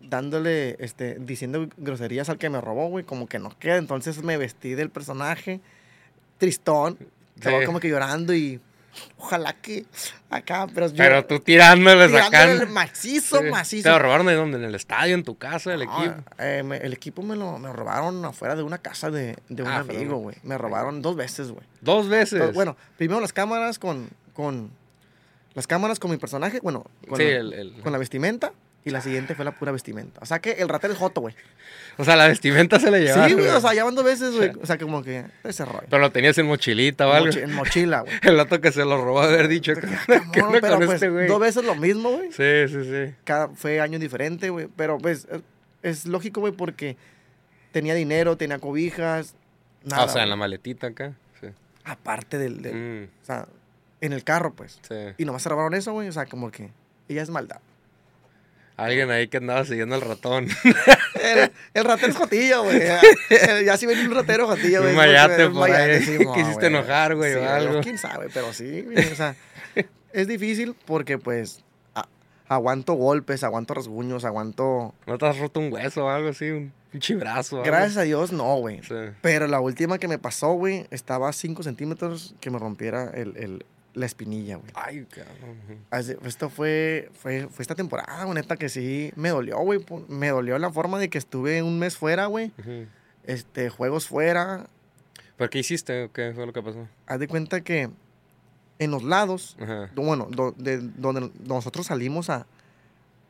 dándole, 0.00 0.74
este, 0.80 1.14
diciendo 1.20 1.68
groserías 1.76 2.28
al 2.28 2.38
que 2.38 2.50
me 2.50 2.60
robó, 2.60 2.88
güey, 2.88 3.04
como 3.04 3.28
que 3.28 3.38
no 3.38 3.56
queda. 3.56 3.76
Entonces 3.76 4.24
me 4.24 4.36
vestí 4.36 4.74
del 4.74 4.90
personaje, 4.90 5.60
tristón, 6.38 6.98
estaba 7.36 7.60
Sí. 7.60 7.66
como 7.66 7.78
que 7.78 7.88
llorando 7.88 8.34
y 8.34 8.60
ojalá 9.16 9.52
que 9.54 9.84
acá, 10.30 10.66
pero 10.74 10.86
yo. 10.88 10.94
Pero 10.96 11.24
tú 11.26 11.40
tirándoles 11.40 12.10
tirándole 12.10 12.36
acá. 12.36 12.52
el 12.52 12.68
macizo, 12.68 13.42
macizo. 13.44 13.84
¿Te 13.84 13.90
lo 13.90 13.98
robaron 13.98 14.26
de 14.26 14.34
dónde? 14.34 14.58
¿En 14.58 14.64
el 14.64 14.74
estadio, 14.74 15.14
en 15.14 15.24
tu 15.24 15.36
casa, 15.38 15.74
el 15.74 15.84
No, 15.84 16.04
equipo? 16.04 16.22
eh, 16.38 16.62
me- 16.64 16.76
el 16.78 16.92
equipo 16.92 17.22
me 17.22 17.36
lo, 17.36 17.58
me 17.58 17.72
robaron 17.72 18.24
afuera 18.24 18.54
de 18.56 18.62
una 18.62 18.78
casa 18.78 19.10
de, 19.10 19.36
de 19.48 19.62
un 19.62 19.68
Ah, 19.68 19.78
amigo, 19.78 20.16
güey. 20.16 20.36
Me 20.42 20.56
robaron 20.58 21.02
dos 21.02 21.16
veces, 21.16 21.50
güey. 21.50 21.64
Dos 21.80 22.08
veces. 22.08 22.40
Pero, 22.40 22.52
Bueno, 22.52 22.76
primero 22.96 23.20
las 23.20 23.32
cámaras 23.32 23.78
con, 23.78 24.08
con. 24.32 24.70
Las 25.54 25.66
cámaras 25.66 25.98
con 25.98 26.10
mi 26.10 26.18
personaje, 26.18 26.60
bueno, 26.60 26.84
con, 27.08 27.18
sí, 27.18 27.24
la, 27.24 27.30
el, 27.38 27.52
el- 27.52 27.80
con 27.80 27.90
la 27.92 27.98
vestimenta. 27.98 28.52
Y 28.88 28.90
la 28.90 29.02
siguiente 29.02 29.34
fue 29.34 29.44
la 29.44 29.52
pura 29.52 29.70
vestimenta. 29.70 30.18
O 30.22 30.26
sea 30.26 30.38
que 30.38 30.52
el 30.52 30.68
ratero 30.68 30.92
es 30.94 30.98
joto, 30.98 31.20
güey. 31.20 31.34
O 31.98 32.04
sea, 32.04 32.16
la 32.16 32.26
vestimenta 32.28 32.80
se 32.80 32.90
le 32.90 33.00
llevaron. 33.00 33.28
Sí, 33.28 33.34
güey. 33.34 33.48
O 33.48 33.60
sea, 33.60 33.74
ya 33.74 33.84
van 33.84 33.94
dos 33.94 34.04
veces, 34.04 34.34
güey. 34.34 34.50
O 34.62 34.66
sea, 34.66 34.78
como 34.78 35.02
que 35.02 35.24
ese 35.44 35.64
rollo. 35.64 35.86
Pero 35.90 36.00
lo 36.00 36.10
tenías 36.10 36.38
en 36.38 36.46
mochilita 36.46 37.06
o 37.06 37.12
algo. 37.12 37.26
Mochi- 37.30 37.42
en 37.42 37.52
mochila, 37.54 38.00
güey. 38.00 38.14
El 38.22 38.40
otro 38.40 38.60
que 38.60 38.72
se 38.72 38.84
lo 38.84 39.04
robó 39.04 39.20
haber 39.20 39.46
dicho. 39.48 39.74
¿Qué 39.74 39.80
Cabrón, 39.82 40.46
onda 40.46 40.60
pero 40.60 40.76
pues, 40.78 41.02
este 41.02 41.26
dos 41.26 41.38
veces 41.40 41.64
lo 41.64 41.74
mismo, 41.74 42.10
güey. 42.12 42.32
Sí, 42.32 42.68
sí, 42.72 42.84
sí. 42.84 43.14
Cada, 43.24 43.48
fue 43.48 43.80
año 43.80 43.98
diferente, 43.98 44.48
güey. 44.48 44.68
Pero 44.74 44.96
pues 44.98 45.26
es, 45.30 45.42
es 45.82 46.06
lógico, 46.06 46.40
güey, 46.40 46.52
porque 46.54 46.96
tenía 47.72 47.94
dinero, 47.94 48.36
tenía 48.36 48.58
cobijas. 48.58 49.34
Nada, 49.84 50.02
Ah, 50.02 50.04
o 50.06 50.08
sea, 50.08 50.22
en 50.22 50.30
la 50.30 50.36
maletita 50.36 50.86
acá. 50.88 51.12
Sí. 51.40 51.48
Aparte 51.84 52.38
del, 52.38 52.62
del- 52.62 52.74
Mm, 52.74 53.04
O 53.22 53.26
sea, 53.26 53.46
en 54.00 54.12
el 54.12 54.24
carro, 54.24 54.54
pues. 54.54 54.78
sí. 54.88 54.94
Y 55.18 55.24
nomás 55.24 55.42
se 55.42 55.48
robaron 55.50 55.74
eso, 55.74 55.92
güey. 55.92 56.08
O 56.08 56.12
sea, 56.12 56.24
como 56.26 56.50
que. 56.50 56.70
Ella 57.08 57.22
es 57.22 57.30
maldad. 57.30 57.60
Alguien 58.78 59.10
ahí 59.10 59.28
que 59.28 59.36
andaba 59.38 59.64
siguiendo 59.66 59.94
al 59.96 60.00
ratón. 60.00 60.46
El, 61.22 61.50
el 61.74 61.84
ratero 61.84 62.12
es 62.12 62.16
jotillo, 62.16 62.62
güey. 62.62 62.80
Ya, 63.66 63.76
si 63.76 63.86
ven 63.86 63.98
un 64.06 64.14
ratero 64.14 64.46
jotillo, 64.46 64.78
güey. 64.80 64.92
Un 64.92 64.96
mayate 64.96 65.44
por 65.50 65.68
mayate, 65.68 65.92
ahí. 65.96 66.02
sí, 66.04 66.24
mo, 66.24 66.32
Quisiste 66.34 66.66
enojar, 66.68 67.16
güey, 67.16 67.34
o 67.34 67.40
Sí, 67.40 67.44
algo. 67.44 67.80
Quién 67.80 67.98
sabe, 67.98 68.28
pero 68.32 68.52
sí, 68.52 68.82
güey, 68.82 68.98
O 69.12 69.14
sea, 69.16 69.34
es 70.12 70.28
difícil 70.28 70.74
porque, 70.86 71.18
pues, 71.18 71.62
aguanto 72.48 72.94
golpes, 72.94 73.42
aguanto 73.44 73.74
rasguños, 73.74 74.24
aguanto. 74.24 74.94
¿No 75.06 75.18
te 75.18 75.26
has 75.26 75.38
roto 75.38 75.60
un 75.60 75.72
hueso 75.72 76.06
o 76.06 76.08
algo 76.08 76.28
así? 76.28 76.48
Un 76.50 76.72
pinche 76.92 77.14
brazo. 77.16 77.56
o 77.56 77.58
algo? 77.60 77.70
Gracias 77.72 77.96
a 77.96 78.02
Dios, 78.02 78.32
no, 78.32 78.56
güey. 78.58 78.80
Sí. 78.84 78.94
Pero 79.20 79.48
la 79.48 79.60
última 79.60 79.98
que 79.98 80.06
me 80.08 80.18
pasó, 80.18 80.52
güey, 80.52 80.86
estaba 80.90 81.28
a 81.28 81.32
5 81.32 81.62
centímetros 81.64 82.34
que 82.40 82.50
me 82.50 82.58
rompiera 82.60 83.10
el, 83.12 83.36
el- 83.36 83.66
la 83.98 84.06
espinilla, 84.06 84.56
güey. 84.56 84.70
Ay, 84.74 85.06
cabrón. 85.06 85.58
Así- 85.90 86.14
Esto 86.24 86.48
fue, 86.50 87.10
fue, 87.14 87.48
fue 87.50 87.62
esta 87.62 87.74
temporada, 87.74 88.24
güey, 88.24 88.34
neta, 88.36 88.56
que 88.56 88.68
sí 88.68 89.12
me 89.16 89.30
dolió, 89.30 89.58
güey. 89.58 89.84
Me 90.08 90.28
dolió 90.28 90.58
la 90.58 90.70
forma 90.70 90.98
de 90.98 91.08
que 91.10 91.18
estuve 91.18 91.62
un 91.62 91.78
mes 91.78 91.96
fuera, 91.96 92.26
güey. 92.26 92.52
Este, 93.24 93.68
juegos 93.70 94.06
fuera. 94.06 94.66
¿Pero 95.36 95.50
qué 95.50 95.58
hiciste? 95.58 96.10
¿Qué 96.12 96.32
fue 96.34 96.46
lo 96.46 96.52
que 96.52 96.62
pasó? 96.62 96.88
Haz 97.06 97.18
de 97.20 97.28
cuenta 97.28 97.60
que 97.60 97.90
en 98.78 98.90
los 98.90 99.02
lados, 99.02 99.56
Ajá. 99.60 99.90
bueno, 99.94 100.28
do- 100.30 100.54
de 100.56 100.78
donde 100.78 101.30
nosotros 101.44 101.86
salimos 101.86 102.30
a, 102.30 102.46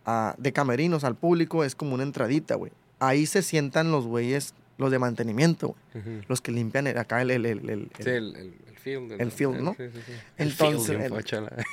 a- 0.04 0.34
de 0.38 0.52
camerinos 0.52 1.04
al 1.04 1.16
público, 1.16 1.64
es 1.64 1.74
como 1.74 1.94
una 1.94 2.02
entradita, 2.04 2.54
güey. 2.54 2.72
Ahí 3.00 3.26
se 3.26 3.42
sientan 3.42 3.90
los 3.90 4.06
güeyes, 4.06 4.54
los 4.78 4.90
de 4.90 4.98
mantenimiento, 4.98 5.68
güey. 5.94 6.04
Ujú. 6.18 6.24
Los 6.28 6.40
que 6.40 6.50
limpian 6.52 6.86
el- 6.86 6.96
acá 6.98 7.20
el... 7.22 7.30
el, 7.30 7.44
el, 7.46 7.68
el- 7.70 7.90
Sí, 7.98 8.08
el, 8.10 8.34
el, 8.36 8.54
el 8.68 8.76
field. 8.78 9.20
el 9.20 9.32
field, 9.32 9.60
¿no? 9.60 9.74
Sí, 9.76 9.84
sí, 9.92 10.00
sí. 10.06 10.12
Entonces, 10.38 10.88
el 10.90 11.02
field, 11.02 11.02
el- 11.12 11.64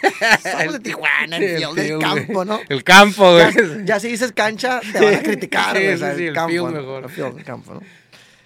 Somos 0.51 0.73
de 0.73 0.79
Tijuana, 0.79 1.37
el, 1.37 1.43
El 1.43 1.57
field 1.57 1.75
del 1.75 1.85
field, 1.87 2.01
campo, 2.01 2.45
¿no? 2.45 2.59
El 2.67 2.83
campo, 2.83 3.37
Ya, 3.37 3.51
güey. 3.51 3.85
ya 3.85 3.99
si 3.99 4.07
dices 4.09 4.31
cancha, 4.33 4.81
te 4.91 4.99
van 5.05 5.15
a 5.15 5.21
criticar, 5.23 5.71
güey. 5.75 5.85
el 5.87 6.01
el 6.03 6.33
campo, 6.33 6.49
field 6.49 6.65
¿no? 6.65 6.71
mejor. 6.81 7.03
El 7.03 7.09
field, 7.09 7.37
el 7.37 7.43
campo, 7.45 7.73
¿no? 7.75 7.81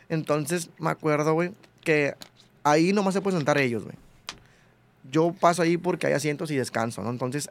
Entonces, 0.09 0.69
me 0.79 0.89
acuerdo, 0.89 1.33
güey, 1.33 1.51
que 1.83 2.15
ahí 2.63 2.93
nomás 2.93 3.13
se 3.13 3.21
pueden 3.21 3.39
sentar 3.39 3.57
ellos, 3.57 3.83
güey. 3.83 3.95
Yo 5.11 5.33
paso 5.39 5.61
ahí 5.61 5.77
porque 5.77 6.07
hay 6.07 6.13
asientos 6.13 6.51
y 6.51 6.55
descanso, 6.55 7.01
¿no? 7.01 7.09
Entonces, 7.09 7.49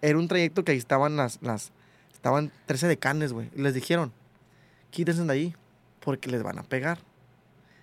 era 0.00 0.18
un 0.18 0.28
trayecto 0.28 0.64
que 0.64 0.72
ahí 0.72 0.78
estaban 0.78 1.16
las, 1.16 1.38
las, 1.42 1.72
estaban 2.12 2.50
13 2.66 2.86
decanes, 2.86 3.32
güey. 3.32 3.48
Y 3.56 3.60
les 3.62 3.74
dijeron, 3.74 4.12
quítense 4.90 5.22
de 5.24 5.32
ahí 5.32 5.54
porque 6.04 6.30
les 6.30 6.42
van 6.42 6.58
a 6.58 6.62
pegar. 6.62 6.98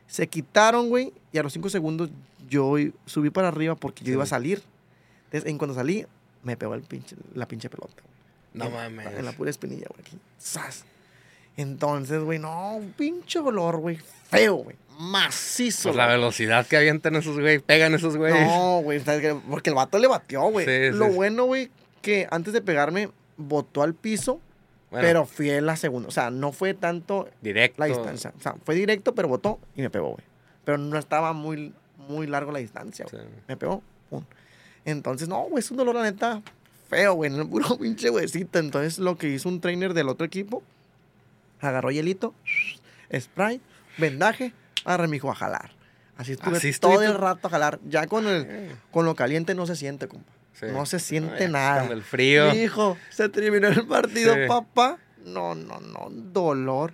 Se 0.08 0.28
quitaron, 0.28 0.90
güey, 0.90 1.14
y 1.32 1.38
a 1.38 1.44
los 1.44 1.54
5 1.54 1.70
segundos 1.70 2.10
yo 2.50 2.74
subí 3.06 3.30
para 3.30 3.48
arriba 3.48 3.76
porque 3.76 4.04
yo 4.04 4.08
Sí. 4.08 4.14
iba 4.14 4.24
a 4.24 4.28
salir. 4.28 4.62
Entonces, 5.26 5.50
en 5.50 5.58
cuanto 5.58 5.74
salí, 5.76 6.06
me 6.44 6.58
pegó 6.58 6.74
el 6.76 6.82
pinche, 6.82 7.16
la 7.34 7.48
pinche 7.48 7.70
pelota, 7.70 7.94
güey. 8.04 8.12
No 8.54 8.66
En- 8.66 8.74
mames. 8.96 9.18
En 9.18 9.26
la 9.26 9.32
pura 9.32 9.50
espinilla, 9.50 9.88
güey. 9.90 10.02
aquí. 10.02 10.18
¡Zas! 10.40 10.84
Entonces, 11.58 12.22
güey, 12.24 12.40
no, 12.40 12.76
un 12.76 12.92
pinche 12.94 13.40
olor, 13.40 13.78
güey. 13.78 13.98
Feo, 14.30 14.56
güey. 14.56 14.76
Macizo. 15.00 15.90
Pues 15.90 15.96
la 15.96 16.08
velocidad 16.08 16.68
que 16.68 16.78
avientan 16.78 17.16
esos 17.16 17.40
güey, 17.40 17.60
pegan 17.60 17.94
esos 17.94 18.18
güey. 18.18 18.34
No, 18.34 18.82
güey. 18.82 19.02
Porque 19.50 19.70
el 19.70 19.76
vato 19.76 19.98
le 19.98 20.08
batió, 20.08 20.42
güey. 20.44 20.66
Sí, 20.66 20.96
Lo 20.98 21.08
sí. 21.08 21.16
bueno, 21.16 21.46
güey, 21.46 21.70
que 22.02 22.28
antes 22.32 22.54
de 22.54 22.62
pegarme, 22.62 23.10
botó 23.38 23.82
al 23.84 23.94
piso, 23.96 24.40
Bueno, 24.92 25.08
pero 25.08 25.26
fui 25.26 25.50
en 25.50 25.66
la 25.66 25.78
segunda. 25.78 26.10
O 26.10 26.12
sea, 26.12 26.30
no 26.30 26.52
fue 26.52 26.74
tanto 26.74 27.30
directo. 27.42 27.82
la 27.82 27.86
distancia. 27.88 28.34
O 28.38 28.42
sea, 28.42 28.56
fue 28.66 28.76
directo, 28.76 29.16
pero 29.16 29.30
botó 29.30 29.58
y 29.76 29.82
me 29.82 29.90
pegó, 29.90 30.10
güey. 30.10 30.24
Pero 30.66 30.78
no 30.78 30.98
estaba 30.98 31.32
muy, 31.32 31.74
muy 32.10 32.28
largo 32.28 32.52
la 32.52 32.60
distancia, 32.60 33.06
güey. 33.10 33.24
Sí. 33.24 33.30
Me 33.48 33.56
pegó. 33.56 33.82
pum. 34.10 34.24
Entonces, 34.84 35.30
no, 35.30 35.44
güey, 35.44 35.60
es 35.60 35.72
un 35.72 35.78
dolor, 35.78 35.96
la 35.96 36.04
neta, 36.04 36.42
feo, 36.90 37.14
güey, 37.14 37.32
en 37.32 37.40
el 37.40 37.48
puro 37.48 37.78
pinche 37.80 38.10
huesito. 38.10 38.60
Entonces, 38.60 39.00
lo 39.00 39.18
que 39.18 39.30
hizo 39.30 39.48
un 39.48 39.62
trainer 39.62 39.94
del 39.94 40.10
otro 40.10 40.26
equipo, 40.26 40.62
agarró 41.62 41.90
hielito, 41.90 42.34
spray, 43.18 43.62
vendaje, 43.98 44.54
agarré 44.84 45.08
mi 45.08 45.18
hijo 45.18 45.32
a 45.32 45.36
jalar. 45.36 45.72
Así 46.18 46.34
estuve 46.34 46.58
Así 46.58 46.72
todo 46.74 47.02
el 47.02 47.16
rato 47.16 47.48
a 47.48 47.50
jalar. 47.50 47.80
Ya 47.88 48.08
con, 48.08 48.28
el, 48.28 48.76
con 48.92 49.06
lo 49.06 49.16
caliente 49.16 49.56
no 49.56 49.66
se 49.66 49.76
siente, 49.76 50.08
compa. 50.08 50.32
Sí. 50.54 50.66
No 50.72 50.86
se 50.86 51.00
siente 51.00 51.48
nada. 51.50 51.84
Con 51.88 51.92
el 51.98 52.04
frío. 52.04 52.54
Hijo, 52.54 52.98
se 53.10 53.30
terminó 53.30 53.68
el 53.68 53.86
partido, 53.88 54.34
Sí. 54.34 54.42
papá. 54.48 54.98
No, 55.26 55.54
no, 55.56 55.80
no, 55.80 56.08
dolor. 56.10 56.94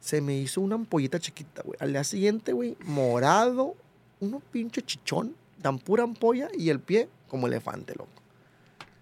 Se 0.00 0.20
me 0.20 0.36
hizo 0.36 0.60
una 0.60 0.74
ampollita 0.76 1.18
chiquita, 1.18 1.62
güey. 1.64 1.76
Al 1.80 1.92
día 1.92 2.04
siguiente, 2.04 2.52
güey, 2.52 2.76
morado, 2.84 3.74
uno 4.20 4.40
pinche 4.52 4.82
chichón, 4.82 5.34
tan 5.62 5.78
pura 5.78 6.04
ampolla 6.04 6.48
y 6.56 6.70
el 6.70 6.80
pie 6.80 7.08
como 7.28 7.46
elefante, 7.48 7.94
loco. 7.96 8.10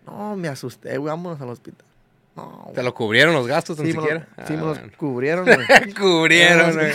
No, 0.07 0.37
me 0.37 0.49
asusté, 0.49 0.97
güey, 0.99 1.09
vámonos 1.11 1.41
al 1.41 1.49
hospital. 1.51 1.85
No, 2.37 2.71
¿Te 2.75 2.83
lo 2.83 2.93
cubrieron 2.95 3.33
los 3.33 3.47
gastos 3.47 3.77
Sí, 3.77 3.85
me 3.85 3.93
lo- 3.93 4.01
siquiera? 4.03 4.29
sí, 4.47 4.55
me 4.55 4.59
Ah, 4.59 4.63
los 4.63 4.79
cubrieron, 4.97 5.45
güey. 5.45 5.95
cubrieron, 5.95 6.73
güey. 6.75 6.89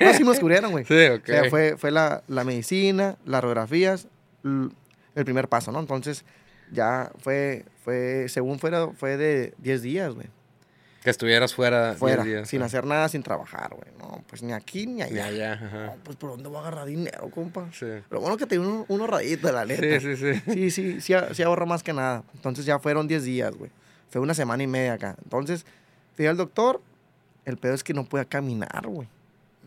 No, 0.00 0.12
sí 0.12 0.18
me 0.24 0.28
los 0.30 0.40
cubrieron, 0.40 0.70
güey. 0.72 0.84
Sí, 0.88 1.06
ok. 1.06 1.22
O 1.22 1.26
sea, 1.26 1.50
fue, 1.50 1.76
fue 1.78 1.90
la, 1.90 2.22
la 2.28 2.44
medicina, 2.44 3.16
las 3.24 3.40
radiografías, 3.42 4.08
el 5.14 5.24
primer 5.24 5.48
paso, 5.48 5.72
¿no? 5.72 5.80
Entonces, 5.80 6.24
ya 6.72 7.10
fue, 7.18 7.64
fue 7.84 8.26
según 8.28 8.58
fuera, 8.58 8.88
fue 8.88 9.16
de 9.16 9.54
10 9.58 9.82
días, 9.82 10.14
güey. 10.14 10.28
Que 11.02 11.10
estuvieras 11.10 11.54
fuera. 11.54 11.94
Fuera, 11.94 12.24
días, 12.24 12.48
sin 12.48 12.62
hacer 12.62 12.86
nada, 12.86 13.08
sin 13.10 13.22
trabajar, 13.22 13.74
güey. 13.74 13.90
No, 13.98 14.24
pues 14.26 14.42
ni 14.42 14.52
aquí 14.54 14.86
ni 14.86 15.02
allá. 15.02 15.30
Ya, 15.30 15.56
No, 15.56 15.66
ajá. 15.66 15.94
pues, 16.02 16.16
¿por 16.16 16.30
dónde 16.30 16.48
voy 16.48 16.56
a 16.56 16.60
agarrar 16.60 16.86
dinero, 16.86 17.28
compa? 17.30 17.68
Sí. 17.72 17.86
Lo 18.08 18.20
bueno 18.20 18.38
que 18.38 18.46
tengo 18.46 18.66
unos, 18.66 18.86
unos 18.88 19.10
raditos, 19.10 19.52
la 19.52 19.66
neta. 19.66 20.00
Sí, 20.00 20.16
sí, 20.16 20.16
sí. 20.16 20.42
Sí, 20.52 20.70
sí, 20.70 21.00
sí, 21.02 21.14
sí 21.32 21.42
ahorra 21.42 21.66
más 21.66 21.82
que 21.82 21.92
nada. 21.92 22.22
Entonces 22.34 22.64
ya 22.64 22.78
fueron 22.78 23.06
10 23.06 23.22
días, 23.24 23.54
güey. 23.54 23.70
Fue 24.08 24.20
una 24.22 24.32
semana 24.32 24.62
y 24.62 24.66
media 24.66 24.94
acá. 24.94 25.16
Entonces, 25.22 25.66
fui 26.16 26.26
al 26.26 26.38
doctor. 26.38 26.80
El 27.44 27.58
pedo 27.58 27.74
es 27.74 27.84
que 27.84 27.92
no 27.92 28.04
podía 28.06 28.24
caminar, 28.24 28.86
güey. 28.86 29.06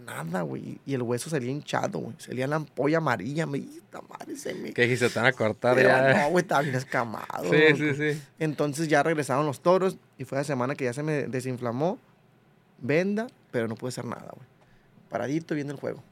Nada, 0.08 0.42
güey. 0.42 0.80
Y 0.86 0.94
el 0.94 1.02
hueso 1.02 1.30
salía 1.30 1.52
hinchado, 1.52 2.00
güey. 2.00 2.16
Salía 2.18 2.48
la 2.48 2.56
ampolla 2.56 2.98
amarilla. 2.98 3.46
Me 3.46 3.58
esta 3.60 4.02
madre 4.02 4.36
se 4.38 4.54
me... 4.56 4.74
¿Qué 4.74 4.84
dijiste? 4.84 5.10
Te 5.10 5.20
van 5.20 5.28
a 5.28 5.34
cortar 5.34 5.76
Pero 5.76 5.90
ya. 5.90 6.14
no, 6.24 6.30
güey, 6.30 6.42
estaba 6.44 6.62
bien 6.62 6.76
escamado. 6.76 7.44
Sí, 7.52 7.76
sí, 7.76 7.94
sí. 7.94 8.22
Entonces 8.40 8.88
ya 8.88 9.04
regresaron 9.04 9.46
los 9.46 9.60
toros. 9.60 9.98
Y 10.18 10.24
fue 10.24 10.38
la 10.38 10.44
semana 10.44 10.76
que 10.76 10.86
ya 10.86 10.94
se 10.94 11.04
me 11.04 11.28
desinflamó. 11.28 12.00
Venda, 12.80 13.28
pero 13.52 13.68
no 13.68 13.76
pude 13.76 13.90
hacer 13.90 14.06
nada, 14.06 14.30
güey. 14.34 14.48
Paradito 15.10 15.56
viendo 15.56 15.74
el 15.74 15.80
juego. 15.80 16.04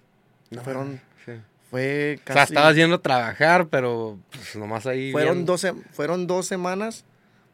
No, 0.51 0.61
Fueron- 0.63 0.99
sí. 1.25 1.31
Fue 1.71 2.17
O 2.21 2.25
casi... 2.25 2.33
sea, 2.35 2.43
estabas 2.43 2.75
yendo 2.75 2.95
a 2.97 3.01
trabajar, 3.01 3.67
pero 3.67 4.17
pues, 4.31 4.55
nomás 4.55 4.85
ahí. 4.85 5.11
Fueron, 5.11 5.35
bien. 5.35 5.45
dos, 5.45 5.61
se- 5.61 5.73
fueron 5.73 6.27
dos 6.27 6.45
semanas, 6.47 7.05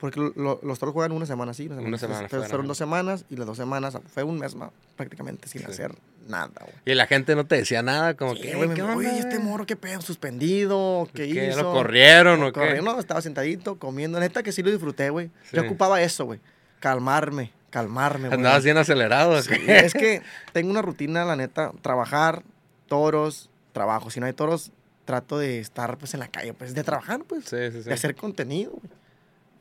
porque 0.01 0.19
lo- 0.19 0.33
lo- 0.35 0.59
los 0.63 0.79
toros 0.79 0.91
juegan 0.93 1.13
una 1.13 1.25
semana 1.25 1.53
sí, 1.53 1.67
una 1.67 1.75
semana. 1.75 1.87
Una 1.87 1.97
semana 1.97 2.21
Entonces, 2.23 2.49
fueron 2.49 2.67
dos 2.67 2.77
semanas 2.77 3.23
y 3.29 3.37
las 3.37 3.47
dos 3.47 3.55
semanas, 3.55 3.97
fue 4.13 4.23
un 4.23 4.37
mes 4.39 4.55
más, 4.55 4.71
prácticamente 4.97 5.47
sin 5.47 5.61
Sí. 5.61 5.67
hacer 5.71 5.93
nada, 6.27 6.51
güey. 6.59 6.73
Y 6.85 6.95
la 6.95 7.07
gente 7.07 7.35
no 7.35 7.45
te 7.45 7.55
decía 7.55 7.81
nada, 7.81 8.15
como 8.17 8.35
Sí, 8.35 8.41
que. 8.41 8.55
güey, 8.55 8.73
¿qué 8.73 8.81
onda, 8.81 9.17
este 9.17 9.39
morro, 9.39 9.65
qué 9.65 9.75
pedo, 9.77 10.01
suspendido, 10.01 11.07
qué, 11.13 11.31
¿Qué, 11.31 11.47
hizo. 11.49 11.61
¿Lo 11.63 11.71
corrieron 11.71 12.43
o 12.43 12.51
qué? 12.51 12.81
No, 12.81 12.99
estaba 12.99 13.21
sentadito, 13.21 13.77
comiendo. 13.79 14.19
Neta 14.19 14.43
que 14.43 14.51
sí 14.51 14.61
lo 14.63 14.71
disfruté, 14.71 15.09
güey. 15.09 15.29
Yo 15.53 15.61
ocupaba 15.61 16.01
eso, 16.01 16.25
güey. 16.25 16.39
Calmarme, 16.79 17.51
calmarme, 17.69 18.27
güey. 18.27 18.37
Andabas 18.37 18.63
bien 18.63 18.77
acelerado. 18.77 19.37
es 19.37 19.93
que 19.93 20.21
tengo 20.51 20.71
una 20.71 20.81
rutina, 20.81 21.23
la 21.25 21.35
neta, 21.35 21.71
trabajar, 21.81 22.43
toros, 22.87 23.49
trabajo. 23.71 24.09
Si 24.09 24.19
no 24.19 24.25
hay 24.25 24.33
toros, 24.33 24.71
trato 25.05 25.37
de 25.37 25.59
estar, 25.59 25.97
pues, 25.97 26.13
en 26.13 26.19
la 26.21 26.27
calle, 26.27 26.53
pues, 26.53 26.73
de 26.73 26.83
trabajar, 26.83 27.21
pues. 27.27 27.45
Sí, 27.45 27.57
sí, 27.71 27.83
sí. 27.83 27.89
de 27.89 27.93
hacer 27.93 28.15
contenido, 28.15 28.71
güey. 28.71 29.00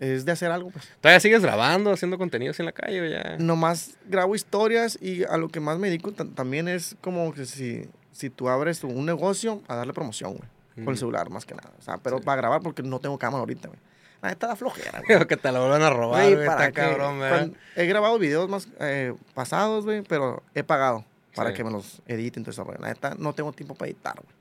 Es 0.01 0.24
de 0.24 0.32
hacer 0.32 0.51
algo, 0.51 0.70
pues. 0.70 0.88
¿Todavía 1.01 1.20
sigues 1.20 1.42
grabando, 1.42 1.92
haciendo 1.92 2.16
contenidos 2.18 2.59
en 2.59 2.66
la 2.66 2.72
calle 2.72 3.01
o 3.03 3.05
ya? 3.07 3.36
Nomás 3.38 3.96
grabo 4.09 4.34
historias 4.34 4.98
y 5.01 5.24
a 5.24 5.36
lo 5.36 5.48
que 5.51 5.61
más 5.61 5.78
me 5.78 5.88
dedico 5.88 6.11
ta- 6.12 6.24
también 6.24 6.68
es 6.68 6.96
como 7.03 7.32
que 7.34 7.44
si, 7.46 7.86
si 8.12 8.30
tú 8.30 8.48
abres 8.48 8.82
un 8.82 9.05
negocio, 9.07 9.62
a 9.68 9.76
darle 9.76 9.92
promoción, 9.92 10.32
güey. 10.36 10.48
Con 10.76 10.84
el 10.88 10.94
Mm. 10.94 10.96
celular, 10.96 11.28
más 11.30 11.44
que 11.44 11.55
nada. 11.55 11.70
O 11.78 11.82
sea, 11.82 11.98
pero 11.98 12.18
Sí. 12.18 12.24
para 12.24 12.40
grabar 12.40 12.62
porque 12.62 12.82
no 12.82 12.98
tengo 12.98 13.18
cámara 13.18 13.40
ahorita, 13.40 13.68
güey. 13.68 13.78
La 14.22 14.30
neta 14.30 14.46
da 14.46 14.57
flojera, 14.57 15.03
güey. 15.07 15.26
Que 15.26 15.36
te 15.36 15.53
lo 15.53 15.61
vuelvan 15.61 15.82
a 15.82 15.90
robar, 15.90 16.22
Güey, 16.22 16.34
güey. 16.34 16.46
para 16.46 16.66
Está 16.68 16.72
que- 16.82 16.88
cabrón, 16.88 17.18
cuan- 17.18 17.57
He 17.76 17.84
grabado 17.86 18.18
videos 18.18 18.48
más 18.48 18.68
eh, 18.80 19.12
pasados, 19.34 19.84
güey, 19.84 20.01
pero 20.03 20.42
he 20.55 20.62
pagado 20.62 21.05
para 21.34 21.51
Sí. 21.51 21.57
que 21.57 21.64
me 21.64 21.70
los 21.70 22.01
editen, 22.07 22.42
todo 22.42 22.53
eso, 22.53 22.64
güey. 22.64 22.78
La 22.80 22.88
neta, 22.88 23.14
no 23.18 23.34
tengo 23.34 23.53
tiempo 23.53 23.74
para 23.74 23.90
editar, 23.90 24.14
güey. 24.14 24.39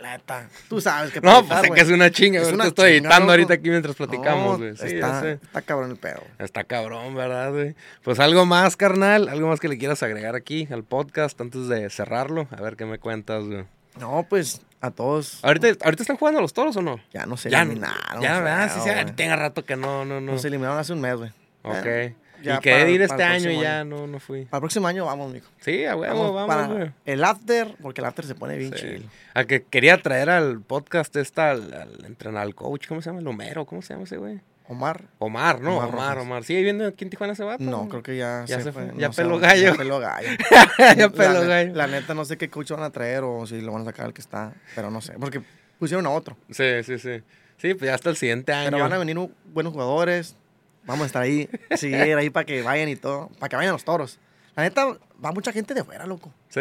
La 0.00 0.12
neta, 0.12 0.48
tú 0.68 0.80
sabes 0.80 1.12
que 1.12 1.20
No, 1.20 1.46
pues 1.46 1.60
sé 1.60 1.70
que 1.70 1.80
es 1.80 1.88
una 1.88 2.10
chinga, 2.10 2.40
es 2.40 2.52
una 2.52 2.64
Te 2.64 2.68
estoy 2.68 2.84
chinga, 2.94 2.98
editando 3.08 3.20
loco. 3.26 3.30
ahorita 3.32 3.54
aquí 3.54 3.70
mientras 3.70 3.96
platicamos, 3.96 4.58
no, 4.58 4.64
güey. 4.64 4.76
Sí, 4.76 4.96
está, 4.96 5.30
está 5.32 5.62
cabrón 5.62 5.90
el 5.90 5.96
pedo. 5.96 6.22
Está 6.38 6.64
cabrón, 6.64 7.14
¿verdad, 7.14 7.50
güey? 7.52 7.74
Pues 8.02 8.20
algo 8.20 8.44
más, 8.46 8.76
carnal. 8.76 9.28
Algo 9.28 9.48
más 9.48 9.60
que 9.60 9.68
le 9.68 9.78
quieras 9.78 10.02
agregar 10.02 10.34
aquí 10.34 10.68
al 10.70 10.84
podcast 10.84 11.40
antes 11.40 11.68
de 11.68 11.88
cerrarlo. 11.90 12.48
A 12.50 12.60
ver 12.60 12.76
qué 12.76 12.84
me 12.84 12.98
cuentas, 12.98 13.44
güey. 13.44 13.64
No, 13.98 14.26
pues 14.28 14.62
a 14.80 14.90
todos 14.90 15.38
¿Ahorita, 15.44 15.68
¿ahorita 15.84 16.02
están 16.02 16.16
jugando 16.16 16.40
los 16.40 16.52
toros 16.52 16.74
o 16.76 16.82
no? 16.82 16.98
ya 17.12 17.26
no 17.26 17.36
se 17.36 17.50
ya, 17.50 17.62
eliminaron. 17.62 18.22
Ya, 18.22 18.40
¿verdad? 18.40 18.72
Sí, 18.74 18.80
sí, 18.80 19.12
tenga 19.14 19.36
rato 19.36 19.64
que 19.64 19.76
no, 19.76 20.04
no, 20.04 20.20
no. 20.20 20.32
Nos 20.32 20.44
eliminaron 20.44 20.78
hace 20.78 20.92
un 20.92 21.00
mes, 21.00 21.16
güey. 21.16 21.30
Ok. 21.62 22.16
Ya 22.42 22.56
y 22.56 22.58
quedé 22.60 22.72
para- 22.74 22.84
de 22.84 22.92
ir 22.92 23.02
este 23.02 23.22
año 23.22 23.50
y 23.50 23.60
ya 23.60 23.80
año. 23.80 23.96
no, 23.96 24.06
no 24.06 24.20
fui. 24.20 24.44
Para 24.46 24.58
el 24.58 24.62
próximo 24.62 24.86
año 24.88 25.04
vamos, 25.06 25.32
mijo. 25.32 25.48
Sí, 25.60 25.84
a 25.84 25.96
huevo, 25.96 26.32
vamos, 26.32 26.48
para 26.54 26.66
güey. 26.66 26.90
el 27.06 27.24
after, 27.24 27.74
porque 27.80 28.00
el 28.00 28.06
after 28.06 28.24
se 28.26 28.34
pone 28.34 28.56
bien 28.58 28.72
Sí. 28.74 28.80
chido. 28.80 29.08
Al 29.34 29.46
que 29.46 29.62
quería 29.64 30.00
traer 30.02 30.30
al 30.30 30.60
podcast 30.60 31.14
esta, 31.16 31.50
al, 31.52 31.72
al 31.72 32.04
entrenador, 32.04 32.46
al 32.48 32.54
coach, 32.54 32.86
¿cómo 32.88 33.00
se 33.02 33.10
llama? 33.10 33.20
El 33.20 33.26
Homero, 33.28 33.64
¿cómo 33.64 33.82
se 33.82 33.94
llama 33.94 34.04
ese 34.04 34.16
güey? 34.16 34.40
Omar, 34.68 35.02
Omar, 35.18 35.60
¿no? 35.60 35.76
Omar 35.78 35.88
Omar. 35.88 36.18
Omar. 36.18 36.44
¿Sigue 36.44 36.60
viviendo 36.60 36.86
aquí 36.86 37.04
en 37.04 37.10
Tijuana 37.10 37.32
ese 37.34 37.42
vato? 37.44 37.62
no, 37.64 37.88
creo 37.88 38.02
que 38.02 38.16
ya, 38.16 38.44
Ya 38.46 38.60
se 38.60 38.72
fue, 38.72 38.86
no 38.86 38.98
ya 38.98 39.10
peló 39.10 39.38
ya 39.40 39.48
gallo. 39.48 39.76
peló 39.76 39.98
gallo. 39.98 40.28
ya 40.78 40.94
La 40.96 41.08
peló 41.10 41.40
ne- 41.42 41.46
gallo. 41.48 41.74
La 41.74 41.86
neta, 41.88 42.14
no 42.14 42.24
sé 42.24 42.38
qué 42.38 42.48
coach 42.48 42.70
van 42.70 42.82
a 42.84 42.90
traer 42.90 43.22
o 43.24 43.44
si 43.46 43.60
lo 43.60 43.72
van 43.72 43.82
a 43.82 43.86
sacar 43.86 44.06
al 44.06 44.14
que 44.14 44.20
está, 44.22 44.54
pero 44.74 44.90
no 44.90 45.00
sé, 45.00 45.14
porque 45.18 45.42
pusieron 45.78 46.06
a 46.06 46.10
otro. 46.10 46.36
Sí, 46.50 46.64
sí, 46.84 46.98
sí. 46.98 47.22
Sí, 47.58 47.74
pues 47.74 47.88
ya 47.88 47.94
hasta 47.94 48.08
el 48.10 48.16
siguiente 48.16 48.52
año. 48.52 48.70
Pero 48.70 48.82
van 48.84 48.92
a 48.92 48.98
venir 48.98 49.18
buenos 49.52 49.72
jugadores, 49.72 50.36
vamos 50.84 51.04
a 51.04 51.06
estar 51.06 51.22
ahí, 51.22 51.48
seguir 51.76 52.16
ahí 52.16 52.30
para 52.30 52.44
que 52.46 52.62
vayan 52.62 52.88
y 52.88 52.96
todo, 52.96 53.28
para 53.38 53.48
que 53.48 53.56
vayan 53.56 53.72
los 53.72 53.84
toros. 53.84 54.18
La 54.56 54.62
neta, 54.64 54.86
va 55.24 55.32
mucha 55.32 55.52
gente 55.52 55.74
de 55.74 55.82
fuera, 55.84 56.06
loco. 56.06 56.32
Sí. 56.50 56.60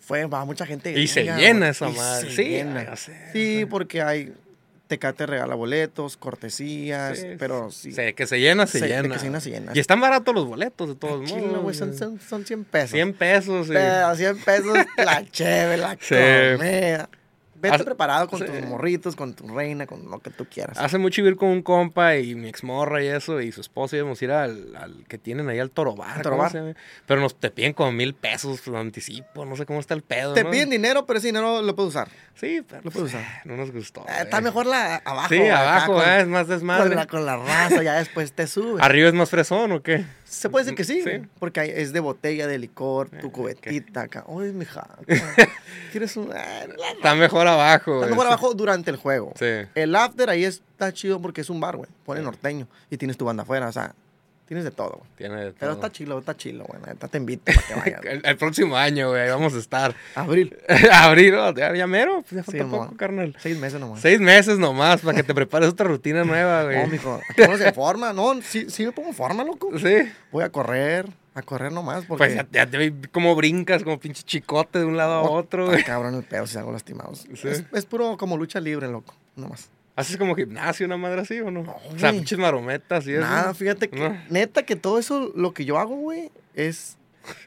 Fue, 0.00 0.26
va 0.26 0.44
mucha 0.44 0.66
gente. 0.66 0.92
Y 0.98 1.06
se 1.08 1.24
llena 1.24 1.70
esa 1.70 1.88
madre. 1.88 2.30
se 2.30 2.36
Sí, 2.36 2.48
llena. 2.50 2.94
sé, 2.96 3.30
Sí, 3.32 3.66
porque 3.68 4.02
hay. 4.02 4.34
Tecate 4.86 5.24
regala 5.24 5.54
boletos, 5.54 6.18
cortesías, 6.18 7.18
Sí, 7.18 7.26
pero 7.38 7.70
sí. 7.70 7.90
Sí, 7.90 8.12
que 8.12 8.26
se 8.26 8.38
llena, 8.38 8.66
se, 8.66 8.80
Se- 8.80 8.86
llena. 8.86 9.14
que 9.14 9.18
se 9.18 9.24
llena, 9.24 9.40
se 9.40 9.50
llena. 9.50 9.72
Y 9.74 9.78
están 9.80 9.98
baratos 9.98 10.34
los 10.34 10.46
boletos, 10.46 10.88
de 10.90 10.94
todos 10.94 11.24
Chilo, 11.26 11.62
modos. 11.62 11.76
son, 11.78 11.96
son, 11.96 12.20
son 12.20 12.44
100 12.44 12.64
pesos. 12.64 12.90
100 12.90 13.14
pesos. 13.14 13.66
sí. 13.68 13.72
Pero 13.72 14.14
100 14.14 14.38
pesos 14.44 14.76
la 14.98 15.24
cheve, 15.32 15.78
la 15.78 15.96
Sí. 15.98 16.14
comida. 16.58 17.08
Vete 17.64 17.76
Hace- 17.76 17.84
preparado 17.84 18.28
con 18.28 18.38
sí. 18.38 18.44
tus 18.46 18.60
morritos, 18.68 19.16
con 19.16 19.34
tu 19.34 19.48
reina, 19.48 19.86
con 19.86 20.10
lo 20.10 20.18
que 20.20 20.30
tú 20.30 20.46
quieras. 20.46 20.78
Hace 20.78 20.98
mucho 20.98 21.22
ir 21.22 21.36
con 21.36 21.48
un 21.48 21.62
compa 21.62 22.16
y 22.16 22.34
mi 22.34 22.48
exmorra 22.48 23.02
y 23.02 23.06
eso, 23.08 23.40
y 23.40 23.50
su 23.52 23.60
esposa 23.62 23.96
íbamos 23.96 24.20
a 24.20 24.24
ir 24.24 24.30
al, 24.32 24.76
al 24.76 25.04
que 25.08 25.16
tienen 25.18 25.48
ahí 25.48 25.58
al 25.58 25.70
Toro 25.70 25.94
Bar. 25.96 26.16
¿Al 26.18 26.22
Toro 26.22 26.34
¿cómo 26.36 26.42
Bar? 26.42 26.52
se 26.52 26.58
llama? 26.58 26.74
Pero 27.06 27.20
nos 27.20 27.34
te 27.40 27.50
piden 27.50 27.72
como 27.72 27.90
mil 27.92 28.14
pesos 28.14 28.62
de 28.64 28.76
anticipo, 28.78 29.44
no 29.46 29.56
sé 29.56 29.64
cómo 29.66 29.80
está 29.80 29.94
el 29.94 30.02
pedo. 30.02 30.34
Te 30.34 30.44
¿no? 30.44 30.50
piden 30.50 30.68
dinero, 30.70 31.06
pero 31.06 31.18
ese 31.18 31.28
dinero 31.28 31.62
lo 31.62 31.74
puedes 31.74 31.88
usar. 31.90 32.08
Sí, 32.34 32.62
pero 32.68 32.82
Lo 32.84 32.90
puedes 32.90 33.10
usar. 33.14 33.24
no 33.44 33.56
nos 33.56 33.70
gustó. 33.72 34.02
Eh, 34.02 34.12
está 34.22 34.38
güey. 34.40 34.44
mejor 34.44 34.66
la 34.66 34.96
abajo. 34.96 35.28
Sí, 35.28 35.40
abajo, 35.46 35.94
con, 35.94 36.02
eh, 36.08 36.20
es 36.20 36.26
más 36.26 36.46
con, 36.46 36.54
desmadre. 36.56 36.94
la, 36.94 37.06
con 37.06 37.24
la 37.24 37.36
raza, 37.36 37.82
ya 37.82 37.94
después 37.94 38.32
te 38.32 38.46
sube. 38.46 38.82
¿Arriba 38.82 39.08
es 39.08 39.14
más 39.14 39.30
fresón 39.30 39.72
o 39.72 39.82
qué? 39.82 40.04
Se 40.24 40.50
puede 40.50 40.64
decir 40.64 40.76
que 40.76 40.84
sí, 40.84 41.02
porque 41.38 41.74
es 41.80 41.92
de 41.92 42.00
botella, 42.00 42.46
de 42.48 42.58
licor, 42.58 43.08
tu 43.08 43.28
Eh, 43.28 43.30
cubetita 43.30 44.02
acá. 44.02 44.24
Uy, 44.26 44.52
mija. 44.52 44.88
¿Quieres 45.92 46.16
un...? 46.16 46.30
eh, 46.34 46.68
Está 46.96 47.14
mejor 47.14 47.46
abajo. 47.54 47.92
Está 47.94 48.06
güey. 48.06 48.10
mejor 48.10 48.26
abajo 48.26 48.54
durante 48.54 48.90
el 48.90 48.96
juego. 48.96 49.32
Sí. 49.38 49.46
El 49.74 49.94
after 49.96 50.28
ahí 50.30 50.44
está 50.44 50.92
chido 50.92 51.20
porque 51.20 51.40
es 51.40 51.50
un 51.50 51.60
bar, 51.60 51.76
güey. 51.76 51.88
Pone 52.04 52.20
norteño 52.22 52.66
y 52.90 52.96
tienes 52.96 53.16
tu 53.16 53.24
banda 53.24 53.42
afuera, 53.44 53.68
o 53.68 53.72
sea, 53.72 53.94
tienes 54.46 54.64
de 54.64 54.70
todo, 54.70 54.90
güey. 54.98 55.10
Tiene 55.16 55.36
de 55.36 55.52
Pero 55.52 55.72
todo. 55.72 55.86
está 55.86 55.90
chilo, 55.90 56.18
está 56.18 56.36
chilo, 56.36 56.64
güey. 56.64 56.80
Neta, 56.86 57.08
te 57.08 57.16
invito 57.18 57.44
para 57.52 57.62
que 57.66 57.74
vayas. 57.74 58.00
El, 58.04 58.20
el 58.24 58.36
próximo 58.36 58.76
año, 58.76 59.08
güey, 59.10 59.28
vamos 59.30 59.54
a 59.54 59.58
estar. 59.58 59.94
Abril, 60.14 60.56
Abril, 60.92 61.32
¿no? 61.34 61.54
ya, 61.54 61.74
ya 61.74 61.86
mero, 61.86 62.22
pues 62.28 62.32
ya 62.32 62.42
Sí, 62.42 62.58
falta 62.58 62.66
mo. 62.66 62.84
poco, 62.84 62.96
carnal. 62.96 63.34
seis 63.40 63.58
meses 63.58 63.80
nomás. 63.80 64.00
Seis 64.00 64.20
meses 64.20 64.58
nomás 64.58 65.00
para 65.00 65.16
que 65.16 65.22
te 65.22 65.34
prepares 65.34 65.68
otra 65.70 65.86
rutina 65.88 66.24
nueva, 66.24 66.64
güey. 66.64 66.78
No, 66.82 66.86
mijo, 66.88 67.20
uno 67.46 67.56
se 67.56 67.72
forma. 67.72 68.12
No, 68.12 68.40
sí, 68.42 68.66
sí 68.68 68.84
me 68.84 68.92
pongo 68.92 69.08
en 69.08 69.14
forma, 69.14 69.44
loco. 69.44 69.70
Sí. 69.78 69.96
Voy 70.30 70.44
a 70.44 70.50
correr, 70.50 71.08
a 71.34 71.42
correr 71.42 71.72
nomás 71.72 72.04
porque... 72.06 72.24
Pues 72.24 72.34
ya, 72.34 72.46
ya 72.50 72.66
te 72.66 72.78
vi 72.78 73.08
como 73.08 73.34
brincas, 73.34 73.82
como 73.82 73.98
pinche 73.98 74.22
chicote 74.22 74.78
de 74.78 74.84
un 74.84 74.96
lado 74.96 75.14
a 75.14 75.22
otro, 75.30 75.66
güey. 75.66 75.82
cabrón 75.82 76.14
el 76.14 76.22
pedo 76.22 76.46
si 76.46 76.56
hago 76.58 76.72
lastimados. 76.72 77.26
Sí. 77.34 77.48
Es, 77.48 77.64
es 77.72 77.86
puro 77.86 78.16
como 78.16 78.36
lucha 78.36 78.60
libre, 78.60 78.88
loco. 78.88 79.14
Nomás. 79.36 79.68
¿Haces 79.96 80.16
como 80.16 80.34
gimnasio, 80.34 80.86
una 80.86 80.96
madre 80.96 81.20
así 81.20 81.40
o 81.40 81.50
no? 81.50 81.62
No, 81.62 81.76
o 81.92 81.98
sea, 81.98 82.10
pinches 82.12 82.38
marometas 82.38 83.06
y 83.06 83.12
eso. 83.12 83.20
Nada, 83.20 83.54
fíjate 83.54 83.88
que... 83.88 83.98
No. 83.98 84.16
Neta 84.30 84.64
que 84.64 84.76
todo 84.76 84.98
eso, 84.98 85.32
lo 85.34 85.52
que 85.54 85.64
yo 85.64 85.78
hago, 85.78 85.96
güey, 85.96 86.30
es... 86.54 86.96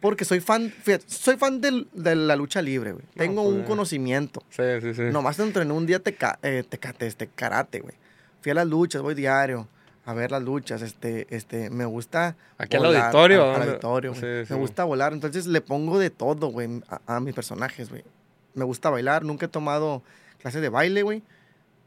Porque 0.01 0.25
soy 0.25 0.39
fan, 0.39 0.69
fíjate, 0.69 1.05
soy 1.07 1.37
fan 1.37 1.61
del- 1.61 1.87
de 1.93 2.15
la 2.15 2.35
lucha 2.35 2.61
libre, 2.61 2.93
güey. 2.93 3.05
No, 3.05 3.13
Tengo 3.15 3.43
pues, 3.43 3.55
un 3.55 3.61
eh. 3.61 3.65
conocimiento. 3.65 4.43
Sí, 4.49 4.63
sí, 4.81 4.93
sí. 4.93 5.01
Nomás 5.11 5.37
entrené 5.39 5.71
un 5.71 5.85
día 5.85 5.99
teca, 5.99 6.39
eh, 6.41 6.63
tecate, 6.67 7.05
este, 7.05 7.27
karate, 7.27 7.81
güey. 7.81 7.93
Fui 8.41 8.51
a 8.51 8.55
las 8.55 8.67
luchas, 8.67 9.01
voy 9.01 9.13
diario 9.13 9.67
a 10.07 10.13
ver 10.13 10.31
las 10.31 10.41
luchas. 10.41 10.81
Este, 10.81 11.27
este, 11.35 11.69
me 11.69 11.83
gusta. 11.83 12.37
¿Aquí 12.57 12.77
al 12.77 12.83
volar, 12.83 13.01
auditorio? 13.03 13.53
Al, 13.53 13.61
al 13.61 13.69
auditorio. 13.69 14.15
Sí, 14.15 14.25
me 14.49 14.55
gusta 14.55 14.85
volar. 14.85 15.11
Entonces 15.11 15.47
le 15.47 15.59
pongo 15.59 15.99
de 15.99 16.09
todo, 16.09 16.47
güey, 16.47 16.81
a, 16.87 17.17
a 17.17 17.19
mis 17.19 17.35
personajes, 17.35 17.89
güey. 17.89 18.05
Me 18.53 18.63
gusta 18.63 18.89
bailar. 18.89 19.25
Nunca 19.25 19.47
he 19.47 19.49
tomado 19.49 20.01
clases 20.39 20.61
de 20.61 20.69
baile, 20.69 21.03
güey. 21.03 21.23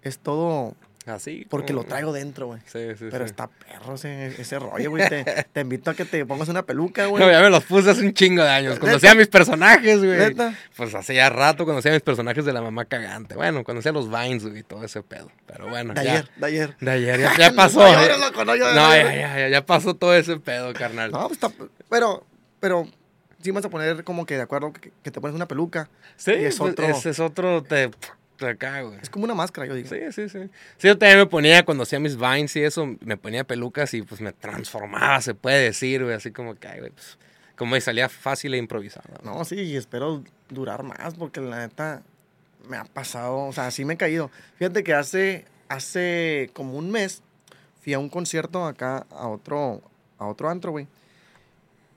Es 0.02 0.18
todo 0.18 0.74
Así. 1.14 1.46
Porque 1.50 1.72
como- 1.72 1.82
lo 1.82 1.88
traigo 1.88 2.12
dentro, 2.12 2.46
güey. 2.46 2.60
Sí, 2.66 2.78
sí, 2.98 3.06
Pero 3.10 3.24
sí. 3.26 3.30
está 3.30 3.48
perro 3.48 3.94
ese, 3.94 4.26
ese 4.40 4.58
rollo, 4.58 4.90
güey. 4.90 5.08
Te, 5.08 5.24
te 5.52 5.60
invito 5.60 5.90
a 5.90 5.94
que 5.94 6.04
te 6.04 6.24
pongas 6.26 6.48
una 6.48 6.62
peluca, 6.62 7.06
güey. 7.06 7.22
No, 7.24 7.30
ya 7.30 7.40
me 7.40 7.50
los 7.50 7.64
puse 7.64 7.90
hace 7.90 8.04
un 8.04 8.12
chingo 8.14 8.42
de 8.42 8.48
años. 8.50 8.78
Conocí 8.78 9.06
a 9.06 9.14
mis 9.14 9.28
personajes, 9.28 9.98
güey. 10.04 10.34
Pues 10.76 10.94
hace 10.94 11.14
ya 11.14 11.28
rato 11.30 11.64
conocí 11.66 11.88
a 11.88 11.92
mis 11.92 12.02
personajes 12.02 12.44
de 12.44 12.52
la 12.52 12.62
mamá 12.62 12.84
cagante. 12.84 13.34
Bueno, 13.34 13.64
conocí 13.64 13.88
a 13.88 13.92
los 13.92 14.08
Vines, 14.10 14.44
güey, 14.44 14.58
y 14.58 14.62
todo 14.62 14.84
ese 14.84 15.02
pedo. 15.02 15.30
Pero 15.46 15.68
bueno, 15.68 15.94
de 15.94 16.04
ya. 16.04 16.12
ayer, 16.12 16.30
de 16.36 16.46
ayer. 16.46 16.76
De 16.80 16.90
ayer, 16.90 17.20
ya, 17.20 17.36
ya 17.38 17.52
pasó. 17.52 17.80
No 17.80 17.86
ya- 18.06 18.74
no 18.74 18.94
ya, 18.96 19.14
ya, 19.36 19.48
ya, 19.48 19.66
pasó 19.66 19.94
todo 19.94 20.14
ese 20.14 20.38
pedo, 20.38 20.72
carnal. 20.72 21.10
No, 21.10 21.28
pues 21.28 21.32
está. 21.42 21.50
Pero, 21.88 22.24
pero 22.60 22.88
sí 23.42 23.50
vas 23.50 23.64
a 23.64 23.70
poner 23.70 24.04
como 24.04 24.26
que 24.26 24.36
de 24.36 24.42
acuerdo 24.42 24.72
que, 24.72 24.90
te 25.10 25.20
pones 25.20 25.34
una 25.34 25.46
peluca. 25.48 25.88
sí, 26.16 26.32
y 26.32 26.44
es 26.44 26.56
pues, 26.58 26.72
otro- 26.72 26.86
ese 26.86 27.10
es 27.10 27.20
otro, 27.20 27.62
te 27.62 27.90
acá, 28.48 28.82
güey. 28.82 28.98
Es 29.00 29.10
como 29.10 29.24
una 29.24 29.34
máscara, 29.34 29.66
yo 29.66 29.74
digo. 29.74 29.88
Sí, 29.88 29.98
sí, 30.12 30.28
sí. 30.28 30.38
Sí, 30.78 30.88
yo 30.88 30.96
también 30.96 31.18
me 31.18 31.26
ponía, 31.26 31.64
cuando 31.64 31.82
hacía 31.82 32.00
mis 32.00 32.16
vines 32.16 32.54
y 32.56 32.62
eso, 32.62 32.96
me 33.00 33.16
ponía 33.16 33.44
pelucas 33.44 33.92
y 33.94 34.02
pues 34.02 34.20
me 34.20 34.32
transformaba, 34.32 35.20
se 35.20 35.34
puede 35.34 35.62
decir, 35.62 36.02
güey. 36.02 36.14
Así 36.14 36.30
como 36.30 36.54
que, 36.54 36.68
güey, 36.78 36.90
pues, 36.90 37.18
como 37.56 37.74
que 37.74 37.80
salía 37.80 38.08
fácil 38.08 38.54
e 38.54 38.56
improvisado. 38.56 39.08
No, 39.22 39.44
sí, 39.44 39.56
y 39.56 39.76
espero 39.76 40.24
durar 40.48 40.82
más 40.82 41.14
porque 41.14 41.40
la 41.40 41.58
neta 41.58 42.02
me 42.68 42.76
ha 42.76 42.84
pasado, 42.84 43.46
o 43.46 43.52
sea, 43.52 43.70
sí 43.70 43.84
me 43.84 43.94
he 43.94 43.96
caído. 43.96 44.30
Fíjate 44.56 44.82
que 44.82 44.94
hace, 44.94 45.44
hace 45.68 46.50
como 46.54 46.74
un 46.76 46.90
mes 46.90 47.22
fui 47.82 47.94
a 47.94 47.98
un 47.98 48.08
concierto 48.08 48.66
acá 48.66 49.06
a 49.10 49.28
otro, 49.28 49.82
a 50.18 50.26
otro 50.26 50.48
antro, 50.48 50.70
güey. 50.72 50.86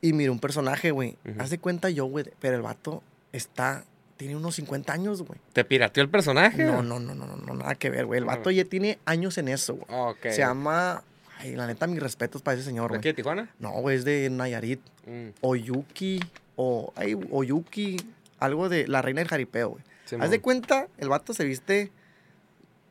Y 0.02 0.14
miré 0.14 0.30
un 0.30 0.39
personaje, 0.39 0.91
güey. 0.91 1.18
Ujú. 1.26 1.41
Haz 1.41 1.50
de 1.50 1.60
cuenta 1.60 1.89
yo, 1.89 2.06
güey, 2.06 2.26
pero 2.39 2.56
el 2.56 2.62
vato 2.62 3.02
está, 3.32 3.86
tiene 4.24 4.38
unos 4.38 4.56
50 4.56 4.94
años, 4.94 5.22
güey. 5.22 5.38
¿Te 5.52 5.66
pirateó 5.66 6.02
el 6.02 6.10
personaje? 6.10 6.64
No, 6.64 6.82
no, 6.82 6.98
no, 7.00 7.14
no, 7.14 7.26
no, 7.26 7.36
no, 7.36 7.54
nada 7.56 7.76
que 7.76 7.90
ver, 7.90 8.06
güey. 8.06 8.20
El 8.20 8.26
vato 8.26 8.50
ya 8.52 8.64
tiene 8.64 8.98
años 9.06 9.38
en 9.38 9.50
eso, 9.50 9.76
güey. 9.76 9.86
Ok. 9.90 10.18
Se 10.30 10.38
llama, 10.38 11.04
ay, 11.40 11.56
la 11.56 11.68
neta, 11.68 11.88
mis 11.88 12.00
respetos 12.02 12.42
para 12.42 12.56
ese 12.56 12.64
señor, 12.66 12.84
¿De 12.86 12.88
güey. 12.90 13.00
aquí 13.00 13.08
de 13.10 13.14
Tijuana? 13.16 13.50
No, 13.60 13.72
güey, 13.82 13.98
es 13.98 14.06
de 14.06 14.30
Nayarit. 14.30 14.80
Mm, 15.06 15.30
Oyuki, 15.42 16.22
o 16.56 16.94
ay, 16.96 17.18
Oyuki, 17.32 17.98
algo 18.40 18.70
de 18.70 18.88
la 18.88 19.02
reina 19.02 19.20
del 19.20 19.28
jaripeo, 19.28 19.72
güey. 19.72 19.84
sí, 20.06 20.16
Haz 20.20 20.30
de 20.30 20.40
cuenta, 20.40 20.88
el 20.98 21.10
vato 21.10 21.34
se 21.34 21.44
viste 21.44 21.92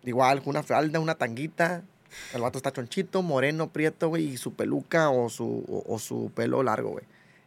igual, 0.05 0.41
con 0.43 0.51
una 0.51 0.63
falda, 0.63 1.01
una 1.01 1.15
tanguita. 1.15 1.83
El 2.35 2.43
vato 2.43 2.59
está 2.59 2.71
chonchito, 2.73 3.23
moreno, 3.23 3.71
prieto, 3.71 4.09
güey, 4.11 4.25
y 4.27 4.37
su 4.37 4.53
peluca 4.53 5.09
o 5.09 5.31
su, 5.31 5.65
o, 5.67 5.95
o 5.95 5.99
su 5.99 6.31
pelo 6.35 6.63
largo, 6.63 6.91
güey. 6.91 7.05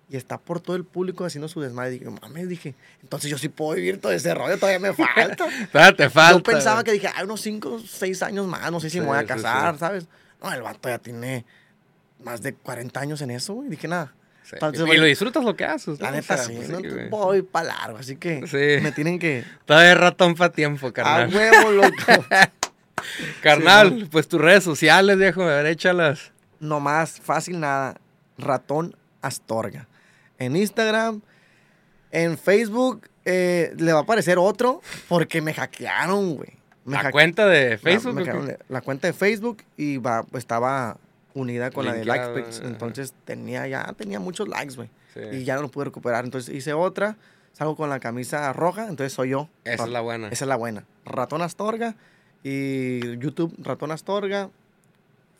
Y 0.09 0.17
está 0.17 0.37
por 0.37 0.59
todo 0.59 0.75
el 0.75 0.83
público 0.83 1.25
haciendo 1.25 1.47
su 1.47 1.61
desmadre. 1.61 1.91
Dije, 1.91 2.05
mames, 2.21 2.47
dije, 2.47 2.75
entonces 3.01 3.29
yo 3.29 3.37
sí 3.39 3.49
puedo 3.49 3.75
vivir 3.75 3.99
todo 3.99 4.11
ese 4.11 4.33
rollo, 4.35 4.57
todavía 4.57 4.79
me 4.79 4.93
falta. 4.93 5.47
Todavía 5.71 5.95
te 5.97 6.09
falta. 6.09 6.37
yo 6.37 6.43
pensaba 6.43 6.83
que 6.83 6.91
dije, 6.91 7.09
hay 7.13 7.23
unos 7.23 7.41
5, 7.41 7.81
6 7.87 8.21
años 8.23 8.45
más, 8.45 8.71
no 8.71 8.79
sé 8.79 8.89
si 8.89 8.95
Sí, 8.97 9.01
me 9.01 9.07
voy 9.07 9.17
a 9.17 9.25
casar, 9.25 9.73
sí. 9.73 9.79
¿sabes? 9.79 10.07
No, 10.41 10.53
el 10.53 10.61
vato 10.61 10.89
ya 10.89 10.99
tiene 10.99 11.43
más 12.23 12.41
de 12.43 12.53
40 12.53 12.99
años 12.99 13.21
en 13.21 13.31
eso, 13.31 13.55
güey. 13.55 13.69
Dije, 13.69 13.87
nada. 13.87 14.13
Entonces, 14.51 14.81
y 14.81 14.85
bueno, 14.85 15.01
lo 15.01 15.07
disfrutas 15.07 15.43
lo 15.43 15.55
que 15.55 15.65
haces. 15.65 15.99
La 15.99 16.11
neta 16.11 16.37
sea, 16.37 16.45
sí, 16.45 16.53
pues 16.55 16.69
no 16.69 16.79
voy 17.09 17.41
para 17.41 17.69
largo, 17.69 17.97
así 17.97 18.15
que 18.15 18.41
me 18.83 18.91
tienen 18.91 19.17
que... 19.17 19.43
Todavía 19.65 19.93
es 19.93 19.97
ratón 19.97 20.35
para 20.35 20.51
tiempo, 20.51 20.85
A 20.87 20.93
carnal. 20.93 21.35
huevo, 21.35 21.71
loco. 21.71 21.95
carnal, 23.41 24.07
pues 24.11 24.27
tus 24.27 24.39
redes 24.39 24.63
sociales, 24.63 25.17
viejo, 25.17 25.41
a 25.41 25.47
ver, 25.47 25.65
échalas. 25.65 26.31
no 26.59 26.79
más, 26.79 27.19
fácil 27.21 27.59
nada. 27.59 27.99
Ratón 28.37 28.95
Astorga. 29.21 29.87
En 30.39 30.55
Instagram, 30.55 31.21
en 32.11 32.37
Facebook, 32.37 33.07
eh, 33.25 33.73
le 33.77 33.93
va 33.93 33.99
a 33.99 34.01
aparecer 34.03 34.37
otro 34.37 34.81
porque 35.07 35.41
me 35.41 35.53
hackearon, 35.53 36.35
güey. 36.35 36.49
Me 36.85 36.93
¿La 36.97 37.03
hacke- 37.03 37.11
cuenta 37.11 37.47
de 37.47 37.71
la- 37.71 37.77
Facebook? 37.77 38.13
me 38.13 38.23
qué? 38.23 38.31
hackearon 38.31 38.57
la 38.69 38.81
cuenta 38.81 39.07
de 39.07 39.13
Facebook 39.13 39.63
y 39.77 39.97
va, 39.97 40.23
pues, 40.23 40.43
estaba 40.43 40.97
unida 41.33 41.71
con 41.71 41.85
la 41.85 41.93
de 41.93 42.05
Likes. 42.05 42.59
ajá. 42.59 42.67
Entonces 42.67 43.13
tenía 43.25 43.67
ya 43.67 43.91
tenía 43.97 44.19
muchos 44.19 44.47
likes, 44.47 44.75
güey. 44.75 44.89
Sí. 45.13 45.19
Y 45.37 45.43
ya 45.45 45.55
no 45.55 45.63
lo 45.63 45.69
pude 45.69 45.85
recuperar. 45.85 46.23
Entonces 46.25 46.53
hice 46.53 46.73
otra, 46.73 47.17
salgo 47.53 47.75
con 47.75 47.89
la 47.89 47.99
camisa 47.99 48.51
roja, 48.53 48.83
entonces 48.87 49.13
soy 49.13 49.29
yo. 49.29 49.49
Esa 49.63 49.83
es 49.85 49.89
la 49.89 50.01
buena. 50.01 50.27
Esa 50.27 50.45
es 50.45 50.49
la 50.49 50.55
buena. 50.57 50.85
Ratón 51.05 51.41
Astorga 51.41 51.95
y 52.43 53.17
YouTube 53.17 53.53
Ratón 53.59 53.91
Astorga. 53.91 54.49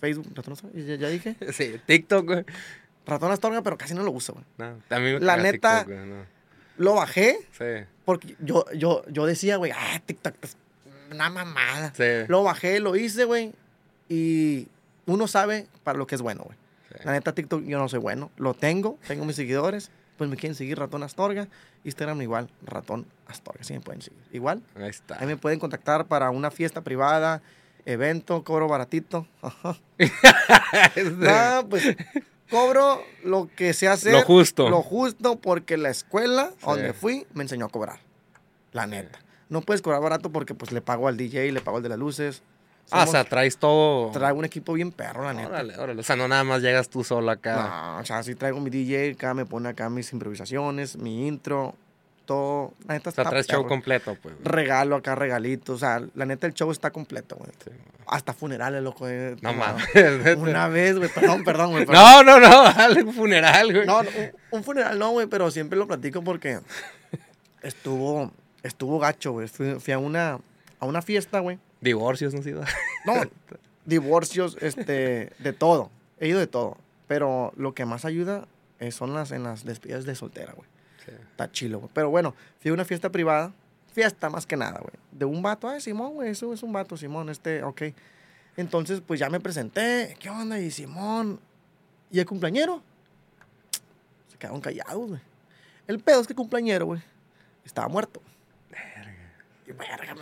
Facebook 0.02 0.28
Ratón 0.36 0.54
Astorga, 0.54 0.80
ya, 0.80 0.96
ya 0.96 1.08
dije. 1.10 1.36
Sí, 1.54 1.80
TikTok, 1.86 2.26
güey. 2.26 2.46
Ratón 3.06 3.32
Astorga, 3.32 3.62
pero 3.62 3.78
casi 3.78 3.94
no 3.94 4.04
lo 4.04 4.12
uso, 4.12 4.34
güey. 4.34 4.46
No, 4.58 4.80
también 4.88 5.16
me 5.20 5.26
La 5.26 5.38
neta- 5.38 5.80
TikTok, 5.84 5.96
güey, 5.96 6.10
no. 6.10 6.26
Lo 6.78 6.94
bajé 6.96 7.38
Sí, 7.58 7.88
porque 8.04 8.36
yo, 8.40 8.66
yo, 8.74 9.04
yo 9.10 9.26
decía, 9.26 9.56
güey, 9.58 9.72
ah, 9.72 10.02
TikTok, 10.06 10.36
pues, 10.36 10.58
una 11.12 11.30
mamada. 11.30 11.94
sí. 11.96 12.26
Lo 12.28 12.44
bajé, 12.44 12.80
lo 12.80 12.96
hice, 12.96 13.24
güey. 13.26 13.54
Y 14.10 14.68
uno 15.06 15.28
sabe 15.28 15.68
para 15.84 15.98
lo 15.98 16.06
que 16.08 16.16
es 16.16 16.22
bueno, 16.22 16.44
güey. 16.44 16.58
sí. 16.90 16.96
La 17.06 17.12
neta, 17.14 17.34
TikTok 17.34 17.64
yo 17.64 17.78
no 17.78 17.88
soy 17.90 18.00
bueno. 18.00 18.30
Lo 18.38 18.54
tengo, 18.54 18.98
tengo 19.08 19.24
mis 19.26 19.36
seguidores. 19.36 19.90
Pues 20.18 20.30
me 20.30 20.38
quieren 20.38 20.56
seguir 20.56 20.80
Ratón 20.80 21.04
Astorga. 21.04 21.48
Instagram 21.84 22.22
igual, 22.22 22.50
Ratón 22.66 23.06
Astorga. 23.28 23.64
Sí 23.64 23.74
me 23.74 23.82
pueden 23.82 24.02
seguir. 24.02 24.20
Igual. 24.32 24.62
Ahí 24.76 24.90
está. 24.90 25.20
Ahí 25.20 25.28
me 25.28 25.36
pueden 25.38 25.60
contactar 25.60 26.06
para 26.06 26.30
una 26.32 26.52
fiesta 26.52 26.82
privada, 26.82 27.42
evento, 27.86 28.44
cobro 28.44 28.68
baratito. 28.68 29.28
No, 31.18 31.68
pues 31.70 31.96
cobro 32.50 33.02
lo 33.24 33.50
que 33.56 33.74
se 33.74 33.88
hace. 33.88 34.12
Lo 34.12 34.22
justo. 34.24 34.70
Lo 34.70 34.82
justo 34.82 35.38
porque 35.38 35.78
la 35.78 35.90
escuela 35.90 36.52
Sí. 36.60 36.66
donde 36.66 36.94
fui 36.94 37.26
me 37.34 37.44
enseñó 37.44 37.66
a 37.66 37.70
cobrar. 37.70 38.00
La 38.72 38.88
neta. 38.88 39.20
No 39.50 39.62
puedes 39.62 39.82
cobrar 39.82 40.02
barato 40.02 40.32
porque 40.32 40.54
pues 40.54 40.72
le 40.72 40.82
pago 40.82 41.08
al 41.08 41.18
DJ, 41.18 41.52
le 41.52 41.62
pago 41.62 41.78
al 41.78 41.84
de 41.84 41.90
las 41.90 42.00
luces. 42.00 42.42
Ah, 42.92 43.06
o 43.08 43.08
sea, 43.08 43.24
traes 43.24 43.58
todo. 43.58 44.12
traigo 44.12 44.38
un 44.38 44.46
equipo 44.46 44.74
bien 44.74 44.92
perro, 44.92 45.24
la 45.24 45.34
neta. 45.34 45.48
Órale, 45.50 45.78
órale. 45.78 46.00
O 46.00 46.04
sea, 46.04 46.16
no 46.16 46.28
nada 46.28 46.44
más 46.44 46.62
llegas 46.62 46.88
tú 46.88 47.04
solo 47.04 47.32
acá. 47.32 47.94
No, 47.96 48.02
o 48.02 48.06
sea, 48.06 48.22
sí 48.22 48.36
traigo 48.36 48.60
mi 48.60 48.70
DJ, 48.70 49.14
acá 49.14 49.34
me 49.34 49.46
pone 49.48 49.70
acá 49.70 49.90
mis 49.90 50.14
improvisaciones, 50.14 50.96
mi 50.98 51.28
intro, 51.28 51.76
todo. 52.26 52.74
La 52.88 52.96
neta 52.96 53.10
o 53.10 53.14
sea, 53.14 53.22
está 53.24 53.30
traes 53.30 53.48
show 53.48 53.66
completo, 53.68 54.18
pues. 54.22 54.36
Regalo 54.44 54.96
acá, 54.96 55.16
regalito. 55.16 55.74
O 55.74 55.78
sea, 55.78 56.02
la 56.16 56.26
neta 56.26 56.48
el 56.48 56.54
show 56.54 56.72
está 56.72 56.92
completo, 56.92 57.36
güey. 57.38 57.52
Sí. 57.64 57.72
Hasta 58.08 58.34
funerales, 58.34 58.84
loco. 58.84 59.08
eh, 59.08 59.36
No 59.42 59.54
mames. 59.54 59.86
Una 60.38 60.68
vez, 60.68 60.98
güey. 60.98 61.10
Perdón, 61.10 61.44
perdón, 61.44 61.72
güey. 61.72 61.86
No, 61.86 62.24
no, 62.24 62.40
no. 62.40 62.64
Dale 62.74 63.04
un 63.04 63.14
funeral, 63.14 63.72
güey. 63.74 63.86
No, 63.88 64.00
un, 64.00 64.08
un 64.52 64.64
funeral 64.64 65.00
no, 65.00 65.12
güey, 65.12 65.28
pero 65.28 65.50
siempre 65.52 65.78
lo 65.78 65.88
platico 65.88 66.22
porque 66.24 66.60
estuvo, 67.62 68.32
estuvo 68.64 69.00
gacho, 69.00 69.32
güey. 69.32 69.48
Fui, 69.48 69.80
fui 69.80 69.94
a 69.94 69.98
una, 70.00 70.40
a 70.80 70.86
una 70.86 71.02
fiesta, 71.02 71.40
güey. 71.40 71.60
Divorcios, 71.82 72.34
¿no? 72.34 72.42
Sí, 72.42 72.52
No, 73.06 73.14
divorcios, 73.86 74.58
este, 74.62 75.32
de 75.40 75.54
todo. 75.54 75.90
He 76.20 76.28
ido 76.28 76.40
de 76.40 76.48
todo. 76.48 76.78
Pero 77.08 77.54
lo 77.56 77.74
que 77.74 77.86
más 77.86 78.06
ayuda 78.06 78.48
eh, 78.80 78.92
son 78.92 79.14
las, 79.14 79.32
en 79.32 79.44
las 79.44 79.64
despedidas 79.64 80.06
de 80.06 80.16
soltera, 80.16 80.54
güey. 80.54 80.68
Está 81.12 81.52
chilo, 81.52 81.80
güey. 81.80 81.92
Pero 81.94 82.10
bueno, 82.10 82.34
fui 82.60 82.72
a 82.72 82.74
una 82.74 82.86
fiesta 82.86 83.12
privada. 83.12 83.54
Fiesta 83.94 84.30
más 84.30 84.46
que 84.46 84.58
nada, 84.58 84.80
güey. 84.80 84.94
De 85.12 85.26
un 85.26 85.42
vato. 85.42 85.68
Ay, 85.70 85.80
Simón, 85.82 86.16
güey, 86.16 86.30
eso 86.30 86.54
es 86.54 86.64
un 86.64 86.74
vato, 86.74 86.98
Simón, 86.98 87.30
este, 87.30 87.64
ok. 87.64 87.84
Entonces, 88.58 89.02
pues 89.06 89.20
ya 89.20 89.30
me 89.30 89.40
presenté. 89.40 90.16
¿Qué 90.20 90.30
onda? 90.30 90.60
Y 90.60 90.72
Simón. 90.72 91.40
¿Y 92.12 92.20
el 92.20 92.26
cumpleañero? 92.26 92.82
Se 94.30 94.38
quedaron 94.38 94.62
callados, 94.62 95.10
güey. 95.10 95.22
El 95.88 96.00
pedo 96.00 96.22
es 96.22 96.28
que 96.28 96.34
el 96.34 96.38
cumpleañero, 96.38 96.88
güey, 96.88 97.02
estaba 97.64 97.88
muerto. 97.88 98.22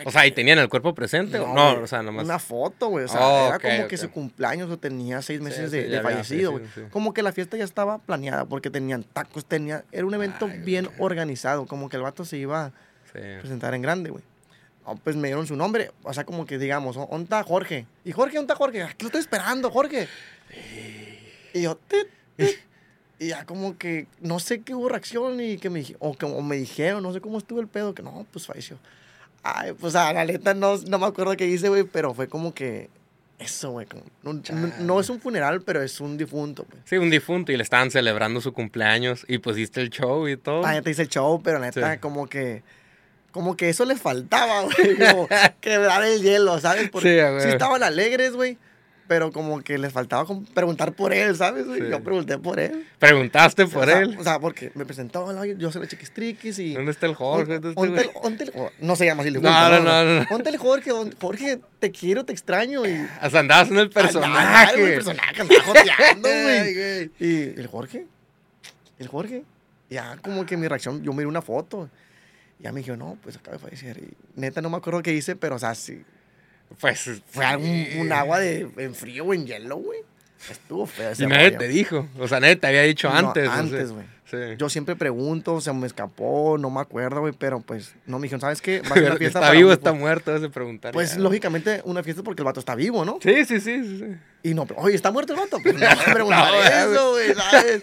O 0.05 0.11
sea, 0.11 0.25
¿y 0.25 0.31
tenían 0.31 0.57
el 0.59 0.69
cuerpo 0.69 0.95
presente? 0.95 1.37
o 1.39 1.47
no, 1.47 1.53
no, 1.53 1.71
güey, 1.71 1.83
o 1.83 1.87
sea, 1.87 2.01
nomás. 2.01 2.23
Una 2.25 2.39
foto, 2.39 2.87
güey. 2.87 3.05
O 3.05 3.07
sea, 3.07 3.19
Oh, 3.21 3.47
era 3.47 3.55
ok, 3.57 3.61
como 3.61 3.81
ok. 3.83 3.87
que 3.87 3.97
su 3.97 4.09
cumpleaños 4.11 4.69
o 4.69 4.77
tenía 4.77 5.21
seis 5.21 5.41
meses 5.41 5.69
sí, 5.71 5.77
de, 5.77 5.89
de 5.89 6.01
fallecido, 6.01 6.51
güey. 6.53 6.65
sí. 6.73 6.81
Como 6.91 7.13
que 7.13 7.21
la 7.23 7.31
fiesta 7.33 7.57
ya 7.57 7.65
estaba 7.65 7.97
planeada 7.97 8.45
porque 8.45 8.69
tenían 8.69 9.03
tacos, 9.03 9.45
tenía... 9.45 9.83
Era 9.91 10.05
un 10.05 10.13
evento 10.13 10.47
Ay, 10.49 10.59
bien 10.59 10.85
güey. 10.85 10.95
organizado. 10.99 11.65
Como 11.65 11.89
que 11.89 11.97
el 11.97 12.03
vato 12.03 12.23
se 12.25 12.37
iba 12.37 12.65
a 12.67 12.71
Sí. 13.11 13.19
presentar 13.41 13.73
en 13.75 13.81
grande, 13.83 14.09
güey. 14.09 14.23
No, 14.87 14.95
pues 14.95 15.15
me 15.15 15.27
dieron 15.27 15.45
su 15.45 15.55
nombre. 15.55 15.91
O 16.03 16.13
sea, 16.13 16.23
como 16.23 16.45
que 16.45 16.57
digamos, 16.57 16.95
¿dónde 16.95 17.23
está 17.23 17.43
Jorge? 17.43 17.85
Y 18.05 18.11
Jorge, 18.11 18.37
¿dónde 18.37 18.51
está 18.53 18.57
Jorge? 18.57 18.81
Aquí 18.83 19.03
lo 19.03 19.07
estoy 19.07 19.21
esperando, 19.21 19.69
Jorge. 19.71 20.07
Y 21.53 21.61
yo, 21.61 21.75
tit, 21.75 22.07
tit. 22.35 22.57
Y 23.19 23.27
ya 23.29 23.45
como 23.45 23.77
que 23.77 24.07
no 24.19 24.39
sé 24.39 24.61
qué 24.61 24.73
hubo 24.73 24.89
reacción 24.89 25.39
y 25.39 25.57
que 25.57 25.69
me, 25.69 25.85
o 25.99 26.15
que 26.15 26.25
o 26.25 26.41
me 26.41 26.55
dijeron, 26.57 27.03
no 27.03 27.13
sé 27.13 27.21
cómo 27.21 27.37
estuvo 27.37 27.59
el 27.61 27.67
pedo, 27.67 27.93
que 27.93 28.01
no, 28.01 28.25
pues 28.31 28.45
falleció. 28.47 28.77
Ay, 29.43 29.73
pues 29.73 29.95
a 29.95 30.13
la 30.13 30.25
neta 30.25 30.53
no, 30.53 30.77
no 30.87 30.99
me 30.99 31.05
acuerdo 31.05 31.35
qué 31.35 31.45
hice, 31.47 31.67
güey, 31.69 31.83
pero 31.83 32.13
fue 32.13 32.27
como 32.27 32.53
que 32.53 32.89
eso, 33.39 33.71
güey. 33.71 33.85
No, 34.23 34.33
no- 34.33 34.73
no 34.79 34.99
es 35.01 35.09
un 35.09 35.19
funeral, 35.19 35.61
pero 35.61 35.81
es 35.81 35.99
un 35.99 36.17
difunto, 36.17 36.63
pues. 36.63 36.81
Sí, 36.85 36.95
un 36.97 37.09
difunto 37.09 37.51
y 37.51 37.57
le 37.57 37.63
estaban 37.63 37.91
celebrando 37.91 38.39
su 38.39 38.53
cumpleaños 38.53 39.25
y 39.27 39.39
pues 39.39 39.57
hiciste 39.57 39.81
el 39.81 39.89
show 39.89 40.27
y 40.29 40.37
todo. 40.37 40.61
La 40.61 40.71
neta 40.73 40.89
hice 40.89 41.01
el 41.03 41.09
show, 41.09 41.41
pero 41.43 41.59
la 41.59 41.65
neta 41.67 41.93
Sí. 41.93 41.99
como 41.99 42.27
que... 42.27 42.63
Como 43.31 43.57
que 43.57 43.67
eso 43.69 43.83
le 43.83 43.95
faltaba, 43.95 44.61
güey. 44.61 44.95
Como 45.11 45.27
quebrar 45.59 46.03
el 46.03 46.21
hielo, 46.21 46.59
¿sabes? 46.59 46.89
Porque 46.91 47.13
Sí, 47.15 47.19
a 47.19 47.25
huevo. 47.29 47.39
sí 47.41 47.47
estaban 47.49 47.81
alegres, 47.81 48.33
güey. 48.33 48.59
Pero 49.07 49.31
como 49.31 49.61
que 49.61 49.77
les 49.77 49.91
faltaba 49.91 50.25
preguntar 50.53 50.93
por 50.93 51.13
él, 51.13 51.35
¿sabes? 51.35 51.65
Sí. 51.65 51.83
Yo 51.89 52.01
pregunté 52.03 52.37
por 52.37 52.59
él. 52.59 52.87
Preguntaste 52.99 53.65
por 53.67 53.83
o 53.83 53.85
sea, 53.85 53.99
él. 53.99 54.15
O 54.19 54.23
sea, 54.23 54.39
porque 54.39 54.71
me 54.75 54.85
presentó, 54.85 55.25
"Hola, 55.25 55.45
yo 55.45 55.71
soy 55.71 55.81
la 55.81 55.87
Chiquistriquis 55.87 56.57
y... 56.59 56.73
¿Dónde 56.73 56.91
está 56.91 57.05
el 57.05 57.15
Jorge? 57.15 57.59
¿Dónde 57.59 57.69
está 57.69 58.01
el 58.43 58.49
el- 58.49 58.69
no 58.79 58.95
se 58.95 59.05
llama 59.05 59.21
así. 59.23 59.31
le 59.31 59.39
No, 59.39 59.69
no, 59.69 59.79
no, 59.81 60.19
no. 60.19 60.25
Ponte 60.27 60.49
el 60.49 60.57
Jorge, 60.57 60.91
Jorge, 61.19 61.59
te 61.79 61.91
quiero, 61.91 62.23
te 62.25 62.33
extraño. 62.33 62.85
Y 62.85 63.07
Hasta 63.21 63.39
andabas 63.39 63.69
en 63.69 63.77
el 63.77 63.89
personaje. 63.89 64.73
güey, 64.79 64.87
el 64.89 64.95
personaje 64.95 65.41
andaba 65.41 65.61
joteando, 65.65 66.29
güey. 66.29 67.11
Y 67.19 67.59
el 67.59 67.67
Jorge, 67.67 68.07
el 68.99 69.07
Jorge, 69.07 69.43
ya 69.89 70.17
como 70.21 70.45
que 70.45 70.57
mi 70.57 70.67
reacción, 70.67 71.03
yo 71.03 71.13
miré 71.13 71.27
una 71.27 71.41
foto. 71.41 71.89
Y 72.59 72.63
ya 72.63 72.71
me 72.71 72.81
dijo, 72.81 72.95
no, 72.95 73.17
pues 73.21 73.35
acaba 73.35 73.57
de 73.57 73.63
fallecer. 73.63 73.97
Y 73.97 74.13
neta 74.39 74.61
no 74.61 74.69
me 74.69 74.77
acuerdo 74.77 75.01
qué 75.03 75.13
hice, 75.13 75.35
pero 75.35 75.55
o 75.55 75.59
sea, 75.59 75.75
sí. 75.75 76.03
Pues 76.79 77.09
Fue 77.27 77.45
algún- 77.45 77.87
un 77.97 78.11
agua 78.11 78.39
de, 78.39 78.67
en 78.77 78.95
frío 78.95 79.25
o 79.25 79.33
en 79.33 79.45
hielo, 79.45 79.77
güey. 79.77 79.99
Estuvo 80.49 80.85
feo 80.85 81.11
ese 81.11 81.23
Y 81.23 81.27
nadie 81.27 81.47
rollo. 81.47 81.57
te 81.59 81.67
dijo. 81.69 82.07
O 82.19 82.27
sea, 82.27 82.39
nadie 82.41 82.55
te 82.57 82.67
había 82.67 82.81
dicho 82.81 83.09
No, 83.09 83.15
antes. 83.15 83.47
antes, 83.49 83.91
güey. 83.91 84.05
Sí. 84.33 84.55
Yo 84.57 84.69
siempre 84.69 84.95
pregunto, 84.95 85.61
se 85.61 85.71
me 85.73 85.87
escapó, 85.87 86.57
no 86.57 86.69
me 86.69 86.81
acuerdo, 86.81 87.21
güey, 87.21 87.33
pero 87.37 87.59
pues 87.61 87.95
no 88.05 88.17
me 88.19 88.23
dijeron, 88.23 88.41
¿sabes 88.41 88.61
qué? 88.61 88.81
Va 88.81 88.89
a 88.89 88.93
ser 88.95 89.05
una 89.05 89.15
fiesta 89.17 89.39
está 89.39 89.51
vivo, 89.51 89.69
un- 89.69 89.73
está 89.73 89.93
muerto, 89.93 90.39
de 90.39 90.49
preguntar. 90.49 90.93
Pues 90.93 91.17
lógicamente 91.17 91.81
una 91.85 92.03
fiesta 92.03 92.23
porque 92.23 92.41
el 92.41 92.45
vato 92.45 92.59
está 92.59 92.75
vivo, 92.75 93.05
¿no? 93.05 93.19
Sí, 93.21 93.45
sí, 93.45 93.59
sí. 93.59 93.83
sí, 93.83 93.97
sí. 93.99 94.05
Y 94.45 94.53
no, 94.53 94.65
pero, 94.65 94.81
oye, 94.81 94.95
¿está 94.95 95.09
muerto 95.11 95.33
el 95.33 95.39
vato? 95.39 95.57
Pues 95.63 95.75
no, 95.75 95.79
me 96.07 96.13
preguntar 96.13 96.51
No, 96.51 96.93
eso, 96.93 97.11
güey, 97.11 97.33
¿sabes? 97.33 97.81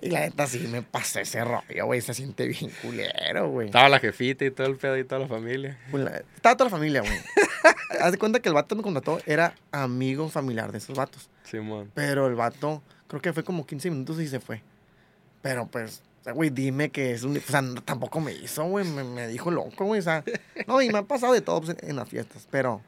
Y 0.00 0.10
la 0.10 0.20
neta 0.20 0.46
sí 0.46 0.58
me 0.70 0.82
pasé 0.82 1.20
ese 1.20 1.44
rollo, 1.44 1.86
güey, 1.86 2.00
se 2.00 2.14
siente 2.14 2.46
bien 2.48 2.70
culero, 2.82 3.48
güey. 3.50 3.66
Estaba 3.66 3.88
la 3.88 4.00
jefita 4.00 4.44
y 4.44 4.50
todo 4.50 4.66
el 4.66 4.76
pedo 4.76 4.96
y 4.98 5.04
toda 5.04 5.20
la 5.20 5.28
familia. 5.28 5.78
Pues 5.90 6.02
la- 6.04 6.22
Estaba 6.34 6.56
toda 6.56 6.70
la 6.70 6.76
familia, 6.76 7.00
güey. 7.02 7.12
Haz 8.00 8.12
de 8.12 8.18
cuenta 8.18 8.40
que 8.40 8.48
el 8.48 8.54
vato 8.54 8.74
me 8.74 8.82
contrató, 8.82 9.20
era 9.26 9.54
amigo 9.70 10.28
familiar 10.28 10.72
de 10.72 10.78
esos 10.78 10.96
vatos. 10.96 11.28
Simón. 11.44 11.90
Pero 11.94 12.26
el 12.26 12.34
vato, 12.34 12.82
creo 13.08 13.20
que 13.20 13.32
fue 13.32 13.44
como 13.44 13.66
15 13.66 13.90
minutos 13.90 14.20
y 14.20 14.26
se 14.28 14.40
fue. 14.40 14.62
Pero 15.42 15.66
pues, 15.66 16.02
o 16.20 16.24
sea, 16.24 16.32
güey, 16.34 16.50
dime 16.50 16.90
que 16.90 17.12
es 17.12 17.22
un... 17.22 17.36
O 17.36 17.40
sea, 17.40 17.62
tampoco 17.84 18.20
me 18.20 18.32
hizo, 18.32 18.64
güey, 18.64 18.84
me, 18.84 19.04
me 19.04 19.26
dijo 19.26 19.50
loco, 19.50 19.86
güey, 19.86 20.00
o 20.00 20.02
sea... 20.02 20.22
No, 20.66 20.82
y 20.82 20.90
me 20.90 20.98
ha 20.98 21.02
pasado 21.02 21.32
de 21.32 21.40
todo 21.40 21.62
pues, 21.62 21.76
en, 21.82 21.90
en 21.90 21.96
las 21.96 22.08
fiestas, 22.08 22.46
pero... 22.50 22.82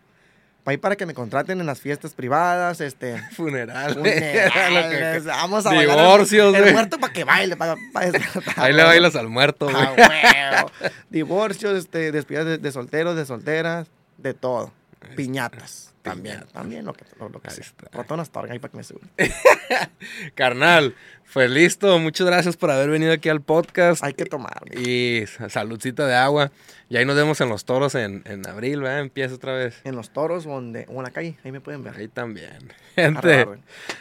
Para 0.64 0.74
ir 0.74 0.80
para 0.80 0.94
que 0.94 1.06
me 1.06 1.14
contraten 1.14 1.58
en 1.58 1.66
las 1.66 1.80
fiestas 1.80 2.14
privadas, 2.14 2.80
este... 2.80 3.18
Funeral. 3.36 3.94
funerales, 3.94 5.24
vamos 5.26 5.66
a 5.66 5.70
bailar 5.70 5.98
Divorcios, 5.98 6.48
el, 6.50 6.54
el 6.56 6.62
güey. 6.62 6.72
muerto 6.74 7.00
para 7.00 7.12
que 7.12 7.24
baile, 7.24 7.56
para, 7.56 7.76
para 7.92 8.12
Ahí 8.56 8.72
le 8.72 8.84
bailas 8.84 9.16
al 9.16 9.28
muerto, 9.28 9.68
güey. 9.70 9.82
Ah, 9.82 10.66
huevo. 10.80 10.92
Divorcios, 11.10 11.78
este, 11.78 12.12
despedidas 12.12 12.44
de, 12.46 12.58
de 12.58 12.70
solteros, 12.70 13.16
de 13.16 13.24
solteras, 13.24 13.88
de 14.18 14.34
todo. 14.34 14.72
Piñatas. 15.16 15.88
También, 16.02 16.44
también 16.52 16.84
lo 16.84 16.94
que, 16.94 17.04
lo, 17.20 17.28
lo 17.28 17.40
que 17.40 17.48
Astorga 17.48 18.52
ahí 18.52 18.58
para 18.58 18.72
que 18.72 18.76
me 18.76 18.82
suban. 18.82 19.08
Carnal, 20.34 20.96
pues 21.32 21.48
listo. 21.48 21.98
Muchas 22.00 22.26
gracias 22.26 22.56
por 22.56 22.70
haber 22.72 22.90
venido 22.90 23.12
aquí 23.12 23.28
al 23.28 23.40
podcast. 23.40 24.02
Hay 24.02 24.14
que 24.14 24.24
tomar. 24.24 24.62
Y 24.76 25.24
sa- 25.28 25.48
saludcita 25.48 26.04
de 26.06 26.14
agua. 26.16 26.50
Y 26.88 26.96
ahí 26.96 27.04
nos 27.04 27.14
vemos 27.16 27.40
en 27.40 27.48
los 27.48 27.64
toros 27.64 27.94
en, 27.94 28.22
en 28.26 28.46
abril, 28.48 28.80
¿verdad? 28.82 28.98
Empieza 29.00 29.34
otra 29.36 29.54
vez. 29.54 29.80
En 29.84 29.94
los 29.94 30.10
toros 30.10 30.44
o, 30.46 30.50
donde, 30.50 30.86
o 30.88 30.96
en 30.96 31.02
la 31.04 31.10
calle, 31.10 31.38
ahí 31.44 31.52
me 31.52 31.60
pueden 31.60 31.84
ver. 31.84 31.94
Ahí 31.96 32.08
también. 32.08 32.58
Gente, 32.96 33.46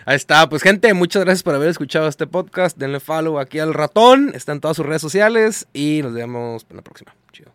ahí 0.05 0.15
está. 0.15 0.49
Pues 0.49 0.63
gente, 0.63 0.91
muchas 0.95 1.23
gracias 1.23 1.43
por 1.43 1.53
haber 1.55 1.69
escuchado 1.69 2.07
este 2.07 2.25
podcast. 2.27 2.77
Denle 2.77 2.99
follow 2.99 3.39
aquí 3.39 3.59
al 3.59 3.73
ratón. 3.75 4.31
Está 4.33 4.51
en 4.53 4.59
todas 4.59 4.75
sus 4.75 4.85
redes 4.85 5.01
sociales. 5.03 5.67
Y 5.71 6.01
nos 6.01 6.13
vemos 6.13 6.65
en 6.69 6.77
la 6.77 6.81
próxima. 6.81 7.13
Chido. 7.31 7.51